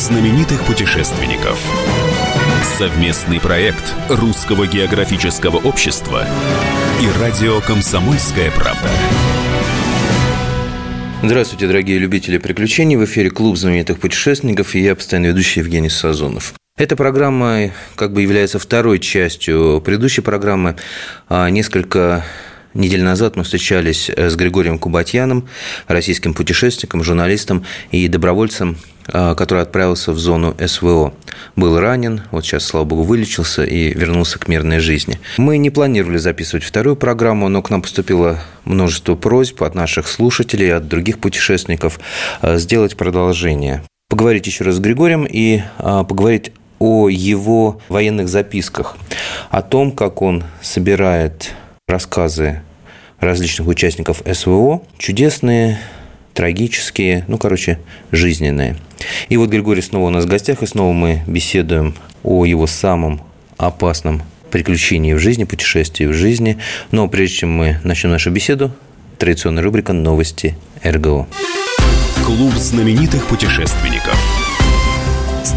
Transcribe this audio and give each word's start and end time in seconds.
знаменитых 0.00 0.64
путешественников. 0.64 1.60
Совместный 2.78 3.38
проект 3.38 3.94
Русского 4.08 4.66
географического 4.66 5.58
общества 5.58 6.26
и 7.02 7.20
радио 7.20 7.60
«Комсомольская 7.60 8.50
правда». 8.50 8.88
Здравствуйте, 11.22 11.66
дорогие 11.66 11.98
любители 11.98 12.38
приключений. 12.38 12.96
В 12.96 13.04
эфире 13.04 13.28
Клуб 13.30 13.58
знаменитых 13.58 14.00
путешественников 14.00 14.74
и 14.74 14.80
я, 14.80 14.94
постоянно 14.94 15.26
ведущий 15.26 15.60
Евгений 15.60 15.90
Сазонов. 15.90 16.54
Эта 16.78 16.96
программа 16.96 17.70
как 17.94 18.14
бы 18.14 18.22
является 18.22 18.58
второй 18.58 19.00
частью 19.00 19.82
предыдущей 19.84 20.22
программы. 20.22 20.76
А 21.28 21.50
несколько 21.50 22.24
недель 22.74 23.02
назад 23.02 23.36
мы 23.36 23.44
встречались 23.44 24.10
с 24.10 24.36
Григорием 24.36 24.78
Кубатьяном, 24.78 25.48
российским 25.88 26.34
путешественником, 26.34 27.02
журналистом 27.02 27.64
и 27.90 28.08
добровольцем, 28.08 28.76
а, 29.08 29.34
который 29.34 29.62
отправился 29.62 30.12
в 30.12 30.18
зону 30.18 30.54
СВО. 30.64 31.12
Был 31.56 31.80
ранен, 31.80 32.22
вот 32.30 32.44
сейчас, 32.44 32.64
слава 32.64 32.84
богу, 32.84 33.02
вылечился 33.02 33.64
и 33.64 33.92
вернулся 33.92 34.38
к 34.38 34.46
мирной 34.46 34.78
жизни. 34.78 35.18
Мы 35.36 35.58
не 35.58 35.70
планировали 35.70 36.18
записывать 36.18 36.64
вторую 36.64 36.96
программу, 36.96 37.48
но 37.48 37.62
к 37.62 37.70
нам 37.70 37.82
поступило 37.82 38.40
множество 38.64 39.16
просьб 39.16 39.62
от 39.62 39.74
наших 39.74 40.06
слушателей, 40.06 40.72
от 40.72 40.86
других 40.86 41.18
путешественников 41.18 41.98
а, 42.40 42.56
сделать 42.56 42.96
продолжение 42.96 43.82
поговорить 44.08 44.46
еще 44.48 44.64
раз 44.64 44.74
с 44.74 44.80
Григорием 44.80 45.24
и 45.24 45.62
поговорить 45.78 46.52
о 46.80 47.08
его 47.08 47.80
военных 47.88 48.28
записках, 48.28 48.96
о 49.50 49.62
том, 49.62 49.92
как 49.92 50.20
он 50.20 50.42
собирает 50.60 51.54
рассказы 51.90 52.62
различных 53.18 53.68
участников 53.68 54.22
СВО, 54.32 54.82
чудесные, 54.98 55.78
трагические, 56.32 57.24
ну, 57.28 57.36
короче, 57.36 57.78
жизненные. 58.12 58.76
И 59.28 59.36
вот 59.36 59.50
Григорий 59.50 59.82
снова 59.82 60.06
у 60.06 60.10
нас 60.10 60.24
в 60.24 60.28
гостях, 60.28 60.62
и 60.62 60.66
снова 60.66 60.92
мы 60.92 61.22
беседуем 61.26 61.94
о 62.22 62.44
его 62.44 62.66
самом 62.66 63.20
опасном 63.58 64.22
приключении 64.50 65.12
в 65.12 65.18
жизни, 65.18 65.44
путешествии 65.44 66.06
в 66.06 66.12
жизни. 66.12 66.58
Но 66.90 67.08
прежде 67.08 67.36
чем 67.36 67.52
мы 67.52 67.80
начнем 67.84 68.10
нашу 68.10 68.30
беседу, 68.30 68.72
традиционная 69.18 69.62
рубрика 69.62 69.92
«Новости 69.92 70.56
РГО». 70.82 71.26
Клуб 72.24 72.54
знаменитых 72.54 73.26
путешественников– 73.26 74.16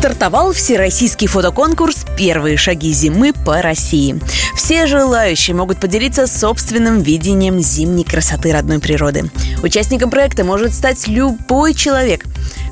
Стартовал 0.03 0.51
всероссийский 0.51 1.27
фотоконкурс 1.27 2.05
«Первые 2.17 2.57
шаги 2.57 2.91
зимы 2.91 3.31
по 3.31 3.61
России». 3.61 4.19
Все 4.53 4.85
желающие 4.85 5.55
могут 5.55 5.79
поделиться 5.79 6.27
собственным 6.27 7.01
видением 7.01 7.61
зимней 7.61 8.03
красоты 8.03 8.51
родной 8.51 8.79
природы. 8.79 9.31
Участником 9.63 10.09
проекта 10.09 10.43
может 10.43 10.73
стать 10.73 11.07
любой 11.07 11.73
человек 11.73 12.25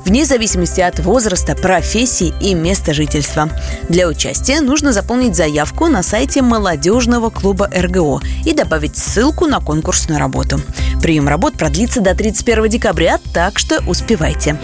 вне 0.04 0.26
зависимости 0.26 0.82
от 0.82 0.98
возраста, 0.98 1.54
профессии 1.54 2.34
и 2.42 2.52
места 2.52 2.92
жительства. 2.92 3.48
Для 3.88 4.08
участия 4.08 4.60
нужно 4.60 4.92
заполнить 4.92 5.34
заявку 5.34 5.86
на 5.86 6.02
сайте 6.02 6.42
молодежного 6.42 7.30
клуба 7.30 7.70
РГО 7.74 8.20
и 8.44 8.52
добавить 8.52 8.98
ссылку 8.98 9.46
на 9.46 9.60
конкурсную 9.60 10.20
работу. 10.20 10.60
Прием 11.00 11.28
работ 11.28 11.54
продлится 11.54 12.02
до 12.02 12.14
31 12.14 12.68
декабря, 12.68 13.18
так 13.32 13.58
что 13.58 13.82
успевайте. 13.86 14.58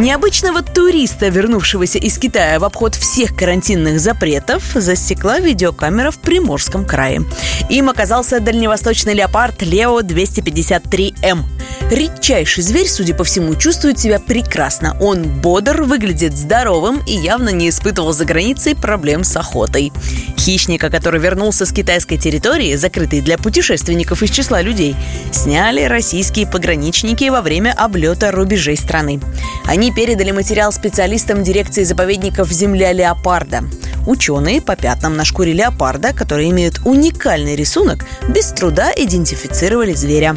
Необычного 0.00 0.62
туриста, 0.62 1.28
вернувшегося 1.28 1.98
из 1.98 2.16
Китая 2.16 2.58
в 2.58 2.64
обход 2.64 2.94
всех 2.94 3.36
карантинных 3.36 4.00
запретов, 4.00 4.62
засекла 4.74 5.40
видеокамера 5.40 6.10
в 6.10 6.18
Приморском 6.20 6.86
крае. 6.86 7.20
Им 7.68 7.90
оказался 7.90 8.40
дальневосточный 8.40 9.12
леопард 9.12 9.60
Лео 9.60 10.00
253М. 10.00 11.44
Редчайший 11.90 12.62
зверь, 12.62 12.88
судя 12.88 13.14
по 13.14 13.24
всему, 13.24 13.56
чувствует 13.56 13.98
себя 13.98 14.20
прекрасно. 14.20 14.96
Он 15.00 15.24
бодр, 15.24 15.82
выглядит 15.82 16.34
здоровым 16.34 17.02
и 17.04 17.12
явно 17.12 17.50
не 17.50 17.68
испытывал 17.68 18.12
за 18.12 18.24
границей 18.24 18.76
проблем 18.76 19.22
с 19.24 19.36
охотой. 19.36 19.92
Хищника, 20.38 20.88
который 20.88 21.20
вернулся 21.20 21.66
с 21.66 21.72
китайской 21.72 22.16
территории, 22.16 22.76
закрытой 22.76 23.20
для 23.20 23.36
путешественников 23.36 24.22
из 24.22 24.30
числа 24.30 24.62
людей, 24.62 24.94
сняли 25.32 25.82
российские 25.82 26.46
пограничники 26.46 27.28
во 27.28 27.42
время 27.42 27.74
облета 27.76 28.30
рубежей 28.30 28.76
страны. 28.76 29.20
Они 29.66 29.89
передали 29.92 30.30
материал 30.30 30.72
специалистам 30.72 31.42
дирекции 31.42 31.84
заповедников 31.84 32.50
«Земля 32.50 32.92
леопарда». 32.92 33.64
Ученые 34.06 34.60
по 34.60 34.76
пятнам 34.76 35.16
на 35.16 35.24
шкуре 35.24 35.52
леопарда, 35.52 36.12
которые 36.12 36.50
имеют 36.50 36.80
уникальный 36.84 37.56
рисунок, 37.56 38.04
без 38.28 38.46
труда 38.52 38.92
идентифицировали 38.96 39.92
зверя. 39.94 40.36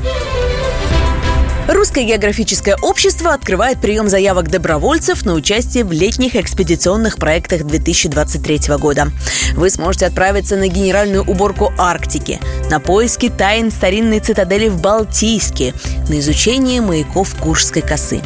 Русское 1.68 2.04
географическое 2.04 2.76
общество 2.82 3.34
открывает 3.34 3.80
прием 3.80 4.10
заявок 4.10 4.50
добровольцев 4.50 5.26
на 5.26 5.34
участие 5.34 5.86
в 5.86 5.94
летних 5.94 6.36
экспедиционных 6.36 7.18
проектах 7.18 7.64
2023 7.64 8.76
года. 8.78 9.12
Вы 9.56 9.70
сможете 9.70 10.08
отправиться 10.08 10.58
на 10.58 10.68
генеральную 10.68 11.24
уборку 11.24 11.72
Арктики, 11.78 12.42
на 12.70 12.82
поиски 12.82 13.30
тайн 13.30 13.72
старинной 13.72 14.20
цитадели 14.20 14.68
в 14.68 14.82
Балтийске, 14.82 15.74
на 16.10 16.20
изучение 16.20 16.82
маяков 16.82 17.34
Куршской 17.36 17.82
косы. 17.82 18.22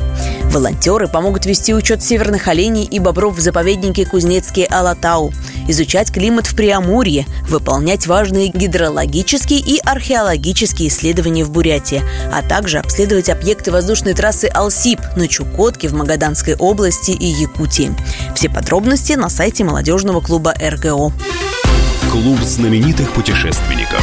Волонтеры 0.51 1.07
помогут 1.07 1.45
вести 1.45 1.73
учет 1.73 2.01
северных 2.01 2.47
оленей 2.47 2.83
и 2.83 2.99
бобров 2.99 3.35
в 3.35 3.39
заповеднике 3.39 4.05
Кузнецкий 4.05 4.65
Алатау, 4.65 5.33
изучать 5.67 6.11
климат 6.11 6.47
в 6.47 6.55
Приамурье, 6.55 7.25
выполнять 7.47 8.07
важные 8.07 8.47
гидрологические 8.47 9.59
и 9.59 9.79
археологические 9.83 10.87
исследования 10.87 11.43
в 11.43 11.51
Бурятии, 11.51 12.01
а 12.31 12.41
также 12.41 12.79
обследовать 12.79 13.29
объекты 13.29 13.71
воздушной 13.71 14.13
трассы 14.13 14.45
Алсип 14.45 14.99
на 15.15 15.27
Чукотке 15.27 15.89
в 15.89 15.93
Магаданской 15.93 16.55
области 16.55 17.11
и 17.11 17.25
Якутии. 17.25 17.93
Все 18.33 18.49
подробности 18.49 19.13
на 19.13 19.29
сайте 19.29 19.63
молодежного 19.63 20.21
клуба 20.21 20.53
РГО. 20.53 21.11
Клуб 22.09 22.39
знаменитых 22.41 23.11
путешественников. 23.11 24.01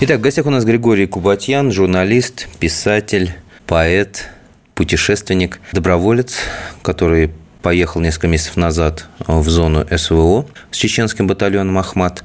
Итак, 0.00 0.18
в 0.18 0.20
гостях 0.20 0.46
у 0.46 0.50
нас 0.50 0.64
Григорий 0.64 1.06
Кубатьян, 1.06 1.72
журналист, 1.72 2.48
писатель, 2.58 3.34
поэт, 3.66 4.28
путешественник, 4.76 5.58
доброволец, 5.72 6.36
который 6.82 7.32
поехал 7.62 8.00
несколько 8.00 8.28
месяцев 8.28 8.56
назад 8.56 9.06
в 9.18 9.48
зону 9.48 9.84
СВО 9.96 10.46
с 10.70 10.76
чеченским 10.76 11.26
батальоном 11.26 11.78
«Ахмат», 11.78 12.22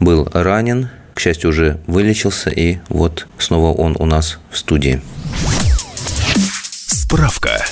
был 0.00 0.28
ранен, 0.32 0.88
к 1.12 1.20
счастью, 1.20 1.50
уже 1.50 1.80
вылечился, 1.86 2.50
и 2.50 2.78
вот 2.88 3.26
снова 3.36 3.76
он 3.76 3.96
у 3.98 4.06
нас 4.06 4.38
в 4.50 4.56
студии. 4.56 5.02
Справка. 6.86 7.64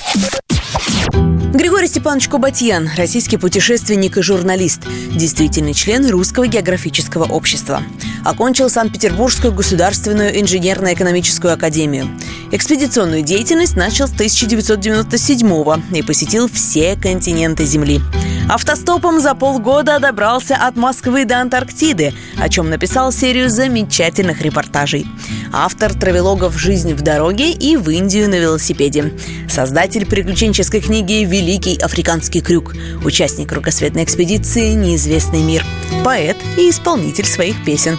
Григорий 1.53 1.87
Степанович 1.87 2.27
Кубатьян, 2.27 2.89
российский 2.97 3.37
путешественник 3.37 4.17
и 4.17 4.21
журналист, 4.21 4.81
действительный 5.15 5.73
член 5.73 6.05
Русского 6.09 6.45
географического 6.45 7.23
общества. 7.23 7.81
Окончил 8.25 8.69
Санкт-Петербургскую 8.69 9.53
государственную 9.53 10.39
инженерно-экономическую 10.41 11.53
академию. 11.53 12.09
Экспедиционную 12.51 13.21
деятельность 13.21 13.77
начал 13.77 14.07
с 14.07 14.13
1997 14.13 15.95
и 15.95 16.01
посетил 16.01 16.49
все 16.49 16.97
континенты 16.97 17.63
Земли. 17.65 18.01
Автостопом 18.49 19.19
за 19.19 19.35
полгода 19.35 19.99
добрался 19.99 20.55
от 20.55 20.77
Москвы 20.77 21.25
до 21.25 21.41
Антарктиды, 21.41 22.13
о 22.37 22.47
чем 22.47 22.69
написал 22.69 23.11
серию 23.11 23.49
замечательных 23.49 24.41
репортажей. 24.41 25.05
Автор 25.51 25.93
травелогов 25.93 26.57
«Жизнь 26.57 26.93
в 26.93 27.01
дороге» 27.01 27.51
и 27.51 27.75
«В 27.75 27.89
Индию 27.89 28.29
на 28.29 28.35
велосипеде». 28.35 29.13
Создатель 29.49 30.05
приключенческой 30.05 30.79
книги 30.79 31.23
«Великий 31.37 31.77
африканский 31.77 32.41
крюк». 32.41 32.73
Участник 33.05 33.49
кругосветной 33.49 34.03
экспедиции 34.03 34.73
«Неизвестный 34.73 35.43
мир». 35.43 35.63
Поэт 36.03 36.35
и 36.57 36.67
исполнитель 36.67 37.25
своих 37.25 37.63
песен. 37.63 37.95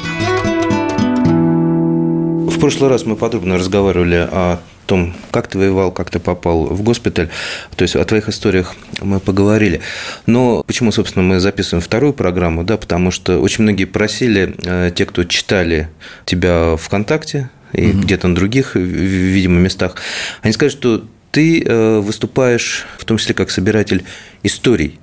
В 2.48 2.58
прошлый 2.58 2.90
раз 2.90 3.06
мы 3.06 3.14
подробно 3.14 3.56
разговаривали 3.56 4.16
о 4.16 4.58
том, 4.86 5.14
как 5.30 5.46
ты 5.46 5.56
воевал, 5.56 5.92
как 5.92 6.10
ты 6.10 6.18
попал 6.18 6.64
в 6.64 6.82
госпиталь. 6.82 7.28
То 7.76 7.82
есть 7.82 7.94
о 7.94 8.04
твоих 8.04 8.28
историях 8.28 8.74
мы 9.00 9.20
поговорили. 9.20 9.82
Но 10.26 10.64
почему, 10.66 10.90
собственно, 10.90 11.24
мы 11.24 11.38
записываем 11.38 11.80
вторую 11.80 12.14
программу? 12.14 12.64
Да, 12.64 12.76
потому 12.76 13.12
что 13.12 13.38
очень 13.38 13.62
многие 13.62 13.84
просили, 13.84 14.56
э, 14.64 14.90
те, 14.92 15.06
кто 15.06 15.22
читали 15.22 15.88
тебя 16.24 16.76
ВКонтакте 16.76 17.50
и 17.72 17.82
mm-hmm. 17.82 18.00
где-то 18.00 18.26
на 18.26 18.34
других, 18.34 18.74
видимо, 18.74 19.60
местах, 19.60 19.94
они 20.42 20.52
сказали, 20.52 20.72
что 20.72 21.04
ты 21.38 21.62
э, 21.62 22.00
выступаешь 22.00 22.84
в 22.98 23.04
том 23.04 23.16
числе 23.16 23.32
как 23.32 23.52
собиратель 23.52 24.02
историй. 24.42 24.98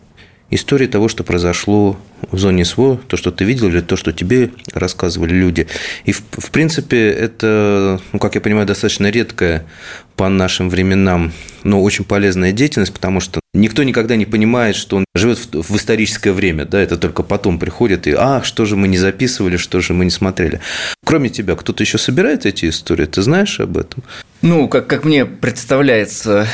Истории 0.49 0.85
того, 0.85 1.07
что 1.07 1.23
произошло 1.23 1.97
в 2.31 2.37
зоне 2.37 2.65
СВО, 2.65 2.99
то, 3.07 3.17
что 3.17 3.31
ты 3.31 3.43
видел, 3.43 3.67
или 3.67 3.81
то, 3.81 3.95
что 3.95 4.11
тебе 4.11 4.51
рассказывали 4.73 5.33
люди. 5.33 5.67
И, 6.05 6.11
в, 6.11 6.23
в 6.31 6.51
принципе, 6.51 7.09
это, 7.09 7.99
ну, 8.11 8.19
как 8.19 8.35
я 8.35 8.41
понимаю, 8.41 8.67
достаточно 8.67 9.09
редкая 9.09 9.65
по 10.15 10.29
нашим 10.29 10.69
временам, 10.69 11.33
но 11.63 11.81
очень 11.81 12.05
полезная 12.05 12.51
деятельность, 12.51 12.93
потому 12.93 13.19
что 13.19 13.39
никто 13.53 13.83
никогда 13.83 14.15
не 14.15 14.25
понимает, 14.25 14.75
что 14.75 14.97
он 14.97 15.05
живет 15.13 15.37
в, 15.37 15.61
в 15.61 15.75
историческое 15.75 16.31
время, 16.31 16.65
да, 16.65 16.79
это 16.79 16.97
только 16.97 17.23
потом 17.23 17.59
приходит 17.59 18.07
и, 18.07 18.13
а, 18.17 18.41
что 18.43 18.65
же 18.65 18.75
мы 18.75 18.87
не 18.87 18.97
записывали, 18.97 19.57
что 19.57 19.81
же 19.81 19.93
мы 19.93 20.05
не 20.05 20.11
смотрели. 20.11 20.61
Кроме 21.03 21.29
тебя, 21.29 21.55
кто-то 21.55 21.83
еще 21.83 21.97
собирает 21.97 22.45
эти 22.45 22.69
истории, 22.69 23.05
ты 23.05 23.21
знаешь 23.21 23.59
об 23.59 23.77
этом? 23.77 24.03
Ну, 24.41 24.67
как, 24.67 24.87
как 24.87 25.05
мне 25.05 25.25
представляется, 25.25 26.47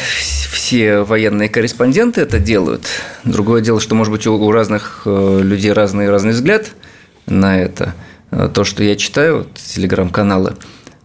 все 0.52 1.02
военные 1.02 1.50
корреспонденты 1.50 2.22
это 2.22 2.40
делают. 2.40 2.86
Другое 3.26 3.62
дело, 3.62 3.82
что, 3.82 3.96
может 3.96 4.14
быть, 4.14 4.26
у, 4.28 4.34
у 4.34 4.52
разных 4.52 5.02
э, 5.06 5.42
людей 5.52 5.72
разный 5.72 6.10
разный 6.10 6.32
взгляд 6.32 6.72
на 7.28 7.60
это. 7.60 7.94
Э, 8.32 8.50
то, 8.52 8.64
что 8.64 8.84
я 8.84 8.96
читаю, 8.96 9.40
вот, 9.40 9.54
телеграм-каналы, 9.56 10.56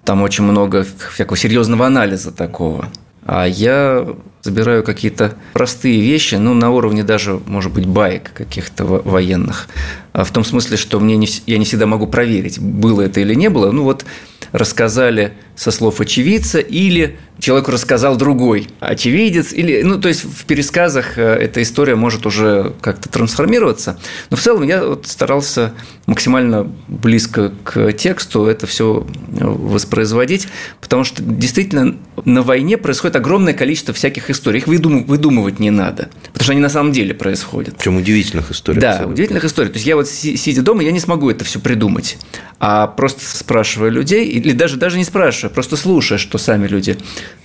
там 0.04 0.22
очень 0.22 0.44
много 0.44 0.87
всякого 1.12 1.37
серьезного 1.37 1.87
анализа 1.87 2.31
такого. 2.31 2.88
А 3.25 3.44
я 3.44 4.06
забираю 4.43 4.84
какие-то 4.84 5.34
простые 5.52 6.00
вещи, 6.00 6.37
ну, 6.37 6.54
на 6.54 6.70
уровне 6.70 7.02
даже, 7.02 7.40
может 7.46 7.72
быть, 7.72 7.87
баек 7.87 8.32
каких-то 8.32 8.84
военных. 8.84 9.66
А 10.12 10.22
в 10.22 10.31
том 10.31 10.44
смысле, 10.44 10.76
что 10.76 11.00
мне 11.00 11.16
не, 11.16 11.28
я 11.46 11.58
не 11.58 11.64
всегда 11.64 11.87
могу 11.87 12.06
проверить, 12.06 12.60
было 12.60 13.02
это 13.02 13.20
или 13.20 13.34
не 13.34 13.50
было. 13.50 13.72
Ну, 13.72 13.82
вот 13.82 14.04
рассказали 14.52 15.32
со 15.56 15.70
слов 15.70 16.00
очевидца 16.00 16.58
или 16.58 17.19
человеку 17.38 17.70
рассказал 17.70 18.17
другой 18.17 18.69
очевидец, 18.81 19.53
или, 19.53 19.82
ну, 19.82 20.00
то 20.00 20.08
есть 20.08 20.25
в 20.25 20.44
пересказах 20.44 21.19
э, 21.19 21.23
эта 21.23 21.62
история 21.62 21.94
может 21.94 22.25
уже 22.26 22.73
как-то 22.81 23.08
трансформироваться. 23.08 23.99
Но 24.31 24.37
в 24.37 24.41
целом 24.41 24.62
я 24.62 24.85
вот 24.85 25.06
старался 25.06 25.75
максимально 26.06 26.70
близко 26.88 27.53
к 27.64 27.93
тексту 27.93 28.47
это 28.47 28.67
все 28.67 29.06
воспроизводить, 29.29 30.49
потому 30.81 31.05
что 31.05 31.23
действительно 31.23 31.97
на 32.25 32.43
войне 32.43 32.79
происходит 32.79 33.17
огромное 33.17 33.52
количество 33.52 33.93
всяких 33.93 34.31
историй. 34.31 34.61
Их 34.61 34.67
выдумывать 34.67 35.59
не 35.59 35.70
надо, 35.70 36.09
потому 36.32 36.44
что 36.44 36.52
они 36.52 36.61
на 36.61 36.69
самом 36.69 36.93
деле 36.93 37.12
происходят. 37.12 37.76
Причем 37.76 37.97
удивительных 37.97 38.50
историй. 38.50 38.81
Да, 38.81 39.05
удивительных 39.06 39.44
историй. 39.44 39.70
То 39.70 39.76
есть 39.76 39.87
я 39.87 39.97
вот 39.97 40.09
сидя 40.09 40.62
дома, 40.62 40.82
я 40.82 40.93
не 40.93 41.00
смогу 41.00 41.31
это 41.31 41.44
все 41.44 41.59
придумать, 41.59 42.17
а 42.59 42.87
просто 42.87 43.20
спрашивая 43.25 43.91
людей, 43.91 44.26
или 44.26 44.52
даже, 44.52 44.76
даже 44.76 44.97
не 44.97 45.05
спрашивая, 45.46 45.48
просто 45.48 45.76
слушая, 45.76 46.19
что 46.19 46.38
сами 46.38 46.66
люди 46.66 46.96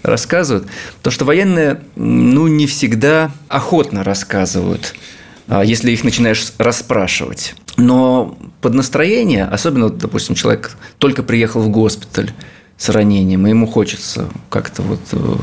рассказывают, 0.04 0.68
то 1.02 1.12
что 1.12 1.26
военные, 1.26 1.82
ну, 1.96 2.48
не 2.48 2.68
всегда 2.68 3.32
охотно 3.48 4.04
рассказывают, 4.04 4.94
а, 5.48 5.64
если 5.64 5.92
их 5.92 6.04
начинаешь 6.04 6.54
расспрашивать. 6.58 7.56
Но 7.78 8.38
под 8.62 8.74
настроение, 8.74 9.46
особенно, 9.46 9.90
допустим, 9.90 10.36
человек 10.36 10.78
только 10.98 11.24
приехал 11.24 11.62
в 11.62 11.70
госпиталь, 11.70 12.32
с 12.82 12.90
ранением, 12.90 13.46
и 13.46 13.52
ему 13.52 13.68
хочется 13.68 14.28
как-то 14.50 14.82
вот 14.82 15.02
э, 15.12 15.36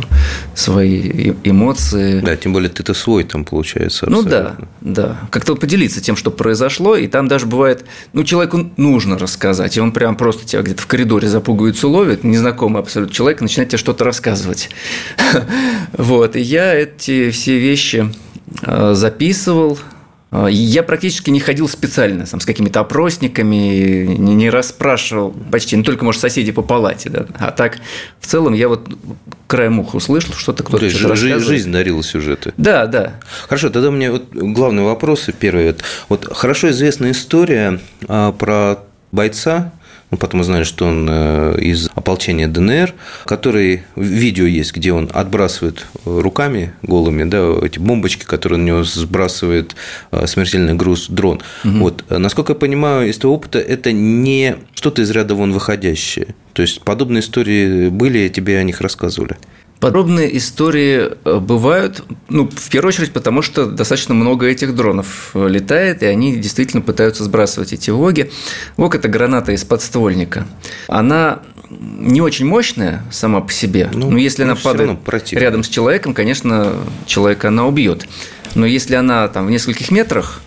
свои 0.56 1.34
эмоции. 1.44 2.18
Да, 2.18 2.34
тем 2.34 2.52
более 2.52 2.68
ты-то 2.68 2.94
свой 2.94 3.22
там 3.22 3.44
получается. 3.44 4.10
Ну 4.10 4.24
да, 4.24 4.56
да. 4.80 5.20
Как-то 5.30 5.54
поделиться 5.54 6.00
тем, 6.00 6.16
что 6.16 6.32
произошло, 6.32 6.96
и 6.96 7.06
там 7.06 7.28
даже 7.28 7.46
бывает, 7.46 7.84
ну, 8.12 8.24
человеку 8.24 8.68
нужно 8.76 9.16
рассказать, 9.16 9.76
и 9.76 9.80
он 9.80 9.92
прям 9.92 10.16
просто 10.16 10.46
тебя 10.46 10.62
где-то 10.62 10.82
в 10.82 10.88
коридоре 10.88 11.28
запугивается, 11.28 11.86
ловит, 11.86 12.24
незнакомый 12.24 12.82
абсолютно 12.82 13.14
человек, 13.14 13.40
начинает 13.40 13.68
тебе 13.68 13.78
что-то 13.78 14.04
рассказывать. 14.04 14.70
Вот, 15.92 16.36
и 16.36 16.40
я 16.40 16.74
эти 16.74 17.30
все 17.30 17.58
вещи 17.58 18.12
э, 18.62 18.94
записывал, 18.94 19.78
я 20.30 20.82
практически 20.82 21.30
не 21.30 21.40
ходил 21.40 21.68
специально 21.68 22.26
там, 22.26 22.40
с 22.40 22.44
какими-то 22.44 22.80
опросниками, 22.80 24.04
не, 24.04 24.34
не 24.34 24.50
расспрашивал 24.50 25.34
почти, 25.50 25.76
не 25.76 25.82
только, 25.82 26.04
может, 26.04 26.20
соседи 26.20 26.52
по 26.52 26.62
палате, 26.62 27.08
да, 27.08 27.26
а 27.38 27.50
так 27.50 27.78
в 28.20 28.26
целом 28.26 28.52
я 28.52 28.68
вот 28.68 28.88
краем 29.46 29.80
уха 29.80 29.96
услышал, 29.96 30.34
что-то 30.34 30.62
кто-то 30.62 30.84
ну, 30.84 30.90
что 30.90 31.16
жизнь, 31.16 31.38
жизнь 31.38 31.72
дарила 31.72 32.02
сюжеты. 32.02 32.52
Да, 32.58 32.86
да. 32.86 33.20
Хорошо, 33.48 33.70
тогда 33.70 33.88
у 33.88 33.92
меня 33.92 34.12
вот 34.12 34.28
главный 34.32 34.82
вопрос, 34.82 35.28
первый. 35.40 35.74
Вот 36.10 36.28
хорошо 36.30 36.70
известная 36.70 37.12
история 37.12 37.80
а, 38.06 38.32
про 38.32 38.80
бойца, 39.10 39.72
мы 40.10 40.16
потом 40.16 40.40
узнали, 40.40 40.64
что 40.64 40.86
он 40.86 41.06
э, 41.10 41.58
из 41.60 41.90
ополчения 41.94 42.48
ДНР, 42.48 42.94
который 43.26 43.82
видео 43.94 44.46
есть, 44.46 44.74
где 44.74 44.92
он 44.92 45.10
отбрасывает 45.12 45.86
руками 46.04 46.72
голыми, 46.82 47.24
да, 47.24 47.54
эти 47.62 47.78
бомбочки, 47.78 48.24
которые 48.24 48.58
на 48.58 48.64
него 48.64 48.84
сбрасывает 48.84 49.76
э, 50.10 50.26
смертельный 50.26 50.74
груз 50.74 51.08
дрон. 51.08 51.40
Угу. 51.64 51.78
Вот, 51.78 52.04
насколько 52.08 52.52
я 52.52 52.58
понимаю, 52.58 53.08
из 53.08 53.18
того 53.18 53.34
опыта 53.34 53.58
это 53.58 53.92
не 53.92 54.56
что-то 54.74 55.02
из 55.02 55.10
ряда 55.10 55.34
вон 55.34 55.52
выходящее. 55.52 56.34
То 56.54 56.62
есть 56.62 56.80
подобные 56.82 57.20
истории 57.20 57.88
были, 57.88 58.28
тебе 58.28 58.58
о 58.58 58.62
них 58.62 58.80
рассказывали. 58.80 59.36
Подробные 59.80 60.36
истории 60.36 61.12
э, 61.24 61.38
бывают, 61.38 62.04
ну, 62.28 62.48
в 62.48 62.70
первую 62.70 62.88
очередь, 62.88 63.12
потому 63.12 63.42
что 63.42 63.66
достаточно 63.66 64.12
много 64.12 64.46
этих 64.46 64.74
дронов 64.74 65.30
э, 65.34 65.48
летает, 65.48 66.02
и 66.02 66.06
они 66.06 66.36
действительно 66.36 66.82
пытаются 66.82 67.22
сбрасывать 67.22 67.72
эти 67.72 67.90
ВОГи. 67.90 68.30
ВОГ– 68.76 68.94
это 68.96 69.08
граната 69.08 69.52
из 69.52 69.64
подствольника. 69.64 70.48
Она 70.88 71.42
не 71.70 72.20
очень 72.20 72.46
мощная 72.46 73.04
сама 73.10 73.40
по 73.40 73.52
себе, 73.52 73.88
ну, 73.92 74.10
но 74.10 74.18
если 74.18 74.42
она 74.42 74.56
падает 74.56 74.98
рядом 75.32 75.62
с 75.62 75.68
человеком, 75.68 76.14
конечно, 76.14 76.72
человека 77.06 77.48
она 77.48 77.66
убьет. 77.66 78.06
Но 78.54 78.66
если 78.66 78.94
она 78.94 79.28
там 79.28 79.46
в 79.46 79.50
нескольких 79.50 79.90
метрах, 79.90 80.40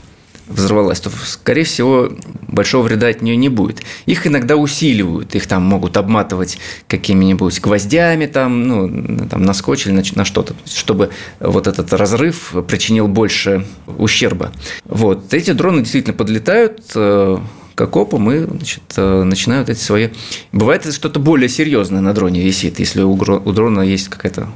взорвалась, 0.52 1.00
то, 1.00 1.10
скорее 1.26 1.64
всего, 1.64 2.10
большого 2.48 2.84
вреда 2.84 3.08
от 3.08 3.22
нее 3.22 3.36
не 3.36 3.50
будет. 3.50 3.82
Их 4.06 4.28
иногда 4.28 4.56
усиливают, 4.56 5.36
их 5.36 5.48
там 5.48 5.64
могут 5.64 5.98
обматывать 5.98 6.58
какими-нибудь 6.88 7.60
гвоздями, 7.62 8.26
там, 8.26 8.68
ну, 8.68 9.28
там, 9.28 9.44
на 9.44 9.54
скотч 9.54 9.88
или 9.88 9.94
на, 9.94 10.04
на 10.16 10.26
что-то, 10.26 10.56
чтобы 10.66 11.10
вот 11.40 11.68
этот 11.68 11.94
разрыв 11.94 12.54
причинил 12.68 13.08
больше 13.08 13.66
ущерба. 13.98 14.52
Вот. 14.86 15.34
Эти 15.34 15.52
дроны 15.52 15.82
действительно 15.82 16.16
подлетают, 16.16 16.82
э, 16.96 17.38
к 17.76 17.82
окопам 17.82 18.32
и 18.32 18.46
значит, 18.46 18.84
э, 18.98 19.24
начинают 19.24 19.70
эти 19.70 19.80
свои... 19.80 20.10
Бывает 20.52 20.92
что-то 20.94 21.20
более 21.20 21.50
серьезное 21.50 22.02
на 22.02 22.14
дроне 22.14 22.42
висит, 22.42 22.80
если 22.80 23.02
у 23.02 23.16
дрона 23.52 23.82
есть 23.82 24.10
какая-то 24.10 24.50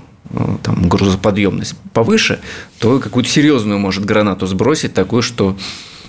там, 0.64 0.90
грузоподъемность 0.90 1.76
повыше, 1.94 2.40
то 2.80 3.00
какую-то 3.00 3.30
серьезную 3.30 3.80
может 3.80 4.06
гранату 4.06 4.48
сбросить, 4.48 4.94
такую, 4.94 5.22
что 5.22 5.56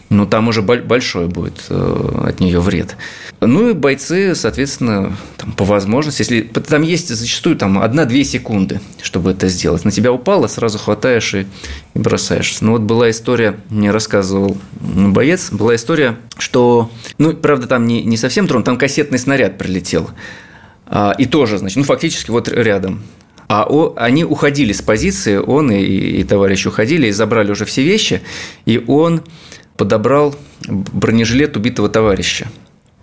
ну, 0.08 0.24
там 0.24 0.48
уже 0.48 0.62
большой 0.62 1.26
будет 1.26 1.64
э, 1.68 2.24
от 2.28 2.38
нее 2.38 2.60
вред. 2.60 2.96
Ну 3.40 3.70
и 3.70 3.72
бойцы, 3.72 4.34
соответственно, 4.34 5.16
там, 5.36 5.52
по 5.52 5.64
возможности, 5.64 6.22
если 6.22 6.42
там 6.42 6.82
есть 6.82 7.08
зачастую 7.08 7.56
там 7.56 7.80
одна-две 7.80 8.22
секунды, 8.22 8.80
чтобы 9.02 9.32
это 9.32 9.48
сделать. 9.48 9.84
На 9.84 9.90
тебя 9.90 10.12
упало, 10.12 10.46
сразу 10.46 10.78
хватаешь 10.78 11.34
и, 11.34 11.46
и 11.94 11.98
бросаешь. 11.98 12.60
Ну 12.60 12.72
вот 12.72 12.82
была 12.82 13.10
история, 13.10 13.56
мне 13.68 13.90
рассказывал 13.90 14.56
боец, 14.80 15.50
была 15.50 15.74
история, 15.74 16.16
что, 16.38 16.90
ну, 17.18 17.34
правда, 17.34 17.66
там 17.66 17.86
не, 17.86 18.04
не 18.04 18.16
совсем 18.16 18.46
дрон, 18.46 18.62
там 18.62 18.78
кассетный 18.78 19.18
снаряд 19.18 19.58
прилетел. 19.58 20.10
А, 20.86 21.14
и 21.18 21.26
тоже, 21.26 21.58
значит, 21.58 21.78
ну, 21.78 21.82
фактически 21.82 22.30
вот 22.30 22.48
рядом. 22.48 23.02
А 23.48 23.66
о, 23.68 23.94
они 23.96 24.24
уходили 24.24 24.72
с 24.72 24.82
позиции, 24.82 25.36
он 25.36 25.70
и, 25.70 25.80
и 25.80 26.24
товарищ 26.24 26.66
уходили 26.66 27.08
и 27.08 27.12
забрали 27.12 27.52
уже 27.52 27.64
все 27.64 27.82
вещи, 27.82 28.22
и 28.64 28.82
он 28.86 29.22
подобрал 29.76 30.34
бронежилет 30.66 31.56
убитого 31.56 31.88
товарища. 31.88 32.48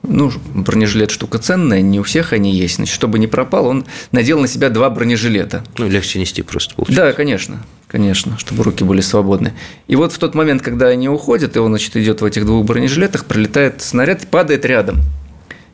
Ну, 0.06 0.34
бронежилет 0.54 1.12
штука 1.12 1.38
ценная, 1.38 1.80
не 1.80 1.98
у 1.98 2.04
всех 2.04 2.34
они 2.34 2.54
есть. 2.54 2.76
Значит, 2.76 2.94
чтобы 2.94 3.20
не 3.20 3.28
пропал, 3.28 3.68
он 3.68 3.86
надел 4.12 4.42
на 4.42 4.50
себя 4.50 4.70
два 4.70 4.90
бронежилета. 4.90 5.64
Ну, 5.78 5.88
легче 5.88 6.20
нести 6.20 6.42
просто 6.42 6.76
получается. 6.76 7.06
Да, 7.06 7.14
конечно, 7.14 7.64
конечно, 7.88 8.38
чтобы 8.38 8.66
руки 8.66 8.84
были 8.84 9.00
свободны. 9.00 9.54
И 9.88 9.96
вот 9.96 10.12
в 10.12 10.18
тот 10.18 10.36
момент, 10.36 10.62
когда 10.62 10.88
они 10.88 11.08
уходят, 11.08 11.56
и 11.56 11.60
он, 11.60 11.72
значит, 11.72 11.96
идет 11.96 12.20
в 12.20 12.26
этих 12.26 12.46
двух 12.46 12.66
бронежилетах, 12.66 13.24
пролетает 13.24 13.82
снаряд 13.82 14.24
и 14.24 14.28
падает 14.28 14.66
рядом. 14.66 14.98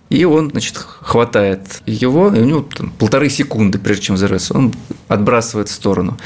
И 0.10 0.26
он, 0.26 0.50
значит, 0.50 0.76
хватает 0.78 1.82
его, 1.86 2.34
и 2.34 2.40
у 2.40 2.46
него 2.46 2.62
там, 2.62 2.90
полторы 2.92 3.30
секунды, 3.30 3.78
прежде 3.78 4.06
чем 4.06 4.16
взорвется, 4.16 4.58
он 4.58 4.74
отбрасывает 5.08 5.70
в 5.70 5.72
сторону. 5.72 6.18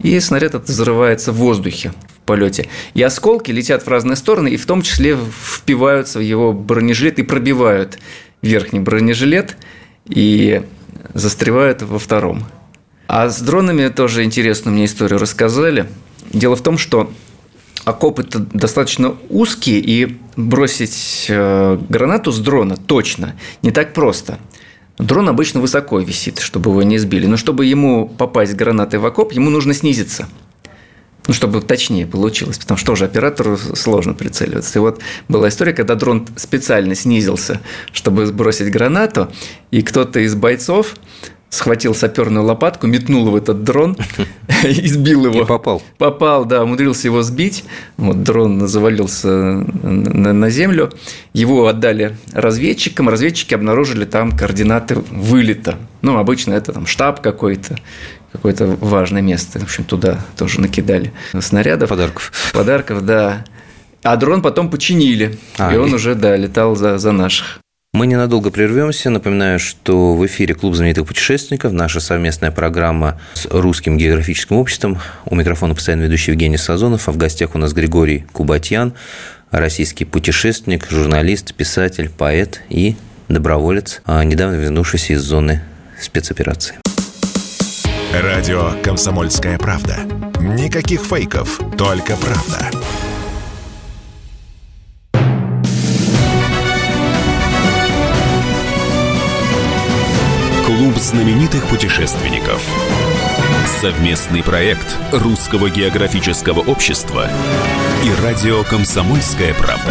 И 0.00 0.18
снаряд 0.20 0.54
этот 0.54 0.68
взрывается 0.68 1.32
в 1.32 1.36
воздухе 1.36 1.92
в 2.08 2.20
полете. 2.26 2.68
И 2.94 3.02
осколки 3.02 3.50
летят 3.50 3.84
в 3.84 3.88
разные 3.88 4.16
стороны, 4.16 4.48
и 4.48 4.56
в 4.56 4.66
том 4.66 4.82
числе 4.82 5.16
впиваются 5.16 6.18
в 6.18 6.22
его 6.22 6.52
бронежилет 6.52 7.18
и 7.18 7.22
пробивают 7.22 7.98
верхний 8.42 8.80
бронежилет 8.80 9.56
и 10.06 10.62
застревают 11.14 11.82
во 11.82 11.98
втором. 11.98 12.44
А 13.06 13.28
с 13.28 13.40
дронами 13.40 13.88
тоже 13.88 14.24
интересную 14.24 14.74
мне 14.74 14.86
историю 14.86 15.18
рассказали. 15.18 15.86
Дело 16.32 16.56
в 16.56 16.62
том, 16.62 16.78
что 16.78 17.12
окопы 17.84 18.24
достаточно 18.24 19.16
узкие, 19.28 19.80
и 19.80 20.18
бросить 20.36 21.26
э, 21.28 21.78
гранату 21.88 22.32
с 22.32 22.38
дрона 22.38 22.76
точно 22.76 23.34
не 23.62 23.70
так 23.70 23.92
просто. 23.92 24.38
Дрон 24.98 25.28
обычно 25.28 25.60
высоко 25.60 25.98
висит, 25.98 26.38
чтобы 26.38 26.70
его 26.70 26.82
не 26.82 26.98
сбили. 26.98 27.26
Но 27.26 27.36
чтобы 27.36 27.66
ему 27.66 28.08
попасть 28.08 28.54
гранатой 28.54 29.00
в 29.00 29.06
окоп, 29.06 29.32
ему 29.32 29.50
нужно 29.50 29.74
снизиться. 29.74 30.28
ну, 31.26 31.34
чтобы 31.34 31.60
точнее 31.60 32.06
получилось, 32.06 32.58
потому 32.58 32.78
что 32.78 32.88
тоже 32.88 33.06
оператору 33.06 33.56
сложно 33.56 34.14
прицеливаться. 34.14 34.78
И 34.78 34.80
вот 34.80 35.00
была 35.28 35.48
история, 35.48 35.72
когда 35.72 35.94
дрон 35.94 36.26
специально 36.36 36.94
снизился, 36.94 37.60
чтобы 37.92 38.26
сбросить 38.26 38.70
гранату, 38.70 39.32
и 39.70 39.82
кто-то 39.82 40.20
из 40.20 40.34
бойцов 40.34 40.96
схватил 41.52 41.94
саперную 41.94 42.46
лопатку, 42.46 42.86
метнул 42.86 43.30
в 43.30 43.36
этот 43.36 43.62
дрон 43.62 43.96
и 44.64 44.88
сбил 44.88 45.26
его. 45.26 45.42
И 45.42 45.44
попал. 45.44 45.82
Попал, 45.98 46.46
да, 46.46 46.64
умудрился 46.64 47.08
его 47.08 47.22
сбить. 47.22 47.64
Вот 47.98 48.22
дрон 48.22 48.66
завалился 48.66 49.28
на, 49.28 50.32
на 50.32 50.50
землю. 50.50 50.90
Его 51.34 51.66
отдали 51.66 52.16
разведчикам. 52.32 53.10
Разведчики 53.10 53.52
обнаружили 53.52 54.06
там 54.06 54.32
координаты 54.32 54.94
вылета. 54.94 55.76
Ну, 56.00 56.16
обычно 56.16 56.54
это 56.54 56.72
там 56.72 56.86
штаб 56.86 57.20
какой-то 57.20 57.76
какое-то 58.32 58.66
важное 58.80 59.20
место. 59.20 59.60
В 59.60 59.64
общем, 59.64 59.84
туда 59.84 60.24
тоже 60.38 60.58
накидали 60.58 61.12
снарядов. 61.38 61.90
Подарков. 61.90 62.32
Подарков, 62.54 63.04
да. 63.04 63.44
А 64.02 64.16
дрон 64.16 64.40
потом 64.40 64.70
починили. 64.70 65.38
А, 65.58 65.74
и 65.74 65.76
он 65.76 65.90
и... 65.90 65.94
уже, 65.94 66.14
да, 66.14 66.34
летал 66.34 66.76
за, 66.76 66.96
за 66.96 67.12
наших. 67.12 67.61
Мы 67.94 68.06
ненадолго 68.06 68.50
прервемся. 68.50 69.10
Напоминаю, 69.10 69.58
что 69.58 70.14
в 70.14 70.24
эфире 70.24 70.54
Клуб 70.54 70.74
знаменитых 70.74 71.06
путешественников, 71.06 71.72
наша 71.72 72.00
совместная 72.00 72.50
программа 72.50 73.20
с 73.34 73.44
Русским 73.50 73.98
географическим 73.98 74.56
обществом. 74.56 74.98
У 75.26 75.34
микрофона 75.34 75.74
постоянно 75.74 76.04
ведущий 76.04 76.30
Евгений 76.30 76.56
Сазонов, 76.56 77.06
а 77.10 77.12
в 77.12 77.18
гостях 77.18 77.54
у 77.54 77.58
нас 77.58 77.74
Григорий 77.74 78.24
Кубатьян, 78.32 78.94
российский 79.50 80.06
путешественник, 80.06 80.90
журналист, 80.90 81.52
писатель, 81.54 82.08
поэт 82.08 82.62
и 82.70 82.96
доброволец, 83.28 84.00
а 84.06 84.24
недавно 84.24 84.54
вернувшийся 84.54 85.12
из 85.12 85.20
зоны 85.20 85.60
спецоперации. 86.00 86.76
Радио 88.14 88.72
«Комсомольская 88.82 89.58
правда». 89.58 89.98
Никаких 90.40 91.02
фейков, 91.02 91.60
только 91.76 92.16
правда. 92.16 92.70
Знаменитых 101.02 101.66
путешественников. 101.66 102.64
Совместный 103.80 104.40
проект 104.40 104.96
Русского 105.10 105.68
географического 105.68 106.60
общества 106.60 107.28
и 108.04 108.22
радио 108.22 108.62
«Комсомольская 108.62 109.52
правда». 109.54 109.90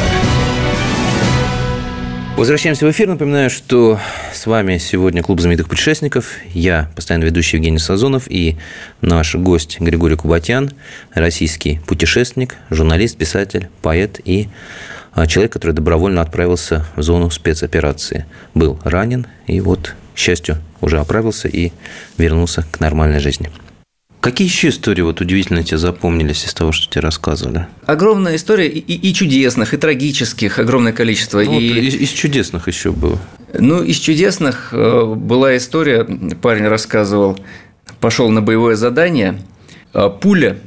Возвращаемся 2.38 2.86
в 2.86 2.92
эфир. 2.92 3.10
Напоминаю, 3.10 3.50
что 3.50 4.00
с 4.34 4.46
вами 4.46 4.78
сегодня 4.78 5.22
Клуб 5.22 5.42
знаменитых 5.42 5.68
путешественников. 5.68 6.38
Я, 6.54 6.90
постоянно 6.96 7.26
ведущий 7.26 7.58
Евгений 7.58 7.78
Сазонов 7.78 8.32
и 8.32 8.56
наш 9.02 9.36
гость 9.36 9.82
Григорий 9.82 10.16
Кубатян, 10.16 10.72
российский 11.14 11.82
путешественник, 11.88 12.56
журналист, 12.70 13.18
писатель, 13.18 13.68
поэт 13.82 14.22
и 14.24 14.48
а, 15.14 15.28
человек, 15.28 15.52
который 15.52 15.74
добровольно 15.74 16.22
отправился 16.22 16.86
в 16.96 17.02
зону 17.02 17.30
спецоперации. 17.30 18.26
Был 18.54 18.80
ранен 18.86 19.28
и 19.46 19.60
вот, 19.60 19.94
счастью, 20.22 20.58
уже 20.80 21.00
оправился 21.00 21.48
и 21.48 21.72
вернулся 22.18 22.66
к 22.72 22.80
нормальной 22.80 23.20
жизни. 23.20 23.50
Какие 24.22 24.48
еще 24.48 24.70
истории 24.70 25.02
вот 25.02 25.20
удивительно 25.20 25.64
тебе 25.64 25.80
запомнились 25.80 26.46
из 26.46 26.54
того, 26.54 26.72
что 26.72 26.88
тебе 26.88 27.02
рассказывали? 27.02 27.66
Огромная 27.88 28.36
история 28.36 28.68
и, 28.68 28.80
и 28.80 29.14
чудесных, 29.16 29.74
и 29.74 29.78
трагических, 29.78 30.60
огромное 30.60 30.94
количество. 30.94 31.42
Ну, 31.42 31.60
и... 31.60 31.70
Вот 31.70 31.78
из, 31.78 31.96
из 31.96 32.10
чудесных 32.10 32.68
еще 32.68 32.92
было. 32.92 33.18
Ну, 33.58 33.82
из 33.82 33.98
чудесных 33.98 34.70
э, 34.74 35.16
была 35.16 35.58
история, 35.58 36.04
парень 36.40 36.68
рассказывал, 36.68 37.40
пошел 38.00 38.30
на 38.30 38.44
боевое 38.44 38.76
задание, 38.76 39.42
а 39.92 40.10
пуля 40.10 40.60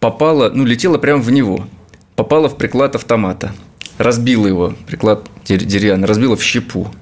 попала, 0.00 0.50
ну, 0.52 0.64
летела 0.64 0.98
прямо 0.98 1.22
в 1.22 1.30
него, 1.30 1.68
попала 2.16 2.48
в 2.48 2.56
приклад 2.56 2.96
автомата, 2.96 3.54
разбила 3.98 4.48
его, 4.48 4.74
приклад 4.88 5.28
деревянный, 5.46 6.08
разбила 6.08 6.36
в 6.36 6.42
щепу. 6.42 6.92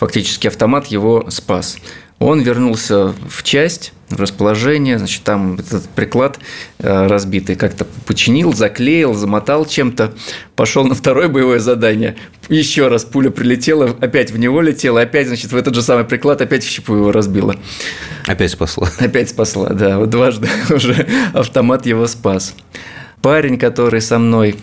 Фактически 0.00 0.46
автомат 0.46 0.86
его 0.86 1.26
спас. 1.28 1.76
Он 2.18 2.40
вернулся 2.40 3.14
в 3.28 3.42
часть, 3.42 3.92
в 4.08 4.18
расположение, 4.18 4.96
значит, 4.96 5.22
там 5.24 5.56
этот 5.56 5.90
приклад 5.90 6.38
э, 6.78 7.06
разбитый 7.06 7.54
как-то 7.54 7.86
починил, 8.06 8.54
заклеил, 8.54 9.12
замотал 9.12 9.66
чем-то, 9.66 10.14
пошел 10.56 10.86
на 10.86 10.94
второе 10.94 11.28
боевое 11.28 11.58
задание, 11.58 12.16
еще 12.48 12.88
раз 12.88 13.04
пуля 13.04 13.28
прилетела, 13.28 13.94
опять 14.00 14.30
в 14.30 14.38
него 14.38 14.62
летела, 14.62 15.02
опять, 15.02 15.26
значит, 15.26 15.52
в 15.52 15.56
этот 15.56 15.74
же 15.74 15.82
самый 15.82 16.04
приклад 16.06 16.40
опять 16.40 16.64
в 16.64 16.68
щепу 16.68 16.94
его 16.94 17.12
разбила. 17.12 17.56
Опять 18.26 18.52
спасла. 18.52 18.88
Опять 18.98 19.28
спасла, 19.28 19.68
да, 19.68 19.98
вот 19.98 20.08
дважды 20.08 20.48
уже 20.70 21.06
автомат 21.34 21.84
его 21.84 22.06
спас. 22.06 22.54
Парень, 23.20 23.58
который 23.58 24.00
со 24.00 24.18
мной 24.18 24.56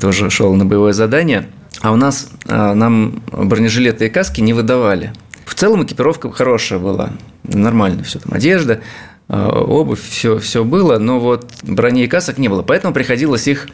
тоже 0.00 0.30
шел 0.30 0.54
на 0.54 0.64
боевое 0.64 0.94
задание, 0.94 1.50
а 1.80 1.92
у 1.92 1.96
нас 1.96 2.28
э, 2.46 2.74
нам 2.74 3.22
бронежилеты 3.32 4.06
и 4.06 4.08
каски 4.10 4.40
не 4.40 4.52
выдавали– 4.52 5.12
в 5.50 5.56
целом 5.56 5.82
экипировка 5.84 6.30
хорошая 6.30 6.78
была, 6.78 7.10
нормально 7.42 8.04
все 8.04 8.20
там, 8.20 8.32
одежда, 8.32 8.82
а, 9.28 9.48
обувь, 9.48 10.00
все, 10.00 10.38
все 10.38 10.62
было, 10.62 10.98
но 10.98 11.18
вот 11.18 11.44
брони 11.64 12.04
и 12.04 12.06
касок 12.06 12.38
не 12.38 12.46
было, 12.46 12.62
поэтому 12.62 12.94
приходилось 12.94 13.48
их 13.48 13.66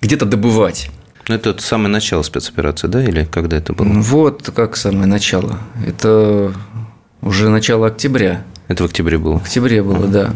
где-то 0.00 0.26
добывать. 0.26 0.90
Ну, 1.26 1.34
это 1.34 1.60
самое 1.60 1.88
начало 1.88 2.22
спецоперации, 2.22 2.86
да, 2.86 3.02
или 3.02 3.24
когда 3.24 3.56
это 3.56 3.72
было? 3.72 3.88
Вот 3.88 4.48
как 4.54 4.76
самое 4.76 5.06
начало. 5.06 5.58
Это 5.84 6.52
уже 7.20 7.48
начало 7.48 7.88
октября. 7.88 8.44
Это 8.68 8.84
в 8.84 8.86
октябре 8.86 9.18
было? 9.18 9.40
В 9.40 9.42
октябре 9.42 9.82
было, 9.82 10.04
uh-huh. 10.04 10.10
да. 10.10 10.34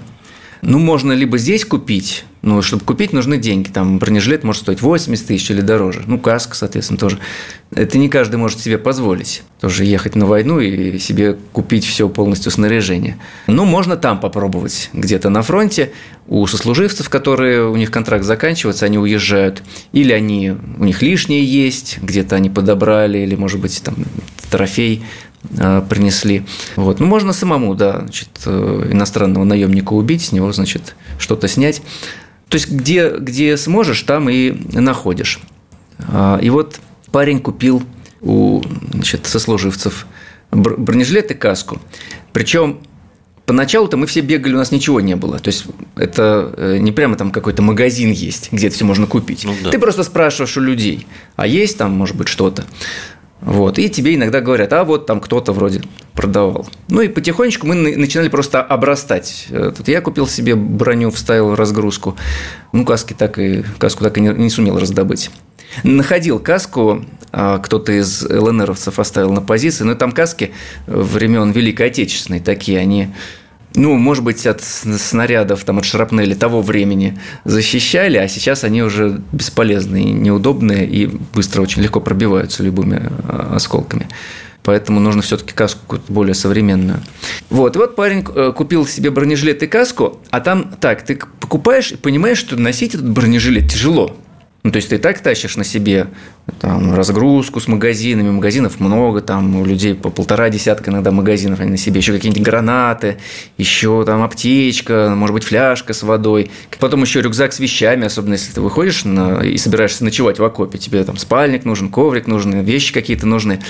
Ну, 0.62 0.78
можно 0.78 1.12
либо 1.12 1.38
здесь 1.38 1.64
купить, 1.64 2.24
ну, 2.42 2.62
чтобы 2.62 2.84
купить, 2.84 3.12
нужны 3.12 3.36
деньги. 3.36 3.68
Там 3.68 3.98
бронежилет 3.98 4.44
может 4.44 4.62
стоить 4.62 4.80
80 4.80 5.26
тысяч 5.26 5.50
или 5.50 5.60
дороже. 5.60 6.04
Ну, 6.06 6.18
каска, 6.18 6.54
соответственно, 6.54 6.98
тоже. 6.98 7.18
Это 7.74 7.98
не 7.98 8.08
каждый 8.08 8.36
может 8.36 8.60
себе 8.60 8.78
позволить. 8.78 9.42
Тоже 9.60 9.84
ехать 9.84 10.14
на 10.14 10.24
войну 10.24 10.60
и 10.60 10.98
себе 10.98 11.36
купить 11.52 11.84
все 11.84 12.08
полностью 12.08 12.52
снаряжение. 12.52 13.18
Ну, 13.48 13.64
можно 13.64 13.96
там 13.96 14.20
попробовать. 14.20 14.88
Где-то 14.92 15.30
на 15.30 15.42
фронте 15.42 15.92
у 16.28 16.46
сослуживцев, 16.46 17.08
которые 17.08 17.68
у 17.68 17.76
них 17.76 17.90
контракт 17.90 18.24
заканчивается, 18.24 18.86
они 18.86 18.98
уезжают. 18.98 19.62
Или 19.92 20.12
они, 20.12 20.54
у 20.78 20.84
них 20.84 21.02
лишние 21.02 21.44
есть, 21.44 21.98
где-то 22.00 22.36
они 22.36 22.50
подобрали, 22.50 23.18
или, 23.18 23.34
может 23.34 23.60
быть, 23.60 23.82
там 23.82 23.96
трофей 24.50 25.04
принесли. 25.88 26.44
Вот. 26.76 27.00
Ну, 27.00 27.06
можно 27.06 27.32
самому, 27.32 27.74
да, 27.74 28.00
значит, 28.00 28.28
э, 28.46 28.88
иностранного 28.90 29.44
наемника 29.44 29.92
убить, 29.92 30.22
с 30.22 30.32
него, 30.32 30.52
значит, 30.52 30.94
что-то 31.18 31.48
снять. 31.48 31.82
То 32.48 32.56
есть, 32.56 32.70
где, 32.70 33.10
где 33.10 33.56
сможешь, 33.56 34.02
там 34.02 34.28
и 34.28 34.52
находишь. 34.72 35.40
А, 36.08 36.38
и 36.42 36.50
вот 36.50 36.80
парень 37.12 37.40
купил 37.40 37.82
у 38.20 38.62
значит, 38.92 39.26
сослуживцев 39.26 40.06
бронежилет 40.50 41.30
и 41.30 41.34
каску. 41.34 41.80
Причем 42.32 42.80
Поначалу-то 43.48 43.96
мы 43.96 44.06
все 44.06 44.20
бегали, 44.20 44.52
у 44.52 44.58
нас 44.58 44.72
ничего 44.72 45.00
не 45.00 45.16
было. 45.16 45.38
То 45.38 45.48
есть 45.48 45.64
это 45.96 46.52
э, 46.54 46.76
не 46.80 46.92
прямо 46.92 47.16
там 47.16 47.30
какой-то 47.30 47.62
магазин 47.62 48.10
есть, 48.10 48.52
где 48.52 48.66
это 48.66 48.76
все 48.76 48.84
можно 48.84 49.06
купить. 49.06 49.44
Ну, 49.46 49.54
да. 49.64 49.70
Ты 49.70 49.78
просто 49.78 50.02
спрашиваешь 50.02 50.54
у 50.58 50.60
людей, 50.60 51.06
а 51.34 51.46
есть 51.46 51.78
там, 51.78 51.92
может 51.92 52.14
быть, 52.14 52.28
что-то. 52.28 52.66
Вот, 53.40 53.78
и 53.78 53.88
тебе 53.88 54.16
иногда 54.16 54.40
говорят, 54.40 54.72
а 54.72 54.84
вот 54.84 55.06
там 55.06 55.20
кто-то 55.20 55.52
вроде 55.52 55.82
продавал. 56.14 56.66
Ну 56.88 57.02
и 57.02 57.08
потихонечку 57.08 57.66
мы 57.66 57.74
начинали 57.74 58.28
просто 58.28 58.60
обрастать. 58.62 59.46
Э, 59.50 59.72
тут 59.76 59.86
я 59.86 60.00
купил 60.00 60.26
себе 60.26 60.56
броню, 60.56 61.10
вставил 61.10 61.54
разгрузку. 61.54 62.16
Ну, 62.72 62.84
каски 62.84 63.14
так 63.14 63.38
и, 63.38 63.62
каску 63.78 64.02
так 64.02 64.18
и 64.18 64.20
не, 64.20 64.30
не 64.30 64.50
сумел 64.50 64.78
раздобыть. 64.78 65.30
Находил 65.84 66.40
каску, 66.40 67.04
а, 67.30 67.58
кто-то 67.58 67.92
из 67.92 68.22
ЛНРовцев 68.22 68.98
оставил 68.98 69.32
на 69.32 69.42
позиции, 69.42 69.84
но 69.84 69.94
там 69.94 70.12
каски 70.12 70.52
времен 70.86 71.52
Великой 71.52 71.88
Отечественной 71.88 72.40
такие, 72.40 72.78
они 72.78 73.14
ну, 73.78 73.96
может 73.96 74.24
быть, 74.24 74.46
от 74.46 74.62
снарядов, 74.62 75.64
там, 75.64 75.78
от 75.78 75.84
шрапнели 75.84 76.34
того 76.34 76.62
времени 76.62 77.18
защищали, 77.44 78.18
а 78.18 78.28
сейчас 78.28 78.64
они 78.64 78.82
уже 78.82 79.20
бесполезные, 79.32 80.04
неудобные 80.04 80.84
и 80.86 81.06
быстро 81.06 81.62
очень 81.62 81.82
легко 81.82 82.00
пробиваются 82.00 82.62
любыми 82.62 83.00
а, 83.24 83.52
осколками. 83.54 84.08
Поэтому 84.64 85.00
нужно 85.00 85.22
все-таки 85.22 85.52
каску 85.54 85.98
более 86.08 86.34
современную. 86.34 87.00
Вот, 87.48 87.76
и 87.76 87.78
вот 87.78 87.96
парень 87.96 88.24
э, 88.34 88.52
купил 88.54 88.86
себе 88.86 89.10
бронежилет 89.10 89.62
и 89.62 89.66
каску, 89.66 90.20
а 90.30 90.40
там 90.40 90.74
так, 90.80 91.02
ты 91.02 91.18
покупаешь 91.40 91.92
и 91.92 91.96
понимаешь, 91.96 92.38
что 92.38 92.56
носить 92.56 92.94
этот 92.94 93.08
бронежилет 93.08 93.70
тяжело. 93.70 94.16
Ну, 94.64 94.72
то 94.72 94.76
есть 94.76 94.88
ты 94.88 94.96
и 94.96 94.98
так 94.98 95.20
тащишь 95.20 95.56
на 95.56 95.62
себе 95.62 96.08
там, 96.60 96.94
разгрузку 96.94 97.60
с 97.60 97.68
магазинами, 97.68 98.30
магазинов 98.30 98.80
много, 98.80 99.20
там 99.20 99.56
у 99.56 99.64
людей 99.64 99.94
по 99.94 100.10
полтора 100.10 100.50
десятка 100.50 100.90
иногда 100.90 101.12
магазинов 101.12 101.60
они 101.60 101.70
на 101.70 101.76
себе, 101.76 102.00
еще 102.00 102.12
какие-нибудь 102.12 102.42
гранаты, 102.42 103.18
еще 103.56 104.04
там 104.04 104.22
аптечка, 104.22 105.12
может 105.14 105.32
быть, 105.32 105.44
фляжка 105.44 105.94
с 105.94 106.02
водой, 106.02 106.50
потом 106.80 107.02
еще 107.02 107.22
рюкзак 107.22 107.52
с 107.52 107.60
вещами, 107.60 108.04
особенно 108.04 108.32
если 108.32 108.52
ты 108.52 108.60
выходишь 108.60 109.04
на, 109.04 109.44
и 109.44 109.56
собираешься 109.58 110.04
ночевать 110.04 110.40
в 110.40 110.44
окопе, 110.44 110.76
тебе 110.76 111.04
там 111.04 111.16
спальник 111.18 111.64
нужен, 111.64 111.88
коврик 111.88 112.26
нужен, 112.26 112.60
вещи 112.60 112.92
какие-то 112.92 113.26
нужны, 113.26 113.60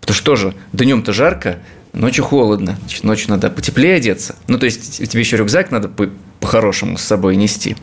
потому 0.00 0.14
что 0.14 0.24
тоже 0.24 0.54
днем-то 0.72 1.12
жарко, 1.12 1.58
ночью 1.98 2.24
холодно, 2.24 2.78
значит, 2.80 3.04
ночью 3.04 3.30
надо 3.30 3.50
потеплее 3.50 3.96
одеться, 3.96 4.36
ну, 4.46 4.58
то 4.58 4.64
есть 4.64 5.08
тебе 5.08 5.20
еще 5.20 5.36
рюкзак 5.36 5.70
надо 5.70 5.90
по-хорошему 6.40 6.96
с 6.96 7.02
собой 7.02 7.36
нести. 7.36 7.76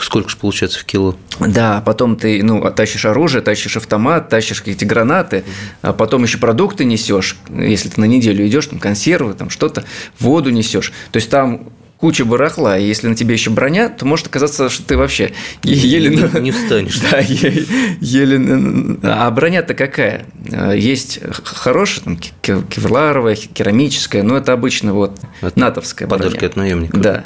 Сколько 0.00 0.28
же 0.28 0.36
получается 0.36 0.78
в 0.78 0.84
кило? 0.84 1.16
Да, 1.40 1.82
потом 1.84 2.16
ты 2.16 2.42
ну, 2.42 2.70
тащишь 2.70 3.06
оружие, 3.06 3.42
тащишь 3.42 3.76
автомат, 3.76 4.28
тащишь 4.28 4.58
какие-то 4.60 4.84
гранаты, 4.84 5.44
а 5.80 5.92
потом 5.92 6.22
еще 6.22 6.38
продукты 6.38 6.84
несешь, 6.84 7.36
если 7.48 7.88
ты 7.88 8.00
на 8.00 8.04
неделю 8.04 8.46
идешь, 8.46 8.66
там 8.66 8.78
консервы, 8.78 9.34
там 9.34 9.50
что-то, 9.50 9.84
воду 10.18 10.50
несешь. 10.50 10.92
То 11.10 11.16
есть 11.16 11.30
там 11.30 11.72
куча 12.02 12.24
барахла, 12.24 12.76
и 12.76 12.84
если 12.84 13.06
на 13.06 13.14
тебе 13.14 13.34
еще 13.34 13.50
броня, 13.50 13.88
то 13.88 14.04
может 14.04 14.26
оказаться, 14.26 14.68
что 14.70 14.82
ты 14.82 14.96
вообще 14.96 15.30
еле... 15.62 16.10
Не, 16.10 16.40
не 16.40 16.50
встанешь. 16.50 16.98
Да, 16.98 17.18
еле... 17.20 17.64
еле... 18.00 18.98
А 19.04 19.30
броня-то 19.30 19.74
какая? 19.74 20.26
Есть 20.74 21.20
хорошая, 21.44 22.04
там, 22.42 22.64
кевларовая, 22.64 23.36
керамическая, 23.36 24.24
но 24.24 24.36
это 24.36 24.52
обычно 24.52 24.94
вот 24.94 25.20
от 25.42 25.56
натовская 25.56 26.08
Подарки 26.08 26.38
броня. 26.38 26.48
от 26.48 26.56
наемников. 26.56 27.00
Да. 27.00 27.24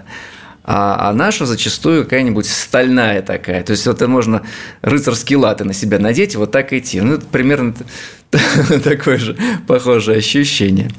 А, 0.63 1.09
а 1.09 1.13
наша 1.15 1.47
зачастую 1.47 2.05
какая-нибудь 2.05 2.47
стальная 2.47 3.23
такая. 3.23 3.63
То 3.63 3.71
есть, 3.71 3.87
вот 3.87 3.97
это 3.97 4.09
можно 4.09 4.43
рыцарские 4.83 5.39
латы 5.39 5.65
на 5.65 5.73
себя 5.73 5.99
надеть, 5.99 6.37
вот 6.37 6.51
так 6.51 6.75
идти. 6.75 7.01
Ну, 7.01 7.15
это 7.15 7.25
примерно 7.25 7.73
такое 8.85 9.17
же 9.17 9.39
похожее 9.67 10.19
ощущение. 10.19 10.91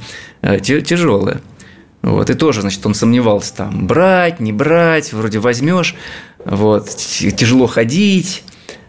Э, 0.42 0.60
Тяжелое. 0.60 1.42
Вот, 2.02 2.30
и 2.30 2.34
тоже, 2.36 2.62
значит, 2.62 2.86
он 2.86 2.94
сомневался 2.94 3.56
там, 3.56 3.88
брать, 3.88 4.40
не 4.40 4.54
брать, 4.54 5.14
вроде 5.14 5.40
возьмешь, 5.40 5.96
вот, 6.46 6.90
тяжело 6.90 7.68
ходить, 7.68 8.44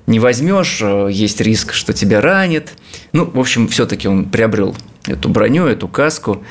не 0.07 0.21
возьмешь, 0.21 0.79
э, 0.81 1.09
есть 1.11 1.41
риск, 1.41 1.73
что 1.73 1.93
тебя 1.93 2.21
ранит. 2.21 2.75
Ну, 3.13 3.25
в 3.25 3.39
общем, 3.39 3.69
все-таки 3.69 4.09
он 4.09 4.27
приобрел 4.27 4.77
эту 5.07 5.29
броню, 5.29 5.67
эту 5.67 5.89
каску, 5.89 6.43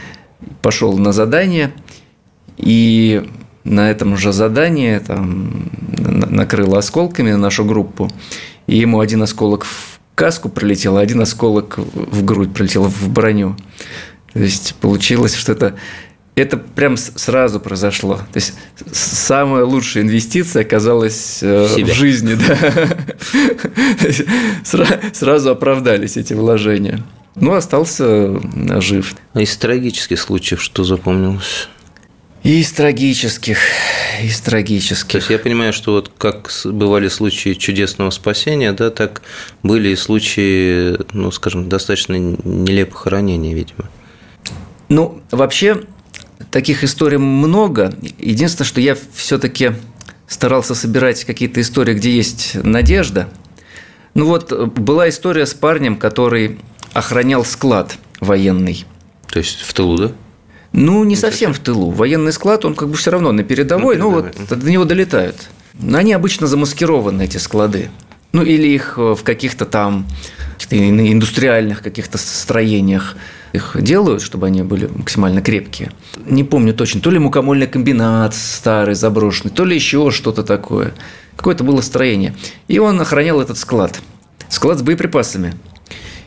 пошел 0.62 0.98
на 0.98 1.12
задание, 1.12 1.74
и 2.58 3.28
на 3.64 3.92
этом 3.92 4.18
же 4.18 4.32
задании 4.32 5.00
там, 5.00 5.70
накрыло 5.98 6.80
осколками 6.80 7.32
нашу 7.34 7.66
группу, 7.66 8.10
и 8.66 8.78
ему 8.78 9.00
один 9.00 9.24
осколок 9.24 9.66
в 9.66 10.00
каску 10.16 10.50
прилетел, 10.50 10.98
а 10.98 11.02
один 11.02 11.22
осколок 11.22 11.78
в 11.78 12.24
грудь 12.24 12.54
прилетел, 12.54 12.84
в 12.84 13.10
броню. 13.10 13.56
То 14.34 14.40
есть 14.40 14.76
получилось, 14.76 15.36
что 15.36 15.52
это 15.52 15.76
это 16.42 16.58
прям 16.58 16.98
сразу 16.98 17.60
произошло. 17.60 18.18
То 18.18 18.38
есть 18.38 18.54
самая 18.92 19.64
лучшая 19.64 20.04
инвестиция 20.04 20.62
оказалась 20.62 21.40
э, 21.42 21.66
в, 21.66 21.84
в 21.84 21.94
жизни, 21.94 22.36
да. 22.36 22.58
Сразу 25.14 25.50
оправдались 25.50 26.16
эти 26.16 26.34
вложения. 26.34 27.04
Ну, 27.36 27.54
остался 27.54 28.40
жив. 28.80 29.16
А 29.34 29.42
из 29.42 29.58
трагических 29.58 30.20
случаев 30.20 30.62
что 30.62 30.84
запомнилось? 30.84 31.70
Из 32.44 32.72
трагических, 32.72 33.58
из 34.22 34.40
трагических. 34.40 35.12
То 35.12 35.18
есть 35.18 35.30
я 35.32 35.40
понимаю, 35.40 35.74
что 35.74 35.94
вот 35.94 36.12
как 36.18 36.52
бывали 36.66 37.08
случаи 37.08 37.54
чудесного 37.54 38.12
спасения, 38.12 38.72
да, 38.74 38.92
так 38.92 39.24
были 39.64 39.90
и 39.90 39.96
случаи, 39.96 40.98
ну, 41.14 41.32
скажем, 41.32 41.68
достаточно 41.68 42.14
нелепых 42.14 43.08
ранений, 43.08 43.54
видимо. 43.54 43.90
Ну, 44.88 45.22
вообще, 45.32 45.82
Таких 46.52 46.84
историй 46.84 47.18
много. 47.18 47.94
Единственное, 48.20 48.68
что 48.68 48.82
я 48.82 48.96
все-таки 49.14 49.72
старался 50.28 50.76
собирать 50.76 51.24
какие-то 51.26 51.62
истории, 51.62 51.94
где 51.94 52.12
есть 52.12 52.56
надежда. 52.56 53.30
Ну 54.14 54.26
вот 54.26 54.52
была 54.78 55.10
история 55.10 55.46
с 55.46 55.54
парнем, 55.54 55.96
который 55.96 56.60
охранял 56.94 57.46
склад 57.46 57.98
военный. 58.20 58.86
То 59.30 59.40
есть 59.40 59.62
в 59.62 59.74
тылу, 59.74 59.98
да? 59.98 60.12
Ну, 60.74 61.04
не 61.04 61.16
совсем 61.16 61.54
в 61.54 61.60
тылу. 61.60 61.92
Военный 61.92 62.34
склад, 62.34 62.66
он 62.66 62.76
как 62.76 62.90
бы 62.90 62.96
все 62.96 63.12
равно 63.12 63.32
на 63.32 63.44
передовой, 63.44 63.98
ну, 63.98 64.12
вот 64.12 64.36
до 64.50 64.72
него 64.72 64.86
долетают. 64.86 65.50
Но 65.74 65.98
они 65.98 66.14
обычно 66.14 66.48
замаскированы, 66.48 67.24
эти 67.24 67.38
склады. 67.38 67.90
Ну, 68.32 68.44
или 68.44 68.68
их 68.68 68.98
в 68.98 69.20
каких-то 69.24 69.66
там 69.66 70.08
индустриальных 70.70 71.82
каких-то 71.82 72.18
строениях 72.18 73.16
их 73.58 73.76
делают, 73.80 74.22
чтобы 74.22 74.48
они 74.48 74.64
были 74.64 74.88
максимально 74.88 75.42
крепкие. 75.42 75.92
Не 76.26 76.44
помню 76.44 76.74
точно, 76.74 77.02
то 77.02 77.12
ли 77.12 77.20
мукомольный 77.20 77.68
комбинат 77.68 78.34
старый, 78.34 78.96
заброшенный, 78.96 79.52
то 79.52 79.66
ли 79.66 79.76
еще 79.76 80.10
что-то 80.12 80.44
такое. 80.44 80.94
Какое-то 81.36 81.64
было 81.64 81.82
строение. 81.82 82.36
И 82.68 82.80
он 82.80 83.00
охранял 83.00 83.42
этот 83.42 83.58
склад. 83.58 84.00
Склад 84.50 84.80
с 84.80 84.82
боеприпасами. 84.82 85.54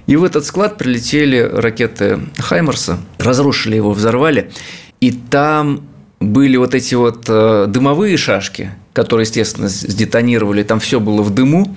И 0.07 0.17
в 0.17 0.25
этот 0.25 0.45
склад 0.45 0.77
прилетели 0.77 1.39
ракеты 1.41 2.21
Хаймерса, 2.39 2.99
разрушили 3.19 3.77
его, 3.77 3.93
взорвали. 3.93 4.51
И 5.01 5.13
там 5.13 5.83
были 6.21 6.57
вот 6.57 6.75
эти 6.75 6.95
вот 6.95 7.25
э, 7.29 7.67
дымовые 7.69 8.17
шашки, 8.17 8.73
которые, 8.93 9.25
естественно, 9.25 9.69
сдетонировали. 9.69 10.63
Там 10.63 10.81
все 10.81 11.01
было 11.01 11.23
в 11.23 11.31
дыму, 11.33 11.75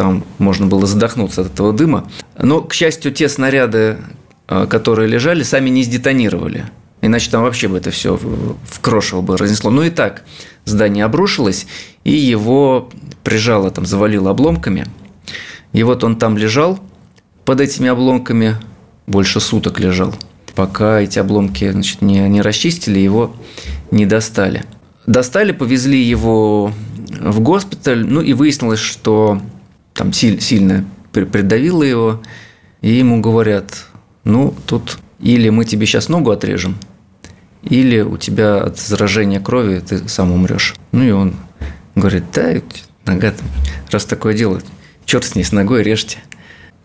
там 0.00 0.24
можно 0.38 0.66
было 0.66 0.86
задохнуться 0.86 1.42
от 1.42 1.48
этого 1.48 1.72
дыма. 1.72 2.10
Но, 2.38 2.62
к 2.62 2.72
счастью, 2.72 3.12
те 3.12 3.28
снаряды, 3.28 3.98
которые 4.68 5.08
лежали, 5.08 5.42
сами 5.42 5.70
не 5.70 5.84
сдетонировали. 5.84 6.66
Иначе 7.02 7.30
там 7.30 7.42
вообще 7.42 7.68
бы 7.68 7.78
это 7.78 7.90
все 7.90 8.16
в 8.16 8.80
крошево 8.80 9.22
бы 9.22 9.36
разнесло. 9.36 9.70
Ну 9.70 9.82
и 9.82 9.90
так, 9.90 10.24
здание 10.64 11.04
обрушилось, 11.04 11.66
и 12.04 12.12
его 12.12 12.90
прижало, 13.24 13.70
там, 13.70 13.86
завалило 13.86 14.30
обломками. 14.30 14.86
И 15.72 15.82
вот 15.82 16.04
он 16.04 16.16
там 16.16 16.36
лежал 16.36 16.78
под 17.44 17.60
этими 17.60 17.88
обломками, 17.88 18.56
больше 19.06 19.40
суток 19.40 19.80
лежал, 19.80 20.14
пока 20.54 21.00
эти 21.00 21.18
обломки 21.18 21.70
значит, 21.70 22.02
не, 22.02 22.20
не 22.28 22.42
расчистили, 22.42 22.98
его 22.98 23.34
не 23.90 24.04
достали. 24.04 24.64
Достали, 25.06 25.52
повезли 25.52 26.02
его 26.02 26.72
в 27.20 27.40
госпиталь, 27.40 28.04
ну 28.04 28.20
и 28.20 28.32
выяснилось, 28.32 28.80
что 28.80 29.40
там 29.94 30.12
сильно 30.12 30.84
придавило 31.12 31.82
его, 31.82 32.22
и 32.82 32.92
ему 32.92 33.20
говорят, 33.20 33.86
ну, 34.24 34.54
тут 34.66 34.98
или 35.20 35.48
мы 35.50 35.64
тебе 35.64 35.86
сейчас 35.86 36.08
ногу 36.08 36.30
отрежем, 36.30 36.76
или 37.62 38.00
у 38.00 38.16
тебя 38.16 38.62
от 38.62 38.78
заражения 38.78 39.40
крови 39.40 39.80
ты 39.80 40.08
сам 40.08 40.32
умрешь. 40.32 40.74
Ну, 40.92 41.04
и 41.04 41.10
он 41.10 41.34
говорит, 41.94 42.24
да, 42.32 42.54
нога, 43.06 43.34
раз 43.90 44.04
такое 44.04 44.34
дело, 44.34 44.62
черт 45.04 45.24
с 45.24 45.34
ней, 45.34 45.44
с 45.44 45.52
ногой 45.52 45.82
режьте. 45.82 46.18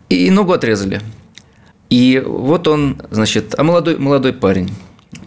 И 0.08 0.30
ногу 0.30 0.52
отрезали. 0.52 1.00
И 1.90 2.22
вот 2.24 2.68
он, 2.68 3.00
значит, 3.10 3.54
а 3.56 3.62
молодой, 3.62 3.96
молодой 3.96 4.32
парень. 4.32 4.70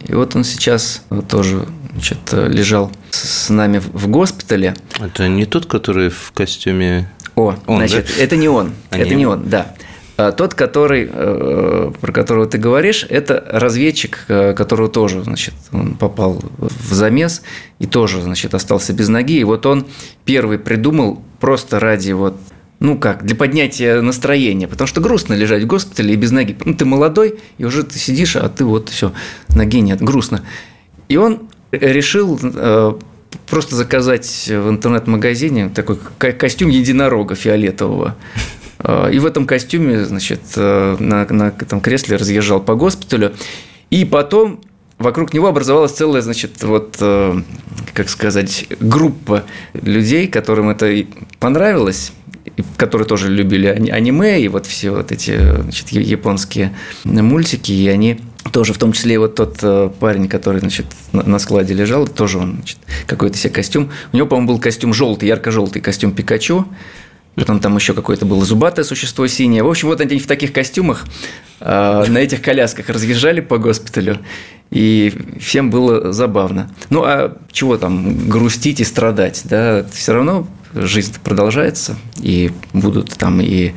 И 0.06 0.14
вот 0.14 0.36
он 0.36 0.44
сейчас 0.44 1.02
тоже 1.28 1.66
значит, 1.92 2.18
лежал 2.32 2.90
с 3.10 3.48
нами 3.48 3.78
в 3.78 4.08
госпитале. 4.08 4.74
Это 4.98 5.28
не 5.28 5.46
тот, 5.46 5.66
который 5.66 6.10
в 6.10 6.32
костюме... 6.32 7.10
О, 7.34 7.54
он, 7.66 7.78
значит, 7.78 8.06
да? 8.06 8.22
это 8.22 8.36
не 8.36 8.48
он. 8.48 8.72
А 8.90 8.98
это 8.98 9.14
не, 9.14 9.26
он, 9.26 9.48
да. 9.48 9.74
А 10.22 10.32
тот, 10.32 10.52
который, 10.52 11.08
э, 11.10 11.92
про 11.98 12.12
которого 12.12 12.44
ты 12.44 12.58
говоришь, 12.58 13.06
это 13.08 13.42
разведчик, 13.48 14.26
э, 14.28 14.52
которого 14.52 14.90
тоже, 14.90 15.24
значит, 15.24 15.54
он 15.72 15.94
попал 15.94 16.42
в 16.58 16.92
замес 16.92 17.40
и 17.78 17.86
тоже, 17.86 18.20
значит, 18.20 18.52
остался 18.52 18.92
без 18.92 19.08
ноги. 19.08 19.38
И 19.38 19.44
вот 19.44 19.64
он 19.64 19.86
первый 20.26 20.58
придумал 20.58 21.22
просто 21.40 21.80
ради 21.80 22.12
вот 22.12 22.36
ну 22.80 22.98
как, 22.98 23.24
для 23.24 23.34
поднятия 23.34 24.02
настроения, 24.02 24.68
потому 24.68 24.88
что 24.88 25.00
грустно 25.00 25.32
лежать 25.32 25.62
в 25.62 25.66
госпитале 25.66 26.12
и 26.12 26.16
без 26.16 26.32
ноги. 26.32 26.54
Ну, 26.66 26.74
ты 26.74 26.84
молодой, 26.84 27.38
и 27.56 27.64
уже 27.64 27.82
ты 27.82 27.98
сидишь, 27.98 28.36
а 28.36 28.50
ты 28.50 28.66
вот 28.66 28.90
все, 28.90 29.12
ноги 29.48 29.80
нет, 29.80 30.02
грустно. 30.02 30.42
И 31.08 31.16
он 31.16 31.48
решил 31.72 32.38
э, 32.42 32.92
просто 33.48 33.74
заказать 33.74 34.48
в 34.48 34.68
интернет-магазине 34.68 35.70
такой 35.70 35.96
костюм 36.34 36.68
единорога 36.68 37.34
фиолетового. 37.34 38.16
И 39.12 39.18
в 39.18 39.26
этом 39.26 39.46
костюме, 39.46 40.04
значит, 40.04 40.40
э, 40.56 40.96
на, 40.98 41.26
на 41.28 41.48
этом 41.48 41.80
кресле 41.80 42.16
разъезжал 42.16 42.60
по 42.60 42.74
госпиталю. 42.74 43.34
И 43.90 44.04
потом 44.04 44.60
вокруг 45.00 45.34
него 45.34 45.48
образовалась 45.48 45.92
целая, 45.92 46.22
значит, 46.22 46.62
вот, 46.62 46.96
э, 47.00 47.42
как 47.92 48.08
сказать, 48.08 48.66
группа 48.80 49.44
людей, 49.74 50.28
которым 50.28 50.70
это 50.70 51.04
понравилось, 51.40 52.12
которые 52.76 53.06
тоже 53.06 53.28
любили 53.28 53.66
аниме 53.66 54.40
и 54.40 54.48
вот 54.48 54.66
все 54.66 54.90
вот 54.90 55.10
эти 55.12 55.38
значит, 55.62 55.88
японские 55.88 56.74
мультики, 57.04 57.72
и 57.72 57.88
они 57.88 58.20
тоже, 58.52 58.72
в 58.72 58.78
том 58.78 58.92
числе 58.92 59.14
и 59.14 59.18
вот 59.18 59.34
тот 59.34 59.58
э, 59.62 59.90
парень, 60.00 60.28
который, 60.28 60.60
значит, 60.60 60.86
на 61.12 61.38
складе 61.38 61.74
лежал, 61.74 62.06
тоже 62.06 62.38
он, 62.38 62.56
значит, 62.56 62.78
какой-то 63.06 63.36
себе 63.36 63.52
костюм. 63.52 63.90
У 64.12 64.16
него, 64.16 64.26
по-моему, 64.26 64.48
был 64.48 64.58
костюм 64.58 64.94
желтый, 64.94 65.28
ярко-желтый 65.28 65.82
костюм 65.82 66.12
Пикачу, 66.12 66.66
Потом 67.34 67.60
там 67.60 67.76
еще 67.76 67.94
какое-то 67.94 68.26
было 68.26 68.44
зубатое 68.44 68.84
существо 68.84 69.26
синее. 69.26 69.62
В 69.62 69.68
общем, 69.68 69.88
вот 69.88 70.00
они 70.00 70.18
в 70.18 70.26
таких 70.26 70.52
костюмах 70.52 71.06
э, 71.60 72.04
на 72.08 72.18
этих 72.18 72.42
колясках 72.42 72.88
разъезжали 72.88 73.40
по 73.40 73.58
госпиталю. 73.58 74.18
И 74.70 75.12
всем 75.40 75.70
было 75.70 76.12
забавно. 76.12 76.70
Ну, 76.90 77.02
а 77.04 77.36
чего 77.50 77.76
там 77.76 78.28
грустить 78.28 78.80
и 78.80 78.84
страдать? 78.84 79.42
Да? 79.44 79.86
Все 79.92 80.12
равно 80.12 80.46
жизнь 80.74 81.14
продолжается. 81.22 81.96
И 82.20 82.50
будут 82.72 83.14
там 83.16 83.40
и 83.40 83.72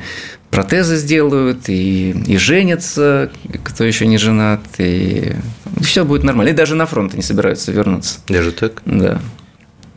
протезы 0.50 0.96
сделают, 0.96 1.68
и, 1.68 2.10
и 2.10 2.36
женятся, 2.36 3.32
кто 3.64 3.82
еще 3.82 4.06
не 4.06 4.18
женат, 4.18 4.60
и 4.78 5.32
все 5.80 6.04
будет 6.04 6.22
нормально. 6.22 6.50
И 6.50 6.54
даже 6.54 6.76
на 6.76 6.86
фронт 6.86 7.14
они 7.14 7.22
собираются 7.22 7.72
вернуться. 7.72 8.20
Даже 8.28 8.52
так? 8.52 8.82
Да. 8.86 9.20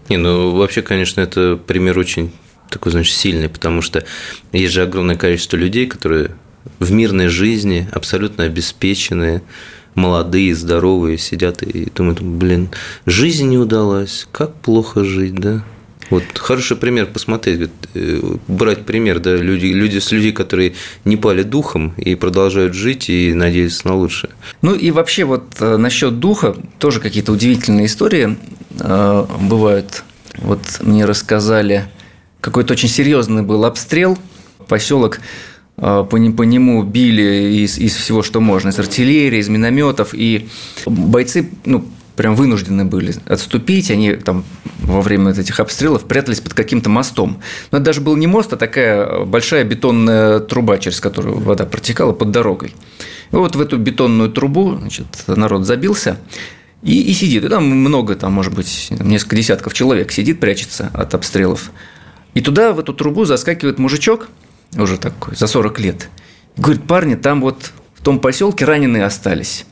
Не, 0.10 0.18
ну 0.18 0.56
вообще, 0.56 0.82
конечно, 0.82 1.22
это 1.22 1.58
пример 1.58 2.00
очень 2.00 2.32
такой, 2.70 2.92
значит, 2.92 3.16
сильный, 3.16 3.50
потому 3.50 3.82
что 3.82 4.06
есть 4.52 4.74
же 4.74 4.84
огромное 4.84 5.16
количество 5.16 5.58
людей, 5.58 5.88
которые 5.88 6.32
в 6.80 6.92
мирной 6.92 7.28
жизни 7.28 7.88
абсолютно 7.92 8.44
обеспеченные, 8.44 9.42
молодые, 9.96 10.56
здоровые, 10.56 11.18
сидят 11.18 11.64
и 11.64 11.90
думают, 11.96 12.22
блин, 12.22 12.70
жизнь 13.06 13.48
не 13.48 13.58
удалась, 13.58 14.28
как 14.32 14.54
плохо 14.56 15.04
жить, 15.04 15.36
да? 15.36 15.64
Вот 16.10 16.24
хороший 16.36 16.78
пример 16.78 17.08
посмотреть, 17.08 17.70
э, 17.94 18.22
брать 18.48 18.86
пример, 18.86 19.20
да, 19.20 19.36
люди, 19.36 19.66
люди 19.66 19.98
с 20.00 20.12
людей, 20.12 20.32
которые 20.32 20.74
не 21.04 21.18
пали 21.18 21.44
духом 21.44 21.94
и 21.98 22.16
продолжают 22.16 22.74
жить 22.74 23.10
и 23.10 23.34
надеются 23.34 23.88
на 23.88 23.96
лучшее. 23.96 24.30
Ну 24.62 24.74
и 24.74 24.92
вообще 24.92 25.26
вот 25.26 25.56
э, 25.60 25.76
насчет 25.78 26.20
духа 26.20 26.56
тоже 26.80 27.02
какие-то 27.02 27.34
удивительные 27.34 27.88
истории 27.88 28.38
э, 28.80 29.26
бывают. 29.42 30.04
Вот 30.38 30.62
мне 30.82 31.04
рассказали, 31.04 31.90
какой-то 32.42 32.74
очень 32.74 32.90
серьезный 32.90 33.42
был 33.42 33.66
обстрел, 33.66 34.18
поселок 34.68 35.20
по, 35.78 36.04
по 36.04 36.44
нему 36.44 36.84
били 36.84 37.64
из, 37.64 37.78
из 37.78 37.96
всего, 37.96 38.24
что 38.24 38.42
можно, 38.42 38.70
из 38.70 38.80
артиллерии, 38.80 39.40
из 39.40 39.48
минометов, 39.48 40.10
и 40.14 40.50
бойцы 40.86 41.50
ну, 41.66 41.86
прям 42.16 42.36
вынуждены 42.36 42.84
были 42.84 43.14
отступить, 43.28 43.92
они 43.92 44.14
там 44.14 44.44
во 44.80 45.02
время 45.02 45.32
этих 45.32 45.60
обстрелов 45.60 46.06
прятались 46.06 46.42
под 46.42 46.56
каким-то 46.56 46.90
мостом. 46.90 47.42
Но 47.72 47.78
это 47.78 47.86
даже 47.86 48.02
был 48.02 48.16
не 48.16 48.26
мост, 48.28 48.52
а 48.54 48.58
такая 48.58 49.24
большая 49.24 49.64
бетонная 49.64 50.40
труба, 50.40 50.80
через 50.80 51.00
которую 51.00 51.38
вода 51.38 51.66
протекала 51.66 52.12
под 52.12 52.32
дорогой. 52.32 52.74
И 53.32 53.36
вот 53.36 53.56
в 53.56 53.62
эту 53.62 53.78
бетонную 53.78 54.32
трубу 54.32 54.78
значит, 54.80 55.06
народ 55.28 55.66
забился 55.66 56.18
и, 56.82 57.04
и 57.04 57.14
сидит. 57.14 57.44
И 57.44 57.50
там 57.50 57.66
много, 57.66 58.16
там, 58.16 58.34
может 58.34 58.54
быть, 58.54 58.88
несколько 58.90 59.36
десятков 59.36 59.74
человек 59.74 60.12
сидит, 60.12 60.40
прячется 60.40 60.90
от 60.94 61.14
обстрелов. 61.14 61.72
И 62.38 62.42
туда, 62.42 62.72
в 62.72 62.80
эту 62.80 62.94
трубу, 62.94 63.26
заскакивает 63.26 63.80
мужичок, 63.80 64.30
уже 64.76 65.00
такой, 65.00 65.36
за 65.36 65.48
40 65.48 65.80
лет. 65.80 66.10
И 66.56 66.62
говорит, 66.62 66.84
парни, 66.84 67.16
там 67.16 67.42
вот 67.42 67.72
в 67.96 68.04
том 68.04 68.20
поселке 68.20 68.64
раненые 68.64 69.06
остались. 69.06 69.66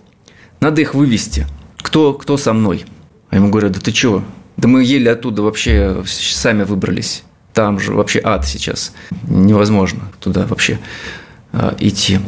Надо 0.61 0.81
их 0.81 0.95
вывести 0.95 1.45
кто, 1.77 2.15
кто 2.15 2.37
со 2.37 2.53
мной? 2.53 2.85
А 3.29 3.35
ему 3.35 3.51
говорят, 3.51 3.73
да 3.73 3.79
ты 3.79 3.91
чего? 3.91 4.23
Да 4.57 4.67
мы 4.67 4.83
еле 4.83 5.11
оттуда 5.11 5.43
вообще 5.43 6.01
сами 6.07 6.63
выбрались. 6.63 7.21
Там 7.53 7.79
же 7.79 7.93
вообще 7.93 8.19
ад 8.23 8.47
сейчас. 8.47 8.93
Невозможно 9.27 10.01
туда 10.19 10.47
вообще 10.47 10.79
а, 11.53 11.75
идти. 11.77 12.19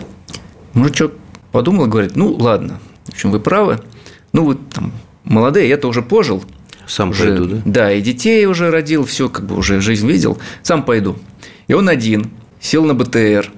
Мужичок 0.73 1.13
подумал 1.51 1.87
и 1.87 1.89
говорит, 1.89 2.15
ну 2.15 2.31
ладно, 2.35 2.79
в 3.05 3.09
общем, 3.09 3.31
вы 3.31 3.39
правы. 3.39 3.79
Ну, 4.33 4.45
вы 4.45 4.53
там 4.53 4.93
молодые, 5.23 5.67
я-то 5.67 5.87
уже 5.87 6.03
пожил. 6.03 6.45
Сам 6.87 7.09
уже, 7.09 7.23
пойду, 7.23 7.45
да? 7.45 7.61
Да, 7.65 7.91
и 7.91 8.01
детей 8.01 8.45
уже 8.45 8.71
родил, 8.71 9.05
все 9.05 9.29
как 9.29 9.45
бы 9.45 9.55
уже 9.55 9.81
жизнь 9.81 10.07
видел. 10.07 10.37
Сам 10.63 10.83
пойду. 10.83 11.17
И 11.67 11.73
он 11.73 11.89
один, 11.89 12.31
сел 12.59 12.85
на 12.85 12.93
БТР, 12.93 13.51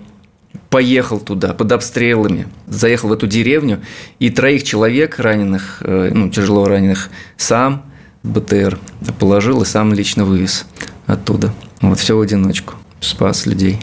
поехал 0.70 1.20
туда 1.20 1.54
под 1.54 1.72
обстрелами, 1.72 2.48
заехал 2.68 3.10
в 3.10 3.14
эту 3.14 3.28
деревню, 3.28 3.82
и 4.20 4.30
троих 4.30 4.64
человек 4.64 5.20
раненых, 5.20 5.82
э, 5.82 6.12
ну, 6.14 6.30
тяжело 6.30 6.66
раненых, 6.66 7.10
сам 7.38 7.86
БТР 8.24 8.78
положил 9.20 9.62
и 9.62 9.66
сам 9.66 9.94
лично 9.94 10.26
вывез 10.26 10.66
оттуда. 11.06 11.54
Вот 11.82 12.00
все 12.00 12.18
в 12.18 12.22
одиночку. 12.22 12.76
Спас 13.00 13.46
людей. 13.46 13.80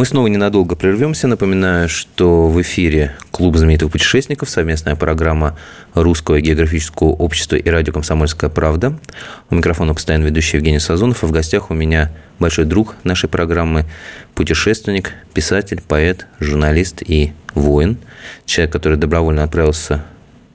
Мы 0.00 0.06
снова 0.06 0.28
ненадолго 0.28 0.76
прервемся. 0.76 1.28
Напоминаю, 1.28 1.86
что 1.90 2.48
в 2.48 2.58
эфире 2.62 3.14
Клуб 3.30 3.58
знаменитых 3.58 3.92
путешественников, 3.92 4.48
совместная 4.48 4.96
программа 4.96 5.58
Русского 5.92 6.40
географического 6.40 7.08
общества 7.08 7.56
и 7.56 7.68
радио 7.68 7.92
«Комсомольская 7.92 8.48
правда». 8.48 8.98
У 9.50 9.56
микрофона 9.56 9.92
постоянно 9.92 10.24
ведущий 10.24 10.56
Евгений 10.56 10.78
Сазонов, 10.78 11.22
а 11.22 11.26
в 11.26 11.32
гостях 11.32 11.70
у 11.70 11.74
меня 11.74 12.10
большой 12.38 12.64
друг 12.64 12.96
нашей 13.04 13.28
программы, 13.28 13.84
путешественник, 14.34 15.12
писатель, 15.34 15.82
поэт, 15.86 16.26
журналист 16.38 17.02
и 17.06 17.34
воин. 17.54 17.98
Человек, 18.46 18.72
который 18.72 18.96
добровольно 18.96 19.44
отправился 19.44 20.02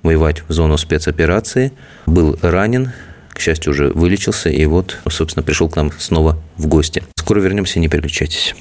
воевать 0.02 0.42
в 0.48 0.54
зону 0.54 0.76
спецоперации, 0.76 1.72
был 2.08 2.36
ранен, 2.42 2.94
к 3.30 3.40
счастью, 3.40 3.74
уже 3.74 3.90
вылечился, 3.90 4.50
и 4.50 4.66
вот, 4.66 4.98
собственно, 5.08 5.44
пришел 5.44 5.70
к 5.70 5.76
нам 5.76 5.92
снова 6.00 6.42
в 6.58 6.66
гости. 6.66 7.04
Скоро 7.16 7.42
вернемся, 7.42 7.78
не 7.78 7.90
переключайтесь. 7.90 8.56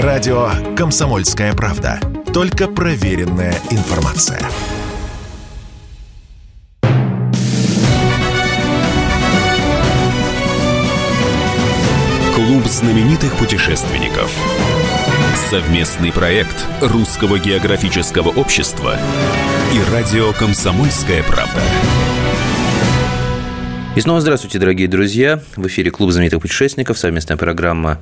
Радио 0.00 0.48
«Комсомольская 0.74 1.52
правда». 1.52 2.00
Только 2.32 2.66
проверенная 2.66 3.54
информация. 3.70 4.40
Клуб 12.34 12.64
знаменитых 12.64 13.36
путешественников. 13.36 14.34
Совместный 15.50 16.10
проект 16.10 16.64
Русского 16.80 17.38
географического 17.38 18.30
общества 18.30 18.96
и 19.74 19.92
радио 19.92 20.32
«Комсомольская 20.32 21.22
правда». 21.24 21.60
И 23.94 24.00
снова 24.00 24.22
здравствуйте, 24.22 24.58
дорогие 24.58 24.88
друзья. 24.88 25.42
В 25.54 25.66
эфире 25.66 25.90
Клуб 25.90 26.12
знаменитых 26.12 26.40
путешественников, 26.40 26.96
совместная 26.96 27.36
программа 27.36 27.98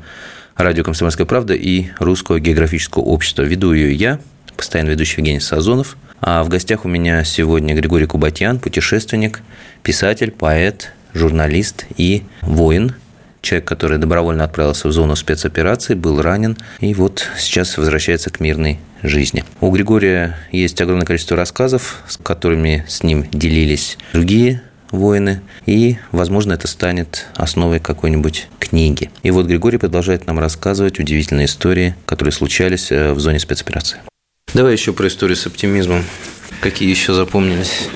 радио 0.57 0.85
«Комсомольская 0.85 1.27
правда» 1.27 1.55
и 1.55 1.87
Русского 1.99 2.41
географического 2.41 3.03
общества. 3.03 3.43
Веду 3.43 3.73
ее 3.73 3.95
я, 3.95 4.21
постоянно 4.57 4.91
ведущий 4.91 5.17
Евгений 5.19 5.41
Сазонов. 5.41 5.97
А 6.21 6.45
в 6.45 6.49
гостях 6.49 6.85
у 6.85 6.89
меня 6.89 7.25
сегодня 7.25 7.75
Григорий 7.75 8.07
Кубатьян, 8.07 8.59
путешественник, 8.59 9.41
писатель, 9.83 10.31
поэт, 10.31 10.93
журналист 11.15 11.87
и 11.97 12.25
воин, 12.43 12.95
человек, 13.41 13.67
который 13.67 13.99
добровольно 13.99 14.45
отправился 14.45 14.89
в 14.89 14.93
зону 14.93 15.17
спецоперации, 15.17 15.95
был 15.95 16.21
ранен 16.21 16.57
и 16.81 16.93
вот 16.95 17.27
сейчас 17.39 17.79
возвращается 17.79 18.31
к 18.31 18.41
мирной 18.41 18.79
жизни. 19.03 19.45
У 19.61 19.71
Григория 19.71 20.37
есть 20.53 20.81
огромное 20.81 21.07
количество 21.07 21.37
рассказов, 21.37 22.03
с 22.07 22.19
которыми 22.19 22.85
с 22.87 23.03
ним 23.03 23.27
делились 23.33 23.97
другие 24.13 24.63
воины, 24.91 25.41
и, 25.67 25.97
возможно, 26.13 26.53
это 26.53 26.67
станет 26.67 27.27
основой 27.35 27.81
какой-нибудь 27.81 28.49
книги. 28.59 29.11
И 29.23 29.31
вот 29.31 29.47
Григорий 29.47 29.79
продолжает 29.79 30.27
нам 30.27 30.39
рассказывать 30.39 30.99
удивительные 30.99 31.47
истории, 31.47 31.95
которые 32.07 32.33
случались 32.33 32.91
э, 32.91 33.13
в 33.13 33.21
зоне 33.21 33.39
спецоперации. 33.39 33.99
Давай 34.55 34.73
еще 34.73 34.93
про 34.93 35.07
историю 35.07 35.37
с 35.37 35.47
оптимизмом. 35.47 36.05
Какие 36.61 36.91
еще 36.91 37.15
запомнились? 37.15 37.89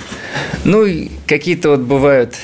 Ну, 0.65 0.87
какие-то 1.27 1.71
вот 1.71 1.81
бывают 1.81 2.37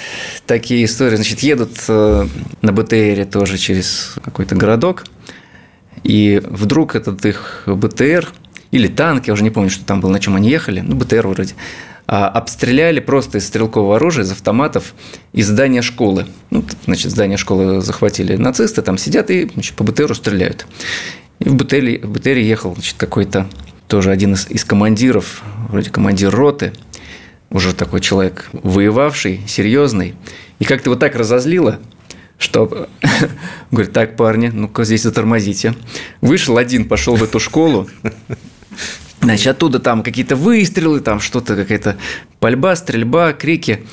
такие 0.47 0.85
истории. 0.85 1.17
Значит, 1.17 1.41
едут 1.41 1.79
э, 1.89 2.27
на 2.61 2.73
БТРе 2.73 3.25
тоже 3.25 3.57
через 3.57 4.15
какой-то 4.23 4.55
городок, 4.57 5.05
и 6.03 6.41
вдруг 6.45 6.97
этот 6.97 7.25
их 7.25 7.65
БТР 7.67 8.29
или 8.71 8.89
танк, 8.89 9.27
я 9.27 9.33
уже 9.33 9.43
не 9.43 9.51
помню, 9.51 9.71
что 9.71 9.85
там 9.85 10.01
был, 10.01 10.11
на 10.11 10.21
чем 10.21 10.37
они 10.37 10.49
ехали, 10.49 10.81
ну, 10.81 10.95
БТР 10.95 11.27
вроде, 11.27 11.55
обстреляли 12.11 12.99
просто 12.99 13.39
из 13.39 13.47
стрелкового 13.47 13.97
оружия, 13.97 14.25
из 14.25 14.33
автоматов, 14.33 14.95
из 15.33 15.47
здания 15.47 15.81
школы. 15.81 16.27
Ну, 16.51 16.65
значит, 16.85 17.13
здание 17.13 17.39
школы 17.39 17.81
захватили 17.83 18.35
нацисты, 18.35 18.83
там 18.83 18.99
сидят 18.99 19.31
и 19.31 19.49
значит, 19.55 19.77
по 19.77 19.85
БТРу 19.85 20.17
стреляют. 20.17 20.67
И 21.39 21.49
в 21.49 21.55
БТРе, 21.55 22.01
в 22.01 22.11
БТРе 22.11 22.45
ехал 22.45 22.75
значит, 22.75 22.97
какой-то 22.99 23.47
тоже 23.87 24.11
один 24.11 24.35
из, 24.35 24.51
из 24.51 24.65
командиров, 24.65 25.43
вроде 25.69 25.91
командир 25.91 26.35
роты, 26.35 26.73
уже 27.49 27.75
такой 27.77 28.01
человек 28.01 28.51
воевавший, 28.53 29.43
серьезный. 29.47 30.17
И 30.59 30.65
как-то 30.65 30.91
вот 30.91 30.99
так 30.99 31.15
разозлило, 31.15 31.79
что 32.39 32.89
говорит, 33.71 33.93
так, 33.93 34.17
парни, 34.17 34.49
ну-ка 34.49 34.83
здесь 34.83 35.05
затормозите. 35.05 35.77
Вышел 36.21 36.59
один, 36.59 36.87
пошел 36.87 37.15
в 37.15 37.23
эту 37.23 37.39
школу, 37.39 37.89
Значит, 39.21 39.49
оттуда 39.49 39.79
там 39.81 40.03
какие-то 40.03 40.35
выстрелы, 40.35 41.01
там 41.01 41.21
что-то, 41.21 41.55
какая-то 41.55 41.97
пальба, 42.39 42.75
стрельба, 42.75 43.33
крики. 43.33 43.85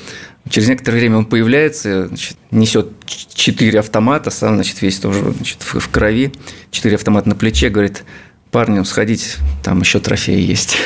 Через 0.48 0.68
некоторое 0.68 0.98
время 0.98 1.18
он 1.18 1.26
появляется, 1.26 2.08
значит, 2.08 2.38
несет 2.50 2.88
четыре 3.06 3.80
автомата, 3.80 4.30
сам, 4.30 4.54
значит, 4.54 4.80
весь 4.80 4.98
тоже 4.98 5.32
значит, 5.32 5.58
в, 5.60 5.88
крови, 5.90 6.32
четыре 6.70 6.96
автомата 6.96 7.28
на 7.28 7.34
плече, 7.34 7.68
говорит, 7.68 8.04
парню 8.50 8.84
сходить, 8.86 9.36
там 9.62 9.80
еще 9.80 10.00
трофеи 10.00 10.40
есть. 10.40 10.78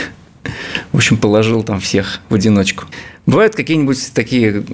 В 0.90 0.96
общем, 0.96 1.16
положил 1.16 1.62
там 1.62 1.78
всех 1.78 2.20
в 2.28 2.34
одиночку. 2.34 2.86
Бывают 3.26 3.54
какие-нибудь 3.54 4.12
такие, 4.12 4.64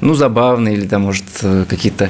ну, 0.00 0.14
забавные 0.14 0.74
или 0.74 0.86
там, 0.86 1.02
может, 1.02 1.24
какие-то 1.68 2.08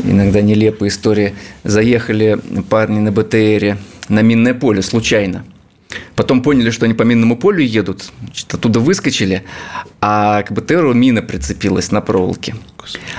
иногда 0.00 0.42
нелепые 0.42 0.90
истории. 0.90 1.34
Заехали 1.62 2.38
парни 2.68 2.98
на 2.98 3.10
БТРе 3.10 3.78
на 4.10 4.20
минное 4.20 4.52
поле 4.52 4.82
случайно– 4.82 5.46
Потом 6.16 6.42
поняли, 6.42 6.70
что 6.70 6.84
они 6.84 6.94
по 6.94 7.02
минному 7.02 7.36
полю 7.36 7.62
едут, 7.62 8.10
значит, 8.22 8.54
оттуда 8.54 8.80
выскочили, 8.80 9.44
а 10.00 10.42
к 10.42 10.52
БТРу 10.52 10.94
мина 10.94 11.22
прицепилась 11.22 11.90
на 11.90 12.00
проволоке. 12.00 12.54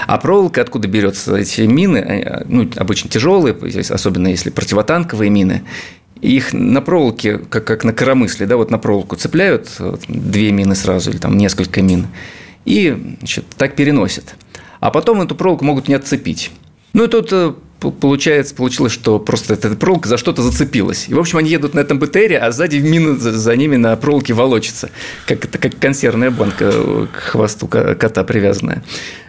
А 0.07 0.17
проволока 0.17 0.61
откуда 0.61 0.87
берется? 0.87 1.35
Эти 1.35 1.61
мины, 1.61 2.43
ну, 2.45 2.69
обычно 2.75 3.09
тяжелые, 3.09 3.55
особенно 3.89 4.27
если 4.27 4.49
противотанковые 4.49 5.29
мины, 5.29 5.63
их 6.21 6.53
на 6.53 6.81
проволоке, 6.81 7.37
как, 7.37 7.65
как 7.65 7.83
на 7.83 7.93
коромысле, 7.93 8.45
да, 8.47 8.57
вот 8.57 8.71
на 8.71 8.77
проволоку 8.77 9.15
цепляют, 9.15 9.69
вот, 9.79 10.01
две 10.07 10.51
мины 10.51 10.75
сразу 10.75 11.11
или 11.11 11.17
там 11.17 11.37
несколько 11.37 11.81
мин, 11.81 12.07
и 12.65 13.15
значит, 13.19 13.45
так 13.57 13.75
переносят. 13.75 14.35
а 14.79 14.91
потом 14.91 15.21
эту 15.21 15.35
проволоку 15.35 15.65
могут 15.65 15.87
не 15.87 15.93
отцепить. 15.95 16.51
Ну 16.93 17.03
и 17.03 17.07
тут 17.07 17.29
э, 17.33 17.53
получается, 17.79 18.55
получилось, 18.55 18.93
что 18.93 19.19
просто 19.19 19.53
эта 19.53 19.75
проволока 19.75 20.09
за 20.09 20.17
что-то 20.17 20.41
зацепилась. 20.41 21.05
И, 21.07 21.13
в 21.13 21.19
общем, 21.19 21.37
они 21.37 21.49
едут 21.49 21.73
на 21.73 21.79
этом 21.79 21.99
БТРе, 21.99 22.37
а 22.37 22.51
сзади 22.51 22.77
мина 22.77 23.15
за, 23.17 23.55
ними 23.55 23.75
на 23.75 23.95
проволоке 23.95 24.33
волочится. 24.33 24.89
Как, 25.27 25.45
это 25.45 25.57
как 25.57 25.77
консервная 25.77 26.31
банка 26.31 27.07
к 27.07 27.15
хвосту 27.15 27.67
кота 27.67 28.23
привязанная. 28.23 28.83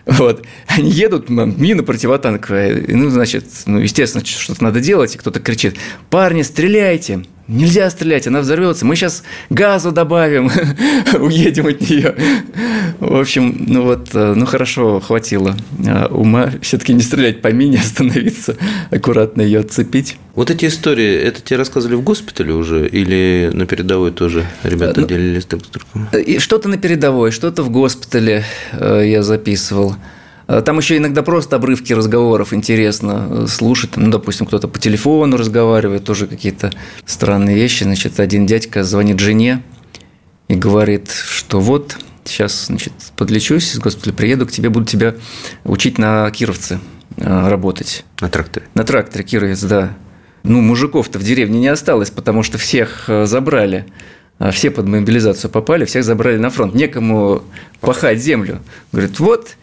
Вот. 0.07 0.45
Они 0.67 0.91
едут, 0.91 1.29
мина 1.29 1.83
противотанковая. 1.83 2.85
Ну, 2.89 3.11
значит, 3.11 3.45
ну, 3.67 3.79
естественно, 3.79 4.25
что-то 4.25 4.63
надо 4.63 4.81
делать. 4.81 5.15
И 5.15 5.19
кто-то 5.19 5.41
кричит, 5.41 5.77
парни, 6.11 6.43
стреляйте. 6.43 7.25
Нельзя 7.49 7.89
стрелять, 7.91 8.27
она 8.27 8.41
взорвется. 8.41 8.85
Мы 8.85 8.97
сейчас 8.97 9.23
газу 9.51 9.93
добавим, 9.93 10.51
уедем 11.21 11.69
от 11.69 11.81
нее. 11.81 12.15
В 12.99 13.21
общем, 13.21 13.67
ну 13.69 13.83
вот, 13.83 14.09
э, 14.15 14.35
ну 14.35 14.47
хорошо, 14.47 15.01
хватило 15.01 15.55
э, 15.85 16.07
ума 16.07 16.51
все-таки 16.63 16.93
не 16.93 17.03
стрелять 17.03 17.43
по 17.43 17.49
мине, 17.53 17.79
остановиться, 17.85 18.57
аккуратно 18.91 19.43
ее 19.43 19.61
отцепить. 19.61 20.17
Вот 20.35 20.51
эти 20.51 20.67
истории, 20.67 21.15
это 21.15 21.41
тебе 21.41 21.59
рассказывали 21.59 21.95
в 21.95 22.03
госпитале 22.03 22.53
уже 22.53 22.89
или 22.89 23.51
на 23.53 23.67
передовой 23.67 24.11
тоже 24.11 24.45
ребята 24.65 25.03
ну, 25.03 25.07
делились 25.07 25.45
друг 25.45 25.65
с 25.65 25.69
другом? 25.69 26.09
Что-то 26.39 26.69
на 26.69 26.79
передовой, 26.79 27.31
что-то 27.31 27.63
в 27.63 27.71
госпитале 27.71 28.45
э, 28.73 29.05
я 29.07 29.23
записывал. 29.23 29.95
Э, 30.49 30.63
там 30.65 30.79
еще 30.79 30.97
иногда 30.97 31.23
просто 31.23 31.57
обрывки 31.57 31.93
разговоров 31.93 32.53
интересно 32.53 33.27
э, 33.29 33.47
слушать. 33.49 33.97
Ну, 33.97 34.11
допустим, 34.11 34.47
кто-то 34.47 34.69
по 34.69 34.79
телефону 34.79 35.37
разговаривает, 35.37 36.05
тоже 36.05 36.27
какие-то 36.27 36.73
странные 37.05 37.57
вещи. 37.57 37.85
Значит, 37.85 38.21
один 38.21 38.47
дядька 38.47 38.85
звонит 38.85 39.19
жене 39.19 39.63
и 40.49 40.55
говорит, 40.55 41.11
что 41.11 41.61
вот 41.61 41.99
сейчас, 42.25 42.67
значит, 42.67 42.93
подлечусь 43.17 43.75
из 43.75 43.79
госпиталя, 43.79 44.13
приеду 44.13 44.47
к 44.47 44.53
тебе, 44.53 44.69
буду 44.69 44.87
тебя 44.87 45.15
учить 45.65 45.99
на 45.99 46.31
Кировце 46.31 46.81
э, 47.17 47.49
работать. 47.49 48.05
На 48.21 48.29
тракторе? 48.29 48.67
На 48.75 48.85
тракторе, 48.85 49.25
Кировец, 49.25 49.63
да. 49.63 49.97
Ну, 50.43 50.61
мужиков-то 50.61 51.19
в 51.19 51.25
деревне 51.25 51.59
не 51.59 51.69
осталось, 51.69 52.11
потому 52.11 52.45
что 52.45 52.57
всех 52.57 53.11
забрали. 53.25 53.85
Все 54.53 54.71
под 54.71 54.87
мобилизацию 54.87 55.51
попали, 55.51 55.87
всех 55.87 56.05
забрали 56.05 56.37
на 56.37 56.51
фронт. 56.51 56.73
Некому 56.73 57.43
пахать 57.81 58.21
землю. 58.21 58.61
Говорит, 58.93 59.19
вот, 59.19 59.57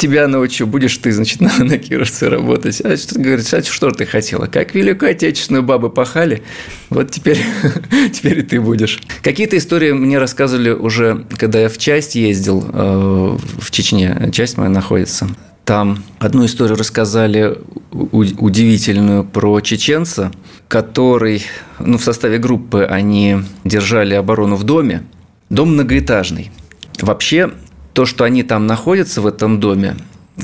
тебя 0.00 0.26
научу, 0.28 0.66
будешь 0.66 0.96
ты, 0.96 1.12
значит, 1.12 1.40
на, 1.40 1.52
на 1.58 1.78
Кировце 1.78 2.28
работать. 2.28 2.80
А 2.80 2.96
что, 2.96 3.18
говорит, 3.18 3.52
а 3.52 3.62
что 3.62 3.90
ты 3.90 4.06
хотела? 4.06 4.46
Как 4.46 4.74
Великую 4.74 5.10
Отечественную 5.10 5.62
бабы 5.62 5.90
пахали, 5.90 6.42
вот 6.88 7.10
теперь, 7.10 7.38
теперь 8.12 8.38
и 8.38 8.42
ты 8.42 8.60
будешь. 8.60 9.00
Какие-то 9.22 9.58
истории 9.58 9.92
мне 9.92 10.18
рассказывали 10.18 10.70
уже, 10.70 11.26
когда 11.36 11.60
я 11.60 11.68
в 11.68 11.76
часть 11.76 12.14
ездил, 12.14 12.64
э, 12.72 13.38
в 13.58 13.70
Чечне, 13.70 14.30
часть 14.32 14.56
моя 14.56 14.70
находится. 14.70 15.28
Там 15.66 16.02
одну 16.18 16.46
историю 16.46 16.76
рассказали 16.78 17.58
удивительную 17.92 19.24
про 19.24 19.60
чеченца, 19.60 20.32
который, 20.66 21.44
ну, 21.78 21.98
в 21.98 22.02
составе 22.02 22.38
группы 22.38 22.84
они 22.84 23.36
держали 23.64 24.14
оборону 24.14 24.56
в 24.56 24.64
доме. 24.64 25.04
Дом 25.50 25.74
многоэтажный. 25.74 26.50
Вообще 27.00 27.52
то, 28.00 28.06
что 28.06 28.24
они 28.24 28.42
там 28.42 28.66
находятся 28.66 29.20
в 29.20 29.26
этом 29.26 29.60
доме, 29.60 29.94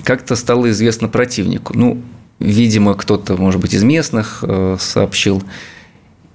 как-то 0.05 0.37
стало 0.37 0.69
известно 0.73 1.09
противнику. 1.09 1.73
Ну, 1.75 2.03
видимо, 2.38 2.92
кто-то, 2.92 3.38
может 3.38 3.62
быть, 3.62 3.73
из 3.73 3.83
местных 3.83 4.45
э, 4.47 4.77
сообщил. 4.79 5.42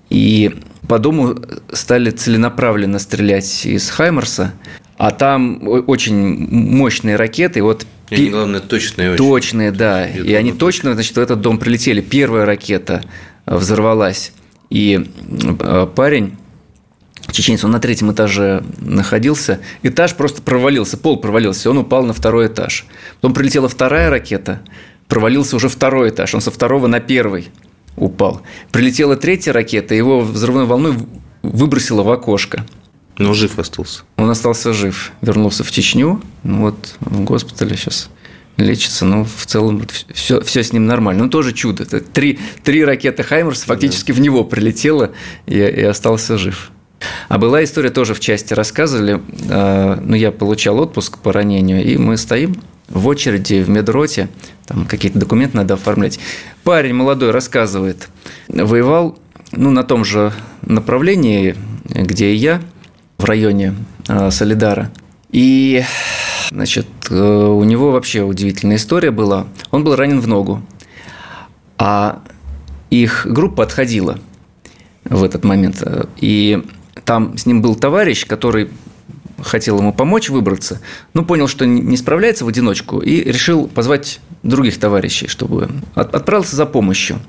И 0.10 0.56
по 0.88 0.98
дому 0.98 1.36
стали 1.72 2.10
целенаправленно 2.10 2.98
стрелять 2.98 3.68
из 3.68 3.88
Хаймерса, 3.92 4.56
а 4.98 5.12
там 5.12 5.62
очень 5.68 6.48
мощные 6.50 7.18
ракеты. 7.18 7.60
И 7.60 7.62
вот 7.62 7.86
и, 8.10 8.30
главное, 8.30 8.60
точные. 8.60 9.12
Очень. 9.12 9.18
Точные, 9.24 9.72
да. 9.72 10.08
И 10.08 10.34
они 10.34 10.54
точно, 10.54 10.96
значит, 10.96 11.18
в 11.18 11.20
этот 11.20 11.40
дом 11.40 11.60
прилетели. 11.60 12.02
Первая 12.02 12.48
ракета 12.48 13.04
взорвалась. 13.46 14.34
И 14.72 15.08
э, 15.60 15.88
парень 15.94 16.36
чеченец, 17.32 17.64
он 17.64 17.72
на 17.72 17.80
третьем 17.80 18.12
этаже 18.12 18.64
находился, 18.80 19.60
этаж 19.84 20.16
просто 20.16 20.42
провалился, 20.42 20.98
пол 20.98 21.18
провалился, 21.18 21.70
он 21.70 21.80
упал 21.80 22.04
на 22.04 22.14
второй 22.14 22.48
этаж. 22.48 22.86
Потом 23.16 23.34
прилетела 23.34 23.70
вторая 23.70 24.10
ракета, 24.10 24.62
провалился 25.08 25.56
уже 25.56 25.70
второй 25.70 26.10
этаж, 26.10 26.34
он 26.36 26.42
со 26.42 26.52
второго 26.52 26.88
на 26.88 27.00
первый 27.00 27.50
упал. 27.96 28.42
Прилетела 28.72 29.16
третья 29.16 29.54
ракета, 29.54 29.96
его 29.96 30.22
взрывной 30.22 30.66
волной 30.66 30.96
выбросило 31.44 32.04
в 32.04 32.12
окошко. 32.12 32.66
Но 33.18 33.34
жив 33.34 33.60
остался. 33.60 34.04
Он 34.18 34.30
остался 34.30 34.74
жив, 34.74 35.12
вернулся 35.22 35.64
в 35.64 35.72
Чечню, 35.72 36.22
ну 36.44 36.62
вот 36.62 36.96
в 37.02 37.24
госпитале 37.24 37.76
сейчас 37.76 38.10
лечится, 38.58 39.06
но 39.06 39.26
в 39.26 39.46
целом 39.46 39.84
все, 40.14 40.42
все 40.42 40.64
с 40.64 40.74
ним 40.74 40.86
нормально. 40.86 41.24
Ну, 41.24 41.30
тоже 41.30 41.54
чудо. 41.54 41.86
Три, 41.86 42.40
три 42.64 42.84
ракеты 42.86 43.24
Хаймерс 43.24 43.64
фактически 43.64 44.12
да. 44.12 44.18
в 44.18 44.22
него 44.22 44.44
прилетело 44.44 45.12
и, 45.46 45.56
и 45.56 45.84
остался 45.84 46.38
жив. 46.38 46.72
А 47.30 47.38
была 47.38 47.64
история 47.64 47.90
тоже 47.90 48.14
в 48.14 48.20
части 48.20 48.54
рассказывали. 48.54 49.22
А, 49.50 50.00
ну, 50.04 50.16
я 50.16 50.32
получал 50.32 50.80
отпуск 50.80 51.18
по 51.20 51.32
ранению, 51.32 51.84
и 51.84 51.98
мы 51.98 52.18
стоим 52.18 52.56
в 52.90 53.08
очереди 53.08 53.62
в 53.62 53.70
медроте, 53.70 54.30
там 54.68 54.86
какие-то 54.86 55.20
документы 55.20 55.58
надо 55.58 55.76
оформлять. 55.76 56.20
Парень 56.64 56.94
молодой 56.94 57.32
рассказывает, 57.32 58.10
воевал 58.48 59.18
ну, 59.52 59.72
на 59.72 59.84
том 59.84 60.04
же 60.04 60.34
направлении, 60.62 61.56
где 61.86 62.32
и 62.32 62.36
я, 62.36 62.62
в 63.18 63.26
районе 63.26 63.76
а, 64.08 64.32
Солидара. 64.32 64.92
И, 65.32 65.84
значит, 66.50 66.88
э, 67.10 67.16
у 67.16 67.64
него 67.64 67.92
вообще 67.92 68.24
удивительная 68.24 68.76
история 68.76 69.12
была. 69.12 69.48
Он 69.70 69.84
был 69.84 69.96
ранен 69.96 70.20
в 70.20 70.28
ногу, 70.28 70.62
а 71.78 72.22
их 72.90 73.26
группа 73.30 73.64
отходила 73.64 74.20
в 75.06 75.24
этот 75.24 75.46
момент. 75.46 75.82
И 76.18 76.62
там 77.06 77.38
с 77.38 77.46
ним 77.46 77.62
был 77.62 77.76
товарищ, 77.76 78.26
который 78.26 78.70
хотел 79.44 79.80
ему 79.80 79.94
помочь 79.94 80.30
выбраться, 80.30 80.82
но 81.14 81.24
понял, 81.24 81.48
что 81.48 81.66
не 81.66 81.98
справляется 81.98 82.46
в 82.46 82.48
одиночку 82.48 83.00
и 83.00 83.24
решил 83.24 83.68
позвать 83.68 84.20
других 84.44 84.80
товарищей, 84.80 85.28
чтобы 85.28 85.70
отправился 85.96 86.56
за 86.56 86.66
помощью. 86.66 87.20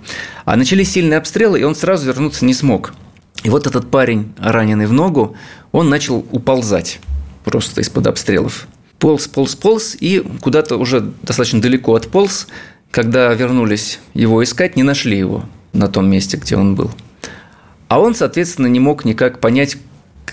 А 0.45 0.57
начались 0.57 0.93
сильные 0.93 1.19
обстрелы, 1.19 1.61
и 1.61 1.65
он 1.65 1.75
сразу 1.75 2.07
вернуться 2.07 2.45
не 2.45 2.55
смог. 2.55 2.95
И 3.43 3.51
вот 3.51 3.67
этот 3.67 3.91
парень, 3.91 4.33
раненый 4.39 4.87
в 4.87 4.93
ногу, 4.93 5.37
он 5.73 5.89
начал 5.89 6.25
уползать 6.31 7.01
просто 7.45 7.81
из-под 7.81 8.07
обстрелов. 8.07 8.69
Полз, 8.99 9.27
полз, 9.27 9.57
полз, 9.57 9.97
и 9.99 10.25
куда-то 10.41 10.77
уже 10.77 11.01
достаточно 11.23 11.61
далеко 11.61 11.95
отполз. 11.95 12.47
Когда 12.91 13.33
вернулись 13.35 13.99
его 14.15 14.45
искать, 14.45 14.77
не 14.77 14.83
нашли 14.83 15.19
его 15.19 15.45
на 15.73 15.89
том 15.89 16.09
месте, 16.09 16.37
где 16.37 16.57
он 16.57 16.77
был. 16.77 16.91
А 17.93 18.01
он, 18.01 18.15
соответственно, 18.15 18.69
не 18.69 18.81
мог 18.81 19.05
никак 19.05 19.39
понять, 19.39 19.77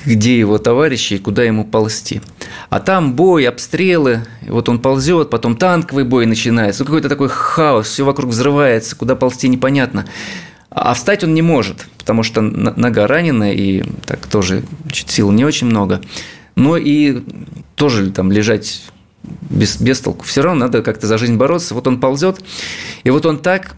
где 0.05 0.39
его 0.39 0.59
товарищи 0.59 1.15
и 1.15 1.17
куда 1.17 1.43
ему 1.43 1.65
ползти. 1.65 2.21
А 2.69 2.79
там 2.79 3.15
бой, 3.15 3.49
обстрелы, 3.49 4.21
вот 4.47 4.69
он 4.69 4.79
ползет, 4.79 5.29
потом 5.29 5.57
танковый 5.57 6.05
бой 6.05 6.25
начинается, 6.25 6.83
ну, 6.83 6.85
какой-то 6.85 7.09
такой 7.09 7.27
хаос, 7.27 7.89
все 7.89 8.05
вокруг 8.05 8.29
взрывается, 8.29 8.95
куда 8.95 9.17
ползти 9.17 9.49
непонятно. 9.49 10.05
А 10.69 10.93
встать 10.93 11.25
он 11.25 11.33
не 11.33 11.41
может, 11.41 11.85
потому 11.97 12.23
что 12.23 12.39
нога 12.39 13.07
ранена, 13.07 13.51
и 13.51 13.83
так 14.05 14.25
тоже 14.25 14.63
сил 14.93 15.29
не 15.31 15.43
очень 15.43 15.67
много. 15.67 15.99
Но 16.55 16.77
и 16.77 17.23
тоже 17.75 18.09
там 18.11 18.31
лежать 18.31 18.83
без, 19.49 19.81
без 19.81 19.99
толку. 19.99 20.23
Все 20.23 20.43
равно 20.43 20.67
надо 20.67 20.81
как-то 20.81 21.07
за 21.07 21.17
жизнь 21.17 21.35
бороться. 21.35 21.75
Вот 21.75 21.87
он 21.87 21.99
ползет, 21.99 22.39
и 23.03 23.09
вот 23.09 23.25
он 23.25 23.37
так 23.37 23.75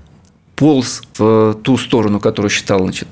полз 0.61 1.01
в 1.17 1.55
ту 1.63 1.75
сторону, 1.75 2.19
которую 2.19 2.51
считал 2.51 2.81
значит, 2.81 3.07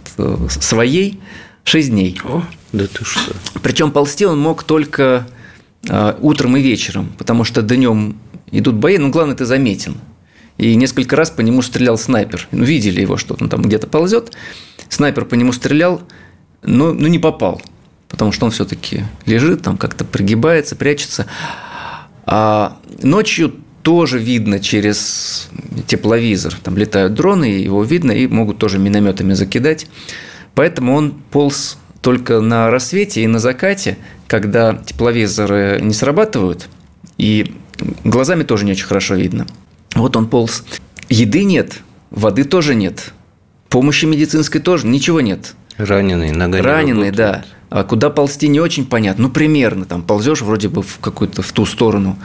своей, 0.50 1.20
6 1.64 1.90
дней. 1.90 2.22
О, 2.24 2.44
да 2.74 2.86
ты 2.86 3.04
что. 3.04 3.34
Причем 3.64 3.90
ползти 3.90 4.24
он 4.24 4.40
мог 4.40 4.62
только 4.62 5.28
а, 5.90 6.16
утром 6.22 6.58
и 6.58 6.62
вечером, 6.62 7.12
потому 7.18 7.44
что 7.44 7.64
днем 7.64 8.20
идут 8.52 8.76
бои, 8.76 9.00
но 9.00 9.10
главное, 9.10 9.36
ты 9.36 9.46
заметен. 9.46 9.96
И 10.60 10.76
несколько 10.76 11.16
раз 11.16 11.32
по 11.32 11.42
нему 11.42 11.64
стрелял 11.64 11.98
снайпер. 11.98 12.48
Ну, 12.52 12.64
видели 12.64 13.02
его, 13.02 13.18
что 13.18 13.36
он 13.40 13.50
там 13.50 13.64
где-то 13.64 13.88
ползет. 13.88 14.32
Снайпер 14.88 15.26
по 15.26 15.34
нему 15.34 15.52
стрелял, 15.52 16.04
но, 16.62 16.94
но 16.94 17.08
не 17.08 17.18
попал, 17.18 17.64
потому 18.10 18.32
что 18.32 18.46
он 18.46 18.52
все-таки 18.52 19.06
лежит, 19.26 19.64
там 19.64 19.76
как-то 19.76 20.06
пригибается, 20.06 20.76
прячется. 20.76 21.26
А 22.28 22.78
ночью 23.02 23.56
тоже 23.90 24.20
видно 24.20 24.60
через 24.60 25.50
тепловизор. 25.88 26.54
Там 26.62 26.78
летают 26.78 27.16
дроны, 27.16 27.46
его 27.46 27.84
видно, 27.84 28.12
и 28.12 28.28
могут 28.28 28.60
тоже 28.60 28.78
минометами 28.78 29.34
закидать. 29.34 29.88
Поэтому 30.54 30.94
он 30.94 31.16
полз 31.32 31.80
только 32.04 32.40
на 32.40 32.70
рассвете 32.70 33.24
и 33.24 33.28
на 33.28 33.40
закате, 33.40 33.98
когда 34.28 34.76
тепловизоры 34.76 35.80
не 35.82 35.96
срабатывают, 35.96 36.70
и 37.18 37.56
глазами 38.04 38.44
тоже 38.44 38.66
не 38.66 38.74
очень 38.74 38.86
хорошо 38.86 39.16
видно. 39.16 39.48
Вот 39.96 40.16
он 40.16 40.28
полз. 40.28 40.64
Еды 41.10 41.44
нет, 41.44 41.80
воды 42.12 42.44
тоже 42.44 42.76
нет, 42.76 43.12
помощи 43.70 44.06
медицинской 44.06 44.62
тоже, 44.62 44.86
ничего 44.86 45.20
нет. 45.20 45.56
Раненый, 45.78 46.30
нога 46.32 46.62
Раненый, 46.62 47.10
да. 47.10 47.44
А 47.72 47.84
куда 47.84 48.12
ползти 48.12 48.50
не 48.50 48.60
очень 48.60 48.86
понятно. 48.86 49.24
Ну, 49.24 49.30
примерно, 49.32 49.86
там 49.86 50.04
ползешь 50.04 50.42
вроде 50.42 50.70
бы 50.70 50.84
в 50.84 51.00
какую-то 51.00 51.42
в 51.42 51.52
ту 51.54 51.66
сторону, 51.66 52.20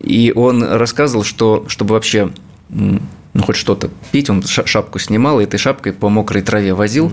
И 0.00 0.32
он 0.34 0.62
рассказывал, 0.64 1.24
что 1.24 1.64
чтобы 1.68 1.94
вообще 1.94 2.30
ну, 2.70 3.42
хоть 3.42 3.56
что-то 3.56 3.90
пить, 4.12 4.30
он 4.30 4.42
шапку 4.42 4.98
снимал, 4.98 5.40
и 5.40 5.44
этой 5.44 5.58
шапкой 5.58 5.92
по 5.92 6.08
мокрой 6.08 6.42
траве 6.42 6.74
возил, 6.74 7.12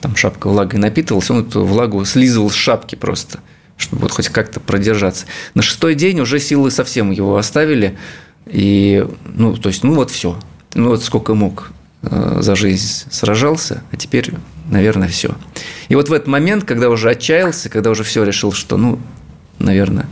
там 0.00 0.16
шапка 0.16 0.48
влагой 0.48 0.78
напитывалась, 0.80 1.30
он 1.30 1.46
эту 1.46 1.64
влагу 1.64 2.04
слизывал 2.04 2.50
с 2.50 2.54
шапки 2.54 2.94
просто, 2.94 3.40
чтобы 3.76 4.02
вот 4.02 4.12
хоть 4.12 4.28
как-то 4.28 4.60
продержаться. 4.60 5.26
На 5.54 5.62
шестой 5.62 5.94
день 5.94 6.20
уже 6.20 6.38
силы 6.38 6.70
совсем 6.70 7.10
его 7.10 7.36
оставили, 7.36 7.98
и, 8.46 9.06
ну, 9.26 9.56
то 9.56 9.68
есть, 9.68 9.84
ну, 9.84 9.94
вот 9.94 10.10
все. 10.10 10.38
Ну, 10.74 10.88
вот 10.88 11.04
сколько 11.04 11.34
мог 11.34 11.72
э, 12.02 12.38
за 12.40 12.56
жизнь 12.56 13.04
сражался, 13.10 13.82
а 13.92 13.96
теперь, 13.96 14.32
наверное, 14.70 15.08
все. 15.08 15.34
И 15.88 15.94
вот 15.94 16.08
в 16.08 16.12
этот 16.12 16.28
момент, 16.28 16.64
когда 16.64 16.88
уже 16.88 17.10
отчаялся, 17.10 17.68
когда 17.68 17.90
уже 17.90 18.02
все 18.02 18.24
решил, 18.24 18.52
что, 18.52 18.76
ну, 18.76 18.98
наверное, 19.58 20.06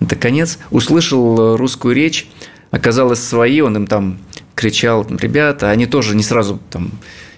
это 0.00 0.16
конец, 0.16 0.58
услышал 0.70 1.56
русскую 1.56 1.94
речь, 1.94 2.28
оказалось 2.70 3.22
свои, 3.22 3.60
он 3.60 3.76
им 3.76 3.86
там 3.86 4.18
кричал, 4.54 5.06
ребята, 5.08 5.70
они 5.70 5.86
тоже 5.86 6.16
не 6.16 6.22
сразу 6.22 6.60
там 6.70 6.92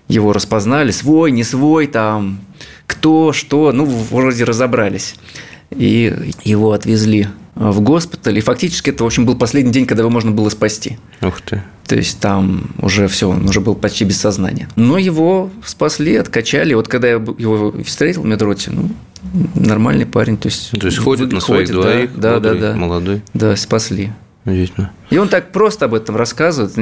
его 0.08 0.32
распознали, 0.32 0.90
свой, 0.90 1.30
не 1.30 1.44
свой, 1.44 1.86
там, 1.86 2.40
кто, 2.86 3.32
что, 3.32 3.72
ну, 3.72 3.84
вроде 3.84 4.44
разобрались. 4.44 5.14
И 5.70 6.32
его 6.44 6.72
отвезли 6.72 7.28
в 7.54 7.80
госпиталь, 7.80 8.38
и 8.38 8.40
фактически 8.40 8.90
это, 8.90 9.04
в 9.04 9.06
общем, 9.06 9.26
был 9.26 9.36
последний 9.36 9.72
день, 9.72 9.86
когда 9.86 10.02
его 10.02 10.10
можно 10.10 10.30
было 10.30 10.48
спасти. 10.48 10.98
Ух 11.20 11.40
ты. 11.40 11.62
То 11.86 11.96
есть 11.96 12.20
там 12.20 12.70
уже 12.78 13.08
все, 13.08 13.28
он 13.28 13.48
уже 13.48 13.60
был 13.60 13.74
почти 13.74 14.04
без 14.04 14.18
сознания. 14.20 14.68
Но 14.76 14.98
его 14.98 15.50
спасли, 15.64 16.16
откачали. 16.16 16.74
Вот 16.74 16.88
когда 16.88 17.08
я 17.08 17.14
его 17.14 17.74
встретил 17.84 18.22
в 18.22 18.26
медроте, 18.26 18.70
ну, 18.70 18.90
нормальный 19.54 20.06
парень. 20.06 20.36
То 20.36 20.48
есть, 20.48 20.70
то 20.78 20.86
есть 20.86 20.98
ходит 20.98 21.32
на 21.32 21.40
своих 21.40 21.68
ходит, 21.68 21.82
двоих, 21.82 22.16
да, 22.16 22.34
бодрый, 22.34 22.60
да, 22.60 22.72
да, 22.72 22.76
молодой. 22.76 23.22
Да, 23.34 23.56
спасли. 23.56 24.12
Удивительно. 24.44 24.90
И 25.10 25.18
он 25.18 25.28
так 25.28 25.52
просто 25.52 25.84
об 25.84 25.94
этом 25.94 26.16
рассказывает, 26.16 26.74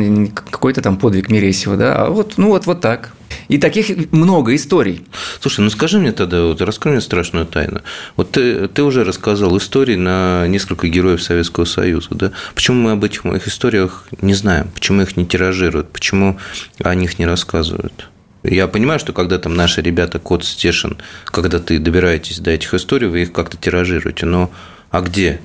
какой-то 0.51 0.81
там 0.81 0.97
подвиг 0.97 1.29
Мересева, 1.29 1.77
да, 1.77 1.97
а 1.97 2.11
вот, 2.11 2.39
ну 2.39 2.49
вот, 2.49 2.65
вот 2.67 2.81
так. 2.81 3.13
И 3.49 3.59
таких 3.59 4.13
много 4.13 4.55
историй. 4.55 5.05
Слушай, 5.41 5.61
ну 5.61 5.71
скажи 5.71 5.99
мне 5.99 6.13
тогда, 6.13 6.45
вот 6.45 6.61
раскрой 6.63 6.95
мне 6.95 7.01
страшную 7.03 7.47
тайну. 7.47 7.83
Вот 8.17 8.31
ты, 8.31 8.67
ты 8.69 8.83
уже 8.83 9.05
рассказал 9.05 9.57
истории 9.59 9.97
на 9.97 10.47
несколько 10.47 10.89
героев 10.89 11.23
Советского 11.23 11.67
Союза, 11.67 12.09
да? 12.13 12.33
Почему 12.55 12.81
мы 12.83 12.93
об 12.93 13.05
этих 13.05 13.25
моих 13.25 13.47
историях 13.47 14.07
не 14.23 14.35
знаем? 14.35 14.71
Почему 14.73 15.03
их 15.03 15.17
не 15.17 15.27
тиражируют? 15.27 15.91
Почему 15.91 16.39
о 16.83 16.95
них 16.95 17.19
не 17.19 17.27
рассказывают? 17.27 18.09
Я 18.43 18.69
понимаю, 18.69 18.99
что 18.99 19.13
когда 19.13 19.39
там 19.39 19.55
наши 19.55 19.83
ребята, 19.83 20.19
Кот 20.19 20.45
Стешин, 20.45 20.99
когда 21.27 21.59
ты 21.59 21.79
добираетесь 21.79 22.39
до 22.39 22.51
этих 22.51 22.73
историй, 22.75 23.09
вы 23.09 23.23
их 23.23 23.33
как-то 23.33 23.57
тиражируете, 23.57 24.27
но 24.27 24.51
а 24.91 25.03
где? 25.03 25.41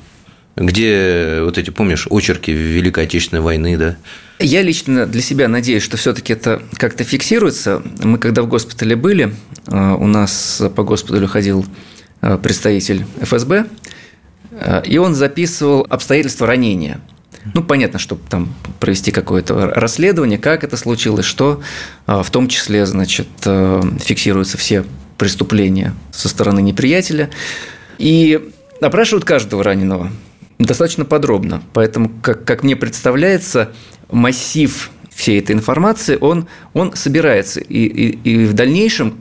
где 0.56 1.42
вот 1.42 1.58
эти, 1.58 1.70
помнишь, 1.70 2.08
очерки 2.10 2.52
Великой 2.52 3.06
Отечественной 3.06 3.42
войны, 3.42 3.78
да? 3.78 3.98
Я 4.40 4.62
лично 4.62 5.06
для 5.06 5.22
себя 5.22 5.48
надеюсь, 5.48 5.84
что 5.84 5.98
все-таки 5.98 6.34
это 6.34 6.62
как-то 6.78 7.04
фиксируется. 7.04 7.82
Мы 8.04 8.18
когда 8.18 8.42
в 8.42 8.48
госпитале 8.48 8.96
были, 8.96 9.34
э, 9.68 9.94
у 9.94 10.08
нас 10.08 10.62
по 10.76 10.84
госпиталю 10.84 11.28
ходил 11.28 11.66
э, 12.22 12.38
представитель 12.38 13.06
ФСБ, 13.22 13.66
э, 14.52 14.84
и 14.86 14.98
он 14.98 15.16
записывал 15.16 15.86
обстоятельства 15.90 16.48
ранения. 16.48 17.00
Ну, 17.54 17.64
понятно, 17.64 18.00
чтобы 18.00 18.22
там 18.30 18.54
провести 18.80 19.12
какое-то 19.12 19.68
расследование, 19.70 20.38
как 20.38 20.64
это 20.64 20.78
случилось, 20.78 21.26
что 21.26 21.62
в 22.08 22.30
том 22.32 22.48
числе, 22.48 22.86
значит, 22.86 23.28
фиксируются 23.44 24.58
все 24.58 24.84
преступления 25.18 25.94
со 26.12 26.28
стороны 26.28 26.62
неприятеля. 26.62 27.30
И 27.98 28.50
опрашивают 28.82 29.26
каждого 29.26 29.64
раненого 29.64 30.12
достаточно 30.58 31.06
подробно. 31.06 31.62
Поэтому, 31.74 32.12
как, 32.22 32.46
как 32.46 32.64
мне 32.64 32.76
представляется, 32.76 33.72
массив 34.10 34.92
всей 35.14 35.40
этой 35.40 35.56
информации, 35.56 36.18
он, 36.20 36.48
он 36.74 36.96
собирается. 36.96 37.60
И, 37.62 37.86
и, 37.86 38.10
и 38.30 38.46
в 38.46 38.54
дальнейшем, 38.54 39.18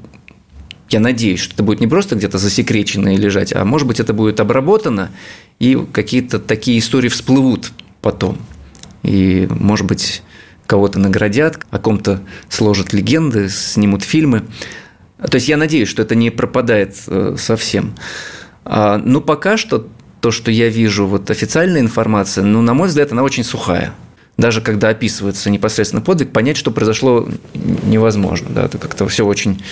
я 0.90 1.00
надеюсь, 1.00 1.40
что 1.40 1.54
это 1.54 1.62
будет 1.62 1.80
не 1.80 1.86
просто 1.86 2.14
где-то 2.16 2.38
засекречено 2.38 3.14
лежать, 3.16 3.52
а 3.52 3.64
может 3.64 3.86
быть, 3.86 4.00
это 4.00 4.12
будет 4.12 4.40
обработано, 4.40 5.10
и 5.58 5.78
какие-то 5.92 6.38
такие 6.38 6.78
истории 6.78 7.08
всплывут 7.08 7.72
потом. 8.04 8.36
И, 9.02 9.48
может 9.50 9.86
быть, 9.86 10.22
кого-то 10.66 10.98
наградят, 10.98 11.58
о 11.70 11.78
ком-то 11.78 12.20
сложат 12.50 12.92
легенды, 12.92 13.48
снимут 13.48 14.02
фильмы. 14.02 14.44
То 15.18 15.36
есть 15.36 15.48
я 15.48 15.56
надеюсь, 15.56 15.88
что 15.88 16.02
это 16.02 16.14
не 16.14 16.28
пропадает 16.28 16.96
э, 17.06 17.36
совсем. 17.38 17.94
А, 18.66 18.98
но 18.98 19.22
пока 19.22 19.56
что 19.56 19.88
то, 20.20 20.30
что 20.30 20.50
я 20.50 20.68
вижу, 20.68 21.06
вот 21.06 21.30
официальная 21.30 21.80
информация, 21.80 22.44
ну, 22.44 22.60
на 22.60 22.74
мой 22.74 22.88
взгляд, 22.88 23.10
она 23.10 23.22
очень 23.22 23.42
сухая. 23.42 23.94
Даже 24.36 24.60
когда 24.60 24.90
описывается 24.90 25.48
непосредственно 25.48 26.02
подвиг, 26.02 26.30
понять, 26.30 26.58
что 26.58 26.72
произошло, 26.72 27.26
невозможно. 27.54 28.48
Да? 28.50 28.64
Это 28.64 28.76
как-то 28.76 29.08
все 29.08 29.24
очень, 29.24 29.62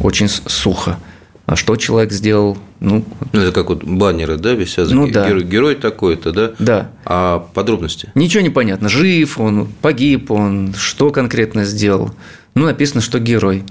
очень 0.00 0.28
сухо. 0.28 0.98
А 1.46 1.54
что 1.54 1.76
человек 1.76 2.12
сделал? 2.12 2.58
Ну, 2.80 3.04
ну 3.32 3.40
это 3.40 3.52
как 3.52 3.68
вот 3.68 3.84
баннеры, 3.84 4.36
да, 4.36 4.52
висят. 4.52 4.90
Ну, 4.90 5.08
да. 5.08 5.28
Герой, 5.28 5.44
герой 5.44 5.74
такой-то, 5.76 6.32
да? 6.32 6.52
Да. 6.58 6.90
А 7.04 7.38
подробности? 7.54 8.10
Ничего 8.16 8.42
не 8.42 8.50
понятно. 8.50 8.88
Жив 8.88 9.38
он, 9.38 9.68
погиб 9.80 10.32
он, 10.32 10.74
что 10.76 11.10
конкретно 11.10 11.64
сделал. 11.64 12.10
Ну, 12.54 12.64
написано, 12.64 13.00
что 13.00 13.20
герой. 13.20 13.62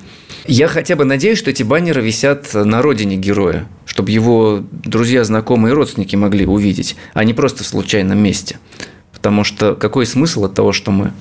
Я 0.48 0.68
хотя 0.68 0.96
бы 0.96 1.04
надеюсь, 1.04 1.38
что 1.38 1.50
эти 1.50 1.64
баннеры 1.64 2.02
висят 2.02 2.54
на 2.54 2.82
родине 2.82 3.18
героя, 3.18 3.68
чтобы 3.86 4.12
его 4.12 4.64
друзья, 4.72 5.24
знакомые 5.26 5.74
и 5.74 5.76
родственники 5.76 6.16
могли 6.16 6.46
увидеть, 6.46 6.96
а 7.14 7.24
не 7.26 7.34
просто 7.34 7.64
в 7.64 7.68
случайном 7.68 8.20
месте. 8.20 8.58
Потому 9.12 9.44
что 9.44 9.76
какой 9.76 10.06
смысл 10.06 10.46
от 10.46 10.54
того, 10.54 10.72
что 10.72 10.92
мы 10.92 11.12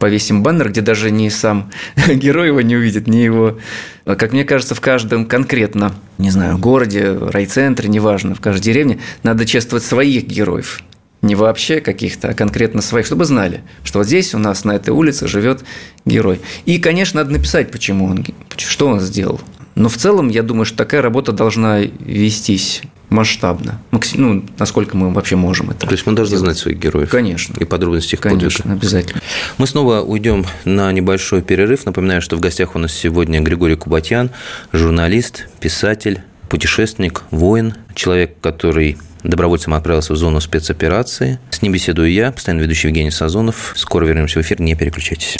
повесим 0.00 0.42
баннер, 0.42 0.70
где 0.70 0.80
даже 0.80 1.12
не 1.12 1.30
сам 1.30 1.70
герой 2.08 2.48
его 2.48 2.60
не 2.60 2.74
увидит, 2.74 3.06
не 3.06 3.22
его... 3.22 3.58
Как 4.04 4.32
мне 4.32 4.44
кажется, 4.44 4.74
в 4.74 4.80
каждом 4.80 5.26
конкретно, 5.26 5.94
не 6.18 6.30
знаю, 6.30 6.58
городе, 6.58 7.12
райцентре, 7.12 7.88
неважно, 7.88 8.34
в 8.34 8.40
каждой 8.40 8.64
деревне 8.64 8.98
надо 9.22 9.46
чествовать 9.46 9.84
своих 9.84 10.26
героев– 10.26 10.80
не 11.22 11.34
вообще 11.34 11.80
каких-то, 11.80 12.28
а 12.28 12.34
конкретно 12.34 12.80
своих, 12.80 13.06
чтобы 13.06 13.24
знали, 13.24 13.62
что 13.84 13.98
вот 13.98 14.06
здесь 14.06 14.34
у 14.34 14.38
нас 14.38 14.64
на 14.64 14.72
этой 14.72 14.90
улице 14.90 15.28
живет 15.28 15.64
герой. 16.06 16.40
И, 16.64 16.78
конечно, 16.78 17.20
надо 17.20 17.32
написать, 17.32 17.70
почему 17.70 18.06
он, 18.06 18.24
что 18.56 18.86
он 18.86 19.00
сделал. 19.00 19.40
Но 19.74 19.88
в 19.88 19.96
целом, 19.96 20.28
я 20.28 20.42
думаю, 20.42 20.64
что 20.64 20.78
такая 20.78 21.02
работа 21.02 21.32
должна 21.32 21.80
вестись 21.80 22.82
масштабно, 23.10 23.80
ну, 24.14 24.44
насколько 24.58 24.96
мы 24.96 25.12
вообще 25.12 25.36
можем 25.36 25.70
это. 25.70 25.86
То 25.86 25.92
есть 25.92 26.06
мы 26.06 26.14
должны 26.14 26.36
делать. 26.36 26.44
знать 26.44 26.58
своих 26.58 26.78
героев. 26.78 27.10
Конечно. 27.10 27.54
И 27.58 27.64
подробности 27.64 28.14
их 28.14 28.20
Конечно, 28.20 28.62
подвига. 28.62 28.72
обязательно. 28.72 29.20
Мы 29.58 29.66
снова 29.66 30.00
уйдем 30.00 30.46
на 30.64 30.90
небольшой 30.92 31.42
перерыв. 31.42 31.84
Напоминаю, 31.86 32.22
что 32.22 32.36
в 32.36 32.40
гостях 32.40 32.74
у 32.76 32.78
нас 32.78 32.92
сегодня 32.92 33.40
Григорий 33.40 33.74
Кубатьян, 33.76 34.30
журналист, 34.72 35.48
писатель, 35.60 36.22
путешественник, 36.48 37.22
воин, 37.30 37.74
человек, 37.94 38.36
который 38.40 38.96
добровольцем 39.22 39.74
отправился 39.74 40.14
в 40.14 40.16
зону 40.16 40.40
спецоперации. 40.40 41.38
С 41.50 41.62
ним 41.62 41.72
беседую 41.72 42.10
я, 42.12 42.32
постоянно 42.32 42.62
ведущий 42.62 42.88
Евгений 42.88 43.10
Сазонов. 43.10 43.74
Скоро 43.76 44.06
вернемся 44.06 44.38
в 44.38 44.42
эфир, 44.42 44.60
не 44.60 44.74
переключайтесь. 44.74 45.36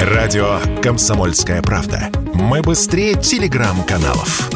Радио 0.00 0.60
«Комсомольская 0.82 1.62
правда». 1.62 2.10
Мы 2.34 2.62
быстрее 2.62 3.14
телеграм-каналов. 3.14 4.50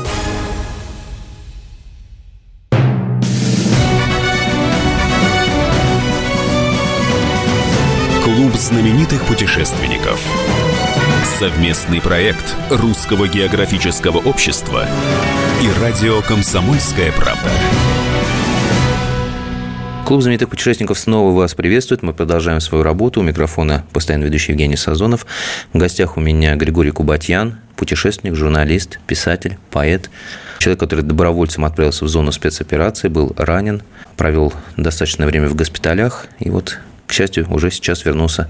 Знаменитых 8.61 9.25
путешественников. 9.25 10.20
Совместный 11.38 11.99
проект 11.99 12.55
Русского 12.68 13.27
географического 13.27 14.18
общества 14.18 14.87
и 15.62 15.81
радио 15.81 16.20
«Комсомольская 16.20 17.11
правда». 17.12 17.49
Клуб 20.05 20.20
знаменитых 20.20 20.51
путешественников 20.51 20.99
снова 20.99 21.35
вас 21.35 21.55
приветствует. 21.55 22.03
Мы 22.03 22.12
продолжаем 22.12 22.61
свою 22.61 22.85
работу. 22.85 23.20
У 23.20 23.23
микрофона 23.23 23.87
постоянно 23.94 24.25
ведущий 24.25 24.53
Евгений 24.53 24.77
Сазонов. 24.77 25.25
В 25.73 25.79
гостях 25.79 26.18
у 26.18 26.20
меня 26.20 26.55
Григорий 26.57 26.90
Кубатьян, 26.90 27.61
путешественник, 27.77 28.35
журналист, 28.35 28.99
писатель, 29.07 29.57
поэт. 29.70 30.11
Человек, 30.59 30.81
который 30.81 31.03
добровольцем 31.03 31.64
отправился 31.64 32.05
в 32.05 32.09
зону 32.09 32.31
спецоперации, 32.31 33.09
был 33.09 33.33
ранен, 33.38 33.83
провел 34.18 34.53
достаточное 34.77 35.27
время 35.27 35.49
в 35.49 35.55
госпиталях. 35.55 36.27
И 36.40 36.51
вот, 36.51 36.79
к 37.11 37.12
счастью, 37.12 37.49
уже 37.51 37.73
сейчас 37.73 38.05
вернулся 38.05 38.49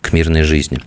к 0.00 0.12
мирной 0.12 0.42
жизни. 0.42 0.80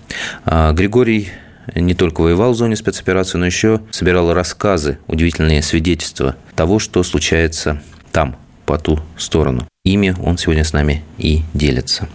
А, 0.43 0.73
Григорий 0.73 1.29
не 1.73 1.95
только 1.95 2.19
воевал 2.19 2.51
в 2.51 2.57
зоне 2.57 2.75
спецоперации, 2.75 3.37
но 3.37 3.45
еще 3.45 3.79
собирал 3.89 4.33
рассказы, 4.33 4.99
удивительные 5.07 5.63
свидетельства 5.63 6.35
того, 6.55 6.77
что 6.77 7.01
случается 7.03 7.81
там, 8.11 8.35
по 8.65 8.77
ту 8.77 8.99
сторону. 9.17 9.65
Ими 9.85 10.13
он 10.21 10.37
сегодня 10.37 10.65
с 10.65 10.73
нами 10.73 11.05
и 11.17 11.43
делится. 11.53 12.09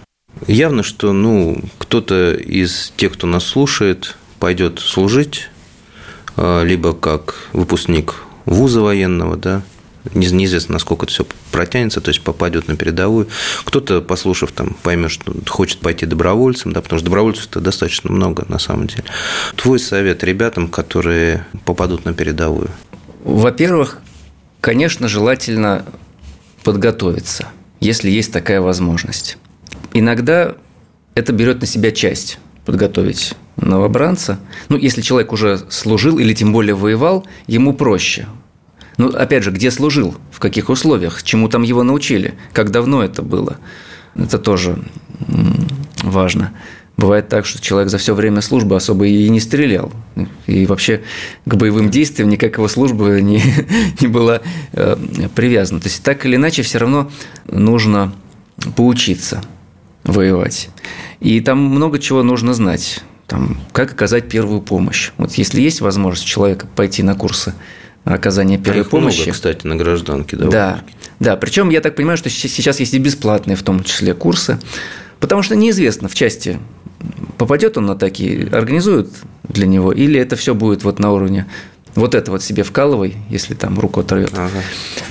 Явно, 0.46 0.82
что 0.82 1.14
ну, 1.14 1.62
кто-то 1.78 2.34
из 2.34 2.92
тех, 2.94 3.14
кто 3.14 3.26
нас 3.26 3.44
слушает, 3.44 4.18
пойдет 4.38 4.80
служить, 4.80 5.48
а, 6.36 6.62
либо 6.62 6.92
как 6.92 7.48
выпускник 7.54 8.16
вуза 8.44 8.82
военного, 8.82 9.38
да, 9.38 9.62
неизвестно, 10.14 10.74
насколько 10.74 11.06
это 11.06 11.12
все 11.12 11.26
протянется, 11.50 12.00
то 12.00 12.08
есть 12.10 12.22
попадет 12.22 12.68
на 12.68 12.76
передовую. 12.76 13.28
Кто-то, 13.64 14.00
послушав, 14.00 14.52
там, 14.52 14.76
поймет, 14.82 15.10
что 15.10 15.32
хочет 15.48 15.80
пойти 15.80 16.06
добровольцем, 16.06 16.72
да, 16.72 16.80
потому 16.80 16.98
что 16.98 17.06
добровольцев-то 17.06 17.60
достаточно 17.60 18.10
много 18.10 18.44
на 18.48 18.58
самом 18.58 18.86
деле. 18.86 19.04
Твой 19.56 19.78
совет 19.78 20.24
ребятам, 20.24 20.68
которые 20.68 21.46
попадут 21.64 22.04
на 22.04 22.14
передовую? 22.14 22.70
Во-первых, 23.24 23.98
конечно, 24.60 25.08
желательно 25.08 25.84
подготовиться, 26.64 27.48
если 27.80 28.10
есть 28.10 28.32
такая 28.32 28.60
возможность. 28.60 29.38
Иногда 29.92 30.54
это 31.14 31.32
берет 31.32 31.60
на 31.60 31.66
себя 31.66 31.90
часть 31.90 32.38
подготовить 32.64 33.34
новобранца. 33.56 34.38
Ну, 34.68 34.76
если 34.76 35.02
человек 35.02 35.32
уже 35.32 35.60
служил 35.70 36.18
или 36.18 36.34
тем 36.34 36.52
более 36.52 36.74
воевал, 36.74 37.26
ему 37.46 37.74
проще. 37.74 38.26
Ну, 39.00 39.08
опять 39.08 39.44
же, 39.44 39.50
где 39.50 39.70
служил, 39.70 40.14
в 40.30 40.40
каких 40.40 40.68
условиях, 40.68 41.22
чему 41.22 41.48
там 41.48 41.62
его 41.62 41.82
научили, 41.82 42.34
как 42.52 42.70
давно 42.70 43.02
это 43.02 43.22
было. 43.22 43.56
Это 44.14 44.38
тоже 44.38 44.78
важно. 46.02 46.52
Бывает 46.98 47.30
так, 47.30 47.46
что 47.46 47.62
человек 47.62 47.88
за 47.88 47.96
все 47.96 48.14
время 48.14 48.42
службы 48.42 48.76
особо 48.76 49.06
и 49.06 49.26
не 49.30 49.40
стрелял. 49.40 49.90
И 50.46 50.66
вообще 50.66 51.00
к 51.46 51.54
боевым 51.54 51.88
действиям 51.88 52.28
никак 52.28 52.58
его 52.58 52.68
служба 52.68 53.18
не, 53.22 53.42
не 54.02 54.06
была 54.06 54.42
э, 54.72 54.96
привязана. 55.34 55.80
То 55.80 55.88
есть 55.88 56.02
так 56.02 56.26
или 56.26 56.36
иначе 56.36 56.60
все 56.60 56.76
равно 56.76 57.10
нужно 57.46 58.12
поучиться 58.76 59.40
воевать. 60.04 60.68
И 61.20 61.40
там 61.40 61.56
много 61.56 62.00
чего 62.00 62.22
нужно 62.22 62.52
знать. 62.52 63.02
Там, 63.26 63.56
как 63.72 63.92
оказать 63.92 64.28
первую 64.28 64.60
помощь. 64.60 65.12
Вот 65.16 65.32
если 65.36 65.62
есть 65.62 65.80
возможность 65.80 66.26
человека 66.26 66.66
пойти 66.66 67.02
на 67.02 67.14
курсы 67.14 67.54
оказания 68.04 68.58
первой 68.58 68.80
Их 68.80 68.90
помощи. 68.90 69.18
Много, 69.18 69.32
кстати, 69.32 69.66
на 69.66 69.76
гражданке. 69.76 70.36
Да, 70.36 70.48
да, 70.48 70.80
да. 71.18 71.36
Причем 71.36 71.70
я 71.70 71.80
так 71.80 71.94
понимаю, 71.96 72.16
что 72.16 72.30
сейчас 72.30 72.80
есть 72.80 72.94
и 72.94 72.98
бесплатные, 72.98 73.56
в 73.56 73.62
том 73.62 73.84
числе, 73.84 74.14
курсы. 74.14 74.58
Потому 75.18 75.42
что 75.42 75.54
неизвестно 75.54 76.08
в 76.08 76.14
части, 76.14 76.58
попадет 77.36 77.76
он 77.76 77.86
на 77.86 77.96
такие, 77.96 78.48
организуют 78.48 79.10
для 79.48 79.66
него, 79.66 79.92
или 79.92 80.18
это 80.18 80.36
все 80.36 80.54
будет 80.54 80.84
вот 80.84 80.98
на 80.98 81.12
уровне 81.12 81.46
вот 81.94 82.14
это 82.14 82.30
вот 82.30 82.42
себе 82.42 82.62
вкалывай, 82.62 83.16
если 83.28 83.54
там 83.54 83.78
руку 83.78 84.00
оторвет. 84.00 84.32
Ага. 84.34 84.62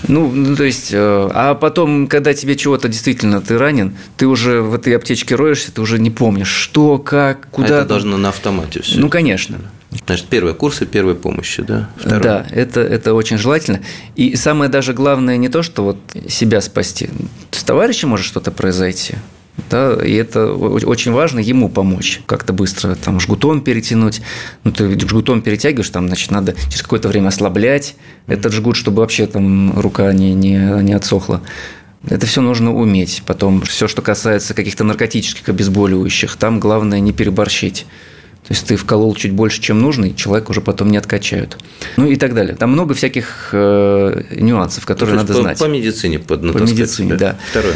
Ну, 0.07 0.31
ну, 0.31 0.55
то 0.55 0.63
есть, 0.63 0.89
э, 0.91 1.29
а 1.33 1.55
потом, 1.55 2.07
когда 2.07 2.33
тебе 2.33 2.55
чего-то 2.55 2.87
действительно 2.87 3.41
ты 3.41 3.57
ранен, 3.57 3.95
ты 4.17 4.27
уже 4.27 4.61
в 4.61 4.73
этой 4.73 4.95
аптечке 4.95 5.35
роешься, 5.35 5.71
ты 5.71 5.81
уже 5.81 5.99
не 5.99 6.11
помнишь, 6.11 6.49
что, 6.49 6.97
как, 6.97 7.49
куда. 7.51 7.67
А 7.67 7.77
это 7.79 7.85
должно 7.87 8.17
на 8.17 8.29
автомате 8.29 8.81
все. 8.81 8.99
Ну, 8.99 9.09
конечно. 9.09 9.59
Значит, 10.05 10.27
первые 10.27 10.53
курсы 10.53 10.85
первой 10.85 11.15
помощи, 11.15 11.63
да? 11.63 11.89
Второе. 11.97 12.21
Да, 12.21 12.45
это, 12.51 12.81
это 12.81 13.15
очень 13.15 13.37
желательно. 13.37 13.81
И 14.15 14.35
самое 14.35 14.69
даже 14.69 14.93
главное 14.93 15.37
не 15.37 15.49
то, 15.49 15.63
что 15.63 15.83
вот 15.83 15.97
себя 16.27 16.61
спасти. 16.61 17.09
С 17.51 17.63
товарищем 17.63 18.09
может 18.09 18.25
что-то 18.25 18.51
произойти. 18.51 19.15
Да, 19.69 19.93
и 20.03 20.13
это 20.13 20.53
очень 20.53 21.11
важно 21.11 21.39
ему 21.39 21.69
помочь, 21.69 22.21
как-то 22.25 22.53
быстро 22.53 22.95
там 22.95 23.19
жгутом 23.19 23.61
перетянуть. 23.61 24.21
Ну, 24.63 24.71
ты 24.71 24.99
жгутом 24.99 25.41
перетягиваешь, 25.41 25.89
там, 25.89 26.07
значит, 26.07 26.31
надо 26.31 26.55
через 26.69 26.83
какое-то 26.83 27.07
время 27.07 27.27
ослаблять 27.27 27.95
этот 28.27 28.53
жгут, 28.53 28.75
чтобы 28.75 29.01
вообще 29.01 29.27
там 29.27 29.77
рука 29.79 30.13
не, 30.13 30.33
не, 30.33 30.57
не 30.83 30.93
отсохла. 30.93 31.41
Это 32.07 32.25
все 32.25 32.41
нужно 32.41 32.73
уметь. 32.73 33.23
Потом 33.25 33.61
все, 33.61 33.87
что 33.87 34.01
касается 34.01 34.53
каких-то 34.53 34.83
наркотических 34.83 35.49
обезболивающих, 35.49 36.35
там 36.37 36.59
главное 36.59 36.99
не 36.99 37.11
переборщить. 37.11 37.85
То 38.49 38.55
есть 38.55 38.65
ты 38.65 38.75
вколол 38.77 39.13
чуть 39.13 39.31
больше, 39.31 39.61
чем 39.61 39.79
нужно, 39.79 40.05
и 40.05 40.15
человек 40.15 40.49
уже 40.49 40.59
потом 40.61 40.89
не 40.89 40.97
откачают. 40.97 41.59
Ну 41.97 42.07
и 42.07 42.15
так 42.15 42.33
далее. 42.33 42.55
Там 42.55 42.71
много 42.71 42.95
всяких 42.95 43.49
э, 43.51 44.23
нюансов, 44.31 44.87
которые 44.87 45.17
ну, 45.17 45.21
надо 45.21 45.33
по, 45.35 45.41
знать. 45.41 45.59
По 45.59 45.65
медицине, 45.65 46.17
по, 46.17 46.35
по 46.35 46.57
медицине, 46.57 47.13
да. 47.13 47.37
Второе. 47.51 47.75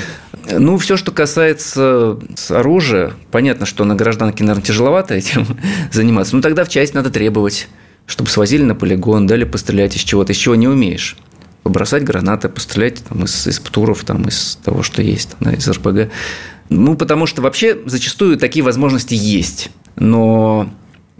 Ну, 0.52 0.80
все, 0.80 0.98
что 0.98 1.12
касается 1.12 2.18
оружия, 2.50 3.14
понятно, 3.30 3.68
что 3.68 3.86
на 3.86 3.94
гражданке, 3.94 4.44
наверное, 4.44 4.66
тяжеловато 4.66 5.14
этим 5.14 5.46
заниматься. 5.92 6.36
Но 6.36 6.42
тогда 6.42 6.66
в 6.66 6.70
часть 6.70 6.96
надо 6.96 7.12
требовать, 7.12 7.68
чтобы 8.08 8.32
свозили 8.32 8.64
на 8.64 8.74
полигон, 8.74 9.28
дали 9.28 9.44
пострелять 9.44 9.96
из 9.96 10.02
чего-то, 10.02 10.32
из 10.32 10.38
чего 10.38 10.56
не 10.56 10.68
умеешь 10.68 11.18
побросать 11.62 12.04
гранаты, 12.04 12.50
пострелять 12.50 13.04
там, 13.04 13.26
из, 13.26 13.46
из 13.46 13.60
птуров, 13.60 14.04
там, 14.06 14.28
из 14.28 14.58
того, 14.66 14.82
что 14.82 15.04
есть, 15.04 15.36
да, 15.40 15.54
из 15.54 15.68
РПГ. 15.68 16.12
Ну, 16.70 16.96
потому 16.96 17.28
что 17.28 17.44
вообще 17.44 17.78
зачастую 17.86 18.38
такие 18.38 18.66
возможности 18.66 19.14
есть 19.14 19.70
но 19.96 20.70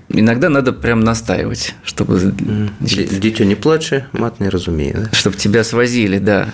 иногда 0.10 0.50
надо 0.50 0.74
прям 0.74 1.02
настаивать, 1.02 1.76
чтобы... 1.84 2.34
Дитё 2.80 3.44
не 3.44 3.56
плачь, 3.56 3.94
мат 4.12 4.40
не 4.40 4.50
разумеет. 4.50 5.04
Да? 5.04 5.10
Чтобы 5.14 5.38
тебя 5.38 5.64
свозили, 5.64 6.18
да. 6.18 6.50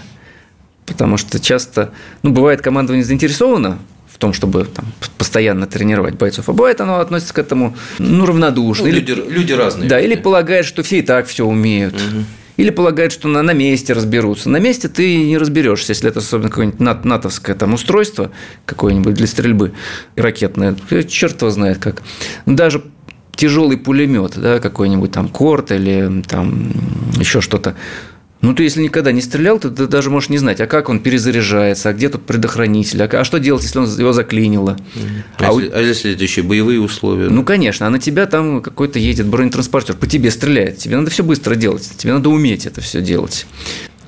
Потому 0.86 1.18
что 1.18 1.40
часто, 1.40 1.92
ну, 2.24 2.32
бывает, 2.32 2.62
командование 2.62 3.06
заинтересовано 3.06 3.80
в 4.12 4.18
том, 4.18 4.34
чтобы 4.34 4.66
там, 4.66 4.86
постоянно 5.18 5.68
тренировать 5.68 6.16
бойцов, 6.16 6.50
а 6.50 6.54
бывает 6.54 6.82
оно 6.82 7.00
относится 7.00 7.34
к 7.34 7.40
этому 7.40 7.78
ну, 8.00 8.26
равнодушно. 8.26 8.86
Ну, 8.86 8.90
или, 8.90 9.00
люди, 9.00 9.12
люди 9.30 9.54
разные. 9.54 9.88
Да, 9.88 10.00
или 10.00 10.16
полагает, 10.16 10.66
что 10.66 10.84
все 10.84 11.00
и 11.00 11.02
так 11.02 11.28
все 11.28 11.46
умеют. 11.46 11.94
Угу. 11.94 12.26
Или 12.60 12.72
полагает, 12.72 13.14
что 13.14 13.30
на, 13.30 13.42
на 13.42 13.54
месте 13.54 13.94
разберутся. 13.94 14.50
На 14.50 14.58
месте 14.58 14.90
ты 14.90 15.24
не 15.24 15.38
разберешься, 15.38 15.92
если 15.92 16.10
это 16.10 16.20
особенно 16.20 16.50
какое-нибудь 16.50 17.06
натовское 17.06 17.56
там 17.56 17.74
устройство 17.74 18.32
какое-нибудь 18.66 19.14
для 19.14 19.28
стрельбы 19.28 19.72
ракетное. 20.18 20.76
Черт 21.08 21.42
его 21.42 21.52
знает 21.52 21.78
как. 21.78 22.02
Даже 22.46 22.84
тяжелый 23.34 23.78
пулемет, 23.78 24.34
да, 24.36 24.60
какой-нибудь 24.60 25.14
там 25.14 25.30
корт 25.30 25.72
или 25.72 26.22
там 26.28 26.74
еще 27.18 27.40
что-то. 27.40 27.78
Ну, 28.42 28.54
ты 28.54 28.64
если 28.64 28.82
никогда 28.82 29.12
не 29.12 29.22
стрелял, 29.22 29.60
ты, 29.60 29.70
ты 29.70 29.86
даже 29.88 30.10
можешь 30.10 30.30
не 30.30 30.38
знать, 30.38 30.62
а 30.62 30.68
как 30.68 30.88
он 30.88 31.02
перезаряжается, 31.02 31.90
а 31.90 31.94
где 31.94 32.08
тут 32.08 32.26
предохранитель, 32.26 33.04
а, 33.04 33.06
а 33.06 33.24
что 33.26 33.38
делать, 33.38 33.64
если 33.64 33.80
он 33.80 33.86
его 33.86 34.14
заклинило. 34.14 34.78
А, 35.38 35.50
а, 35.50 35.54
если, 35.54 35.70
а 35.72 35.82
если 35.82 36.14
это 36.14 36.24
еще 36.24 36.42
боевые 36.42 36.80
условия? 36.80 37.28
Ну, 37.28 37.44
конечно, 37.44 37.86
а 37.86 37.90
на 37.90 38.00
тебя 38.00 38.28
там 38.28 38.62
какой-то 38.62 38.98
едет 38.98 39.28
бронетранспортер, 39.28 39.98
по 39.98 40.08
тебе 40.08 40.32
стреляет, 40.32 40.78
тебе 40.78 40.96
надо 40.96 41.12
все 41.12 41.24
быстро 41.24 41.56
делать, 41.56 41.92
тебе 41.98 42.14
надо 42.14 42.30
уметь 42.30 42.66
это 42.66 42.80
все 42.80 43.02
делать. 43.02 43.46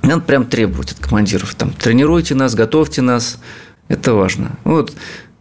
Надо 0.01 0.21
прям 0.21 0.45
требовать 0.45 0.93
от 0.93 0.99
командиров, 0.99 1.53
там, 1.55 1.73
тренируйте 1.73 2.33
нас, 2.33 2.55
готовьте 2.55 3.01
нас, 3.01 3.37
это 3.89 4.13
важно. 4.13 4.57
Вот 4.63 4.93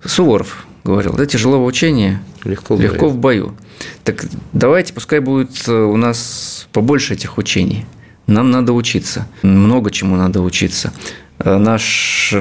Суворов 0.05 0.67
говорил, 0.83 1.13
да, 1.13 1.27
тяжело 1.27 1.63
в 1.63 1.65
учении, 1.65 2.19
легко 2.43 2.75
легко 2.77 3.09
в 3.09 3.17
бою. 3.17 3.55
Так 4.03 4.25
давайте, 4.53 4.93
пускай 4.93 5.21
будет 5.21 5.69
у 5.69 5.97
нас 5.97 6.67
побольше 6.73 7.15
этих 7.15 7.39
учений– 7.39 7.87
нам 8.31 8.51
надо 8.51 8.73
учиться. 8.73 9.27
Много 9.43 9.91
чему 9.91 10.17
надо 10.17 10.41
учиться. 10.41 10.93
Э, 11.39 11.59
наш 11.59 12.35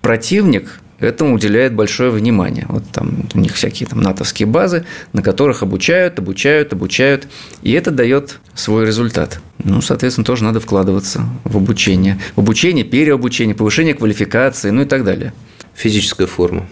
противник 0.00 0.80
этому 0.98 1.34
уделяет 1.34 1.74
большое 1.74 2.10
внимание. 2.10 2.66
Вот 2.68 2.84
там 2.92 3.28
у 3.34 3.38
них 3.38 3.54
всякие 3.54 3.88
там 3.88 4.00
натовские 4.00 4.46
базы, 4.46 4.84
на 5.12 5.22
которых 5.22 5.62
обучают, 5.62 6.18
обучают, 6.18 6.72
обучают, 6.72 7.28
и 7.62 7.72
это 7.72 7.90
дает 7.90 8.40
свой 8.54 8.86
результат. 8.86 9.40
Ну, 9.62 9.80
соответственно, 9.80 10.24
тоже 10.24 10.44
надо 10.44 10.60
вкладываться 10.60 11.24
в 11.44 11.56
обучение. 11.56 12.18
В 12.36 12.40
обучение, 12.40 12.84
переобучение, 12.84 13.54
повышение 13.54 13.94
квалификации, 13.94 14.70
ну 14.70 14.82
и 14.82 14.86
так 14.86 15.04
далее. 15.04 15.32
Физическая 15.74 16.26
форма. 16.26 16.66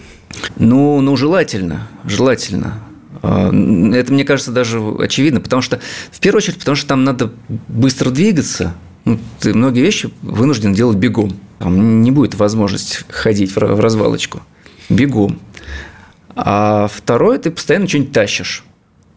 Ну, 0.57 1.01
ну, 1.01 1.17
желательно, 1.17 1.89
желательно. 2.05 2.81
А, 3.23 3.49
это, 3.95 4.13
мне 4.13 4.25
кажется, 4.25 4.53
даже 4.53 4.81
очевидно, 4.99 5.41
потому 5.41 5.63
что, 5.63 5.81
в 6.11 6.21
первую 6.21 6.39
очередь, 6.39 6.59
потому 6.59 6.75
что 6.75 6.89
там 6.89 7.05
надо 7.05 7.33
быстро 7.69 8.11
двигаться, 8.11 8.75
ну, 9.05 9.19
ты 9.41 9.55
многие 9.55 9.81
вещи 9.81 10.11
вынужден 10.23 10.75
делать 10.75 10.97
бегом. 10.97 11.33
Там 11.59 12.03
не 12.03 12.11
будет 12.11 12.35
возможности 12.35 13.05
ходить 13.09 13.55
в 13.55 13.59
развалочку. 13.59 14.43
Бегом. 14.89 15.41
А 16.35 16.89
второе, 16.93 17.39
ты 17.39 17.51
постоянно 17.51 17.89
что-нибудь 17.89 18.13
тащишь. 18.13 18.65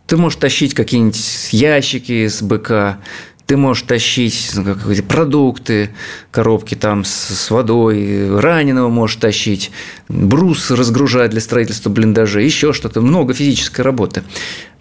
Ты 0.08 0.18
можешь 0.18 0.38
тащить 0.38 0.74
какие-нибудь 0.74 1.50
ящики 1.52 2.28
с 2.28 2.42
БК, 2.42 3.00
ты 3.46 3.58
можешь 3.58 3.84
тащить 3.84 4.52
ну, 4.56 4.76
какие-то 4.76 5.04
продукты, 5.04 5.92
коробки 6.32 6.76
там 6.76 7.04
с, 7.04 7.12
с 7.12 7.52
водой, 7.52 8.40
раненого 8.40 8.90
можешь 8.90 9.18
тащить, 9.18 9.72
брус 10.10 10.72
разгружать 10.72 11.32
для 11.32 11.42
строительства 11.42 11.90
блиндажей, 11.90 12.46
еще 12.46 12.74
что-то, 12.74 13.02
много 13.02 13.34
физической 13.34 13.82
работы. 13.82 14.24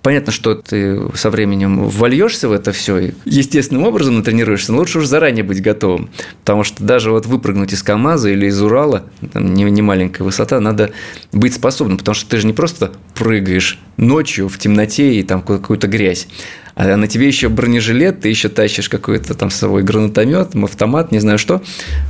Понятно, 0.04 0.32
что 0.32 0.54
ты 0.54 1.00
со 1.14 1.30
временем 1.30 1.88
вольешься 1.88 2.46
в 2.46 2.52
это 2.52 2.72
все 2.72 2.98
и 2.98 3.12
естественным 3.24 3.84
образом 3.84 4.16
натренируешься, 4.16 4.70
но 4.70 4.80
лучше 4.80 4.98
уже 4.98 5.06
заранее 5.06 5.44
быть 5.44 5.62
готовым. 5.62 6.10
Потому 6.40 6.62
что 6.62 6.84
даже 6.84 7.10
вот 7.10 7.24
выпрыгнуть 7.24 7.72
из 7.72 7.82
КАМАЗа 7.82 8.28
или 8.28 8.46
из 8.46 8.60
Урала, 8.60 9.06
там 9.32 9.54
не, 9.54 9.64
не 9.64 9.80
маленькая 9.80 10.22
высота, 10.22 10.60
надо 10.60 10.92
быть 11.32 11.54
способным, 11.54 11.96
потому 11.96 12.14
что 12.14 12.28
ты 12.28 12.36
же 12.36 12.46
не 12.46 12.52
просто 12.52 12.92
прыгаешь 13.14 13.78
ночью 13.96 14.50
в 14.50 14.58
темноте 14.58 15.14
и 15.14 15.22
там 15.22 15.40
какую-то 15.40 15.86
грязь, 15.86 16.28
а 16.74 16.96
на 16.96 17.06
тебе 17.06 17.26
еще 17.26 17.48
бронежилет, 17.48 18.20
ты 18.20 18.28
еще 18.28 18.48
тащишь 18.48 18.88
какой-то 18.88 19.34
там 19.34 19.50
с 19.50 19.56
собой 19.56 19.82
гранатомет, 19.82 20.54
автомат, 20.56 21.12
не 21.12 21.20
знаю 21.20 21.38
что. 21.38 21.62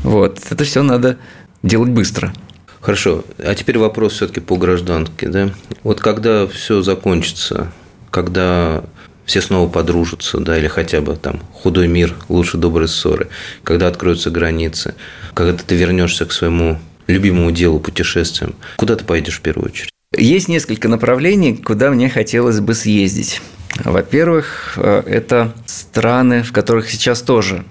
Вот. 0.02 0.40
Это 0.50 0.64
все 0.64 0.82
надо 0.82 1.18
делать 1.62 1.90
быстро. 1.90 2.32
Хорошо. 2.80 3.24
А 3.38 3.54
теперь 3.54 3.78
вопрос 3.78 4.14
все-таки 4.14 4.40
по 4.40 4.56
гражданке. 4.56 5.28
Да? 5.28 5.50
Вот 5.82 6.00
когда 6.00 6.46
все 6.46 6.82
закончится, 6.82 7.72
когда 8.10 8.84
все 9.24 9.40
снова 9.40 9.68
подружатся, 9.68 10.38
да, 10.38 10.58
или 10.58 10.68
хотя 10.68 11.00
бы 11.00 11.16
там 11.16 11.40
худой 11.52 11.88
мир 11.88 12.14
лучше 12.28 12.58
доброй 12.58 12.88
ссоры, 12.88 13.28
когда 13.62 13.88
откроются 13.88 14.30
границы, 14.30 14.94
когда 15.32 15.54
ты 15.54 15.74
вернешься 15.74 16.26
к 16.26 16.32
своему 16.32 16.78
любимому 17.06 17.50
делу, 17.50 17.80
путешествиям, 17.80 18.54
куда 18.76 18.96
ты 18.96 19.04
поедешь 19.04 19.38
в 19.38 19.40
первую 19.40 19.70
очередь? 19.70 19.90
Есть 20.16 20.48
несколько 20.48 20.88
направлений, 20.88 21.56
куда 21.56 21.90
мне 21.90 22.08
хотелось 22.08 22.60
бы 22.60 22.74
съездить. 22.74 23.40
Во-первых, 23.82 24.74
э, 24.76 25.02
это 25.06 25.52
страны, 25.66 26.42
в 26.42 26.52
которых 26.52 26.90
сейчас 26.90 27.22
тоже 27.22 27.64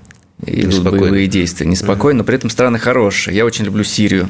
идут 0.46 0.84
боевые 0.84 1.28
действия. 1.28 1.66
Неспокойно, 1.66 2.20
но 2.20 2.24
при 2.24 2.36
этом 2.36 2.50
страны 2.50 2.80
хорошие. 2.80 3.36
Я 3.36 3.46
очень 3.46 3.66
люблю 3.66 3.84
Сирию 3.84 4.30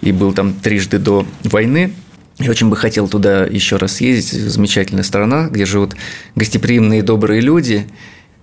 и 0.00 0.12
был 0.12 0.32
там 0.32 0.52
трижды 0.52 0.98
до 0.98 1.26
войны. 1.44 1.92
Я 2.38 2.50
очень 2.50 2.68
бы 2.68 2.76
хотел 2.76 3.08
туда 3.08 3.44
еще 3.44 3.76
раз 3.76 3.94
съездить. 3.94 4.30
Замечательная 4.32 5.02
страна, 5.02 5.48
где 5.48 5.66
живут 5.66 5.96
гостеприимные 6.36 7.02
добрые 7.02 7.40
люди. 7.40 7.86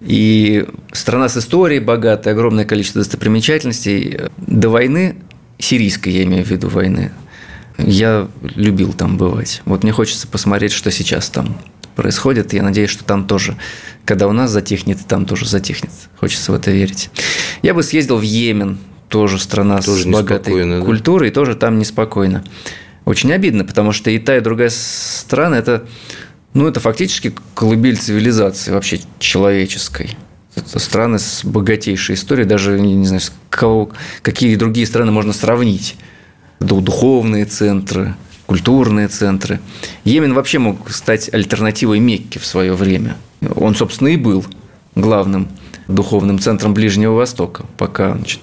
И 0.01 0.67
страна 0.91 1.29
с 1.29 1.37
историей 1.37 1.79
богатой, 1.79 2.33
огромное 2.33 2.65
количество 2.65 2.99
достопримечательностей. 2.99 4.19
До 4.37 4.69
войны, 4.69 5.15
сирийской 5.57 6.09
я 6.09 6.23
имею 6.23 6.43
в 6.43 6.49
виду 6.49 6.67
войны, 6.67 7.11
я 7.77 8.27
любил 8.41 8.91
там 8.93 9.17
бывать. 9.17 9.61
Вот 9.65 9.83
мне 9.83 9.93
хочется 9.93 10.27
посмотреть, 10.27 10.73
что 10.73 10.91
сейчас 10.91 11.29
там 11.29 11.57
происходит. 11.95 12.53
Я 12.53 12.63
надеюсь, 12.63 12.89
что 12.89 13.03
там 13.03 13.27
тоже, 13.27 13.57
когда 14.05 14.27
у 14.27 14.31
нас 14.31 14.51
затихнет, 14.51 14.99
там 15.07 15.25
тоже 15.25 15.47
затихнет. 15.47 15.91
Хочется 16.19 16.51
в 16.51 16.55
это 16.55 16.71
верить. 16.71 17.09
Я 17.61 17.73
бы 17.73 17.83
съездил 17.83 18.17
в 18.17 18.21
Йемен, 18.21 18.77
тоже 19.09 19.39
страна 19.39 19.81
тоже 19.81 20.03
с 20.03 20.05
богатой 20.05 20.81
культурой, 20.81 21.29
да? 21.29 21.31
и 21.31 21.33
тоже 21.33 21.55
там 21.55 21.79
неспокойно. 21.79 22.43
Очень 23.05 23.31
обидно, 23.31 23.63
потому 23.63 23.91
что 23.91 24.09
и 24.09 24.19
та, 24.19 24.37
и 24.37 24.41
другая 24.41 24.69
страна– 24.69 25.57
это, 25.59 25.85
ну, 26.53 26.67
это 26.67 26.79
фактически 26.79 27.35
колыбель 27.53 27.97
цивилизации 27.97 28.71
вообще 28.71 28.99
человеческой. 29.19 30.17
Это 30.55 30.79
страны 30.79 31.19
с 31.19 31.43
богатейшей 31.43 32.15
историей, 32.15 32.47
даже 32.47 32.79
не 32.79 33.05
знаю, 33.05 33.21
кого, 33.49 33.91
какие 34.21 34.55
другие 34.55 34.87
страны 34.87 35.11
можно 35.11 35.33
сравнить. 35.33 35.97
Духовные 36.59 37.45
центры, 37.45 38.15
культурные 38.45 39.07
центры. 39.07 39.59
Йемен 40.03 40.33
вообще 40.33 40.59
мог 40.59 40.89
стать 40.91 41.33
альтернативой 41.33 41.99
Мекке 41.99 42.39
в 42.39 42.45
свое 42.45 42.73
время. 42.73 43.17
Он, 43.55 43.75
собственно, 43.75 44.09
и 44.09 44.17
был 44.17 44.45
главным 44.95 45.47
духовным 45.87 46.39
центром 46.39 46.73
Ближнего 46.73 47.13
Востока, 47.13 47.65
пока 47.77 48.15
значит, 48.15 48.41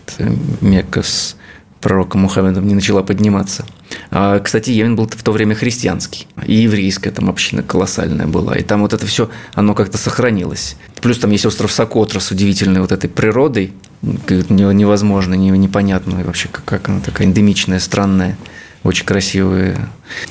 Мекка 0.61 1.03
с 1.03 1.37
пророком 1.81 2.23
Мухаммедом 2.23 2.67
не 2.67 2.75
начала 2.75 3.03
подниматься. 3.03 3.67
А, 4.11 4.39
кстати, 4.39 4.71
Йемен 4.71 4.95
был 4.97 5.09
в 5.09 5.23
то 5.23 5.33
время 5.33 5.55
христианский. 5.55 6.29
И 6.47 6.55
еврейская 6.55 7.11
там 7.11 7.29
община 7.29 7.63
колоссальная 7.63 8.27
была. 8.27 8.57
И 8.57 8.63
там 8.63 8.83
вот 8.83 8.93
это 8.93 9.05
все, 9.05 9.29
оно 9.55 9.75
как-то 9.75 9.99
сохранилось. 9.99 10.77
Плюс 11.01 11.19
там 11.19 11.33
есть 11.33 11.45
остров 11.45 11.73
Сокотра 11.73 12.21
с 12.21 12.31
удивительной 12.31 12.81
вот 12.81 12.93
этой 12.93 13.11
природой, 13.11 13.73
невозможно, 14.03 15.35
непонятно 15.35 16.23
вообще, 16.25 16.49
как 16.49 16.89
она 16.89 17.01
такая 17.01 17.27
эндемичная, 17.27 17.81
странная 17.81 18.39
очень 18.85 19.05
красивые. 19.05 19.77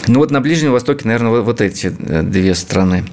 Ну 0.07 0.19
вот 0.19 0.31
на 0.31 0.41
Ближнем 0.41 0.71
Востоке, 0.71 1.07
наверное, 1.07 1.41
вот 1.41 1.61
эти 1.61 1.87
э, 1.87 2.21
две 2.23 2.53
страны. 2.55 3.05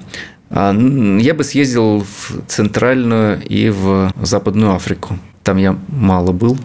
А, 0.49 0.73
я 0.73 1.33
бы 1.33 1.43
съездил 1.43 2.01
в 2.01 2.41
Центральную 2.47 3.41
и 3.45 3.69
в 3.69 4.13
Западную 4.21 4.73
Африку. 4.73 5.17
Там 5.43 5.57
я 5.57 5.77
мало 5.87 6.31
был. 6.31 6.57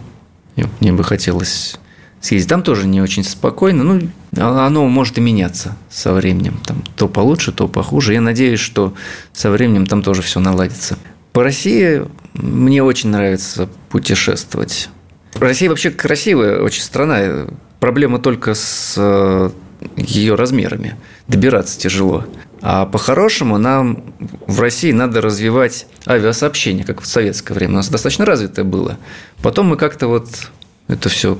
Мне 0.79 0.93
бы 0.93 1.03
хотелось 1.03 1.77
съездить. 2.21 2.49
Там 2.49 2.63
тоже 2.63 2.87
не 2.87 3.01
очень 3.01 3.23
спокойно. 3.23 3.83
Ну, 3.83 4.09
а, 4.37 4.65
оно 4.65 4.87
может 4.87 5.17
и 5.17 5.21
меняться 5.21 5.77
со 5.89 6.13
временем. 6.13 6.59
Там 6.65 6.83
то 6.95 7.07
получше, 7.07 7.51
то 7.51 7.67
похуже. 7.67 8.13
Я 8.13 8.21
надеюсь, 8.21 8.59
что 8.59 8.93
со 9.33 9.51
временем 9.51 9.85
там 9.85 10.01
тоже 10.01 10.21
все 10.21 10.39
наладится. 10.39 10.97
По 11.31 11.43
России 11.43 12.03
мне 12.33 12.81
очень 12.81 13.09
нравится 13.09 13.69
путешествовать. 13.89 14.89
Россия 15.33 15.69
вообще 15.69 15.91
красивая 15.91 16.61
очень 16.61 16.81
страна. 16.81 17.47
Проблема 17.79 18.19
только 18.19 18.53
с 18.53 18.95
э, 18.97 19.49
ее 19.97 20.35
размерами. 20.35 20.95
Добираться 21.27 21.79
тяжело. 21.79 22.25
А 22.61 22.85
по-хорошему 22.85 23.57
нам 23.57 24.03
в 24.47 24.59
России 24.59 24.91
надо 24.91 25.21
развивать 25.21 25.87
авиасообщение, 26.07 26.83
как 26.83 27.01
в 27.01 27.05
советское 27.05 27.53
время. 27.53 27.73
У 27.73 27.75
нас 27.77 27.89
достаточно 27.89 28.25
развитое 28.25 28.65
было. 28.65 28.97
Потом 29.41 29.67
мы 29.67 29.77
как-то 29.77 30.07
вот 30.07 30.27
это 30.87 31.09
все 31.09 31.37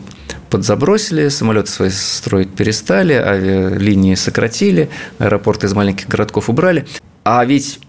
подзабросили, 0.49 1.29
самолеты 1.29 1.69
свои 1.69 1.89
строить 1.89 2.53
перестали, 2.53 3.13
авиалинии 3.13 4.15
сократили, 4.15 4.89
аэропорты 5.17 5.67
из 5.67 5.73
маленьких 5.73 6.07
городков 6.07 6.49
убрали. 6.49 6.85
А 7.23 7.43
ведь 7.45 7.79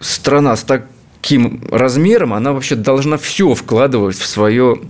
страна 0.00 0.56
с 0.56 0.62
таким 0.62 1.66
размером, 1.70 2.32
она 2.34 2.52
вообще 2.52 2.74
должна 2.74 3.16
все 3.16 3.54
вкладывать 3.54 4.16
в 4.16 4.26
свое 4.26 4.80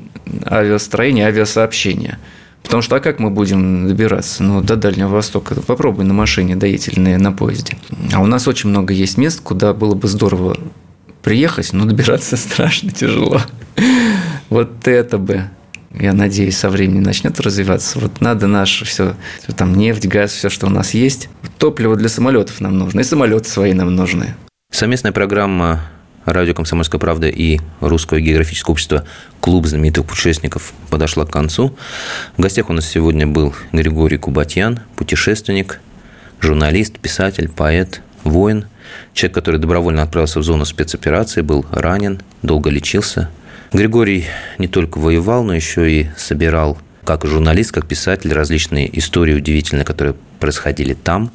авиастроение, 0.47 1.27
авиасообщение. 1.27 2.19
Потому 2.65 2.83
что 2.83 2.97
а 2.97 3.01
как 3.01 3.21
мы 3.21 3.31
будем 3.31 3.87
добираться 3.87 4.43
ну, 4.43 4.61
до 4.61 4.75
Дальнего 4.75 5.09
Востока? 5.09 5.55
Попробуй 5.55 6.05
на 6.05 6.15
машине 6.15 6.57
доехать 6.57 6.99
или 6.99 7.15
на 7.15 7.31
поезде. 7.31 7.77
А 8.13 8.21
у 8.21 8.27
нас 8.27 8.49
очень 8.49 8.71
много 8.71 8.93
есть 8.93 9.17
мест, 9.17 9.41
куда 9.43 9.73
было 9.73 9.95
бы 9.95 10.09
здорово 10.09 10.57
приехать, 11.23 11.73
но 11.73 11.85
добираться 11.85 12.37
страшно 12.37 12.91
тяжело. 12.91 13.41
Вот 14.49 14.89
это 14.89 15.19
бы 15.19 15.45
я 15.95 16.13
надеюсь, 16.13 16.57
со 16.57 16.71
временем 16.71 17.03
начнет 17.03 17.39
развиваться. 17.39 18.01
Вот 18.01 18.21
надо 18.21 18.49
наше 18.49 18.85
все, 18.85 19.15
там 19.57 19.77
нефть, 19.77 20.07
газ, 20.07 20.33
все, 20.33 20.49
что 20.49 20.67
у 20.67 20.71
нас 20.71 20.93
есть. 20.93 21.29
Топливо 21.59 21.95
для 21.95 22.09
самолетов 22.09 22.61
нам 22.61 22.77
нужно, 22.79 23.01
и 23.01 23.05
самолеты 23.05 23.49
свои 23.49 23.75
нам 23.75 23.95
нужны. 23.95 24.35
Совместная 24.73 25.13
программа 25.13 25.83
радио 26.25 26.55
«Комсомольская 26.55 26.99
правда» 26.99 27.29
и 27.29 27.61
Русское 27.81 28.21
географическое 28.21 28.73
общество 28.73 29.05
«Клуб 29.41 29.67
знаменитых 29.67 30.07
путешественников» 30.07 30.73
подошла 30.91 31.27
к 31.27 31.31
концу. 31.31 31.77
В 32.37 32.43
гостях 32.43 32.71
у 32.71 32.73
нас 32.73 32.87
сегодня 32.87 33.27
был 33.27 33.55
Григорий 33.73 34.19
Кубатьян, 34.19 34.81
путешественник, 34.97 35.81
журналист, 36.41 36.99
писатель, 36.99 37.49
поэт, 37.49 38.03
воин, 38.23 38.67
человек, 39.13 39.35
который 39.35 39.61
добровольно 39.61 40.03
отправился 40.03 40.41
в 40.41 40.43
зону 40.43 40.65
спецоперации, 40.65 41.43
был 41.43 41.67
ранен, 41.71 42.23
долго 42.43 42.71
лечился. 42.71 43.31
Григорий 43.73 44.27
не 44.59 44.69
только 44.69 44.99
воевал, 44.99 45.43
но 45.43 45.55
еще 45.55 45.91
и 45.91 46.09
собирал 46.17 46.79
как 47.05 47.27
журналист, 47.27 47.73
как 47.73 47.87
писатель 47.87 48.33
различные 48.33 48.99
истории 48.99 49.35
удивительные, 49.35 49.85
которые 49.85 50.15
происходили 50.41 50.95
там, 50.95 51.31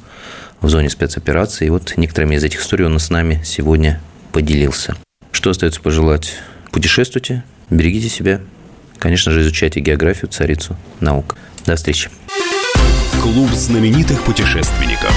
в 0.62 0.70
зоне 0.70 0.90
спецоперации. 0.90 1.68
И 1.68 1.70
вот 1.70 1.94
некоторыми 1.98 2.36
из 2.36 2.44
этих 2.44 2.62
историй 2.62 2.86
он 2.86 3.00
с 3.00 3.10
нами 3.10 3.42
сегодня 3.46 4.02
поделился. 4.32 4.96
Что 5.32 5.52
остается 5.52 5.82
пожелать? 5.82 6.36
Путешествуйте, 6.72 7.44
берегите 7.70 8.10
себя. 8.10 8.42
Конечно 8.98 9.32
же, 9.32 9.42
изучайте 9.42 9.80
географию, 9.80 10.30
царицу 10.30 10.76
наук. 11.00 11.36
До 11.66 11.76
встречи. 11.76 12.10
Клуб 13.22 13.50
знаменитых 13.52 14.24
путешественников. 14.24 15.14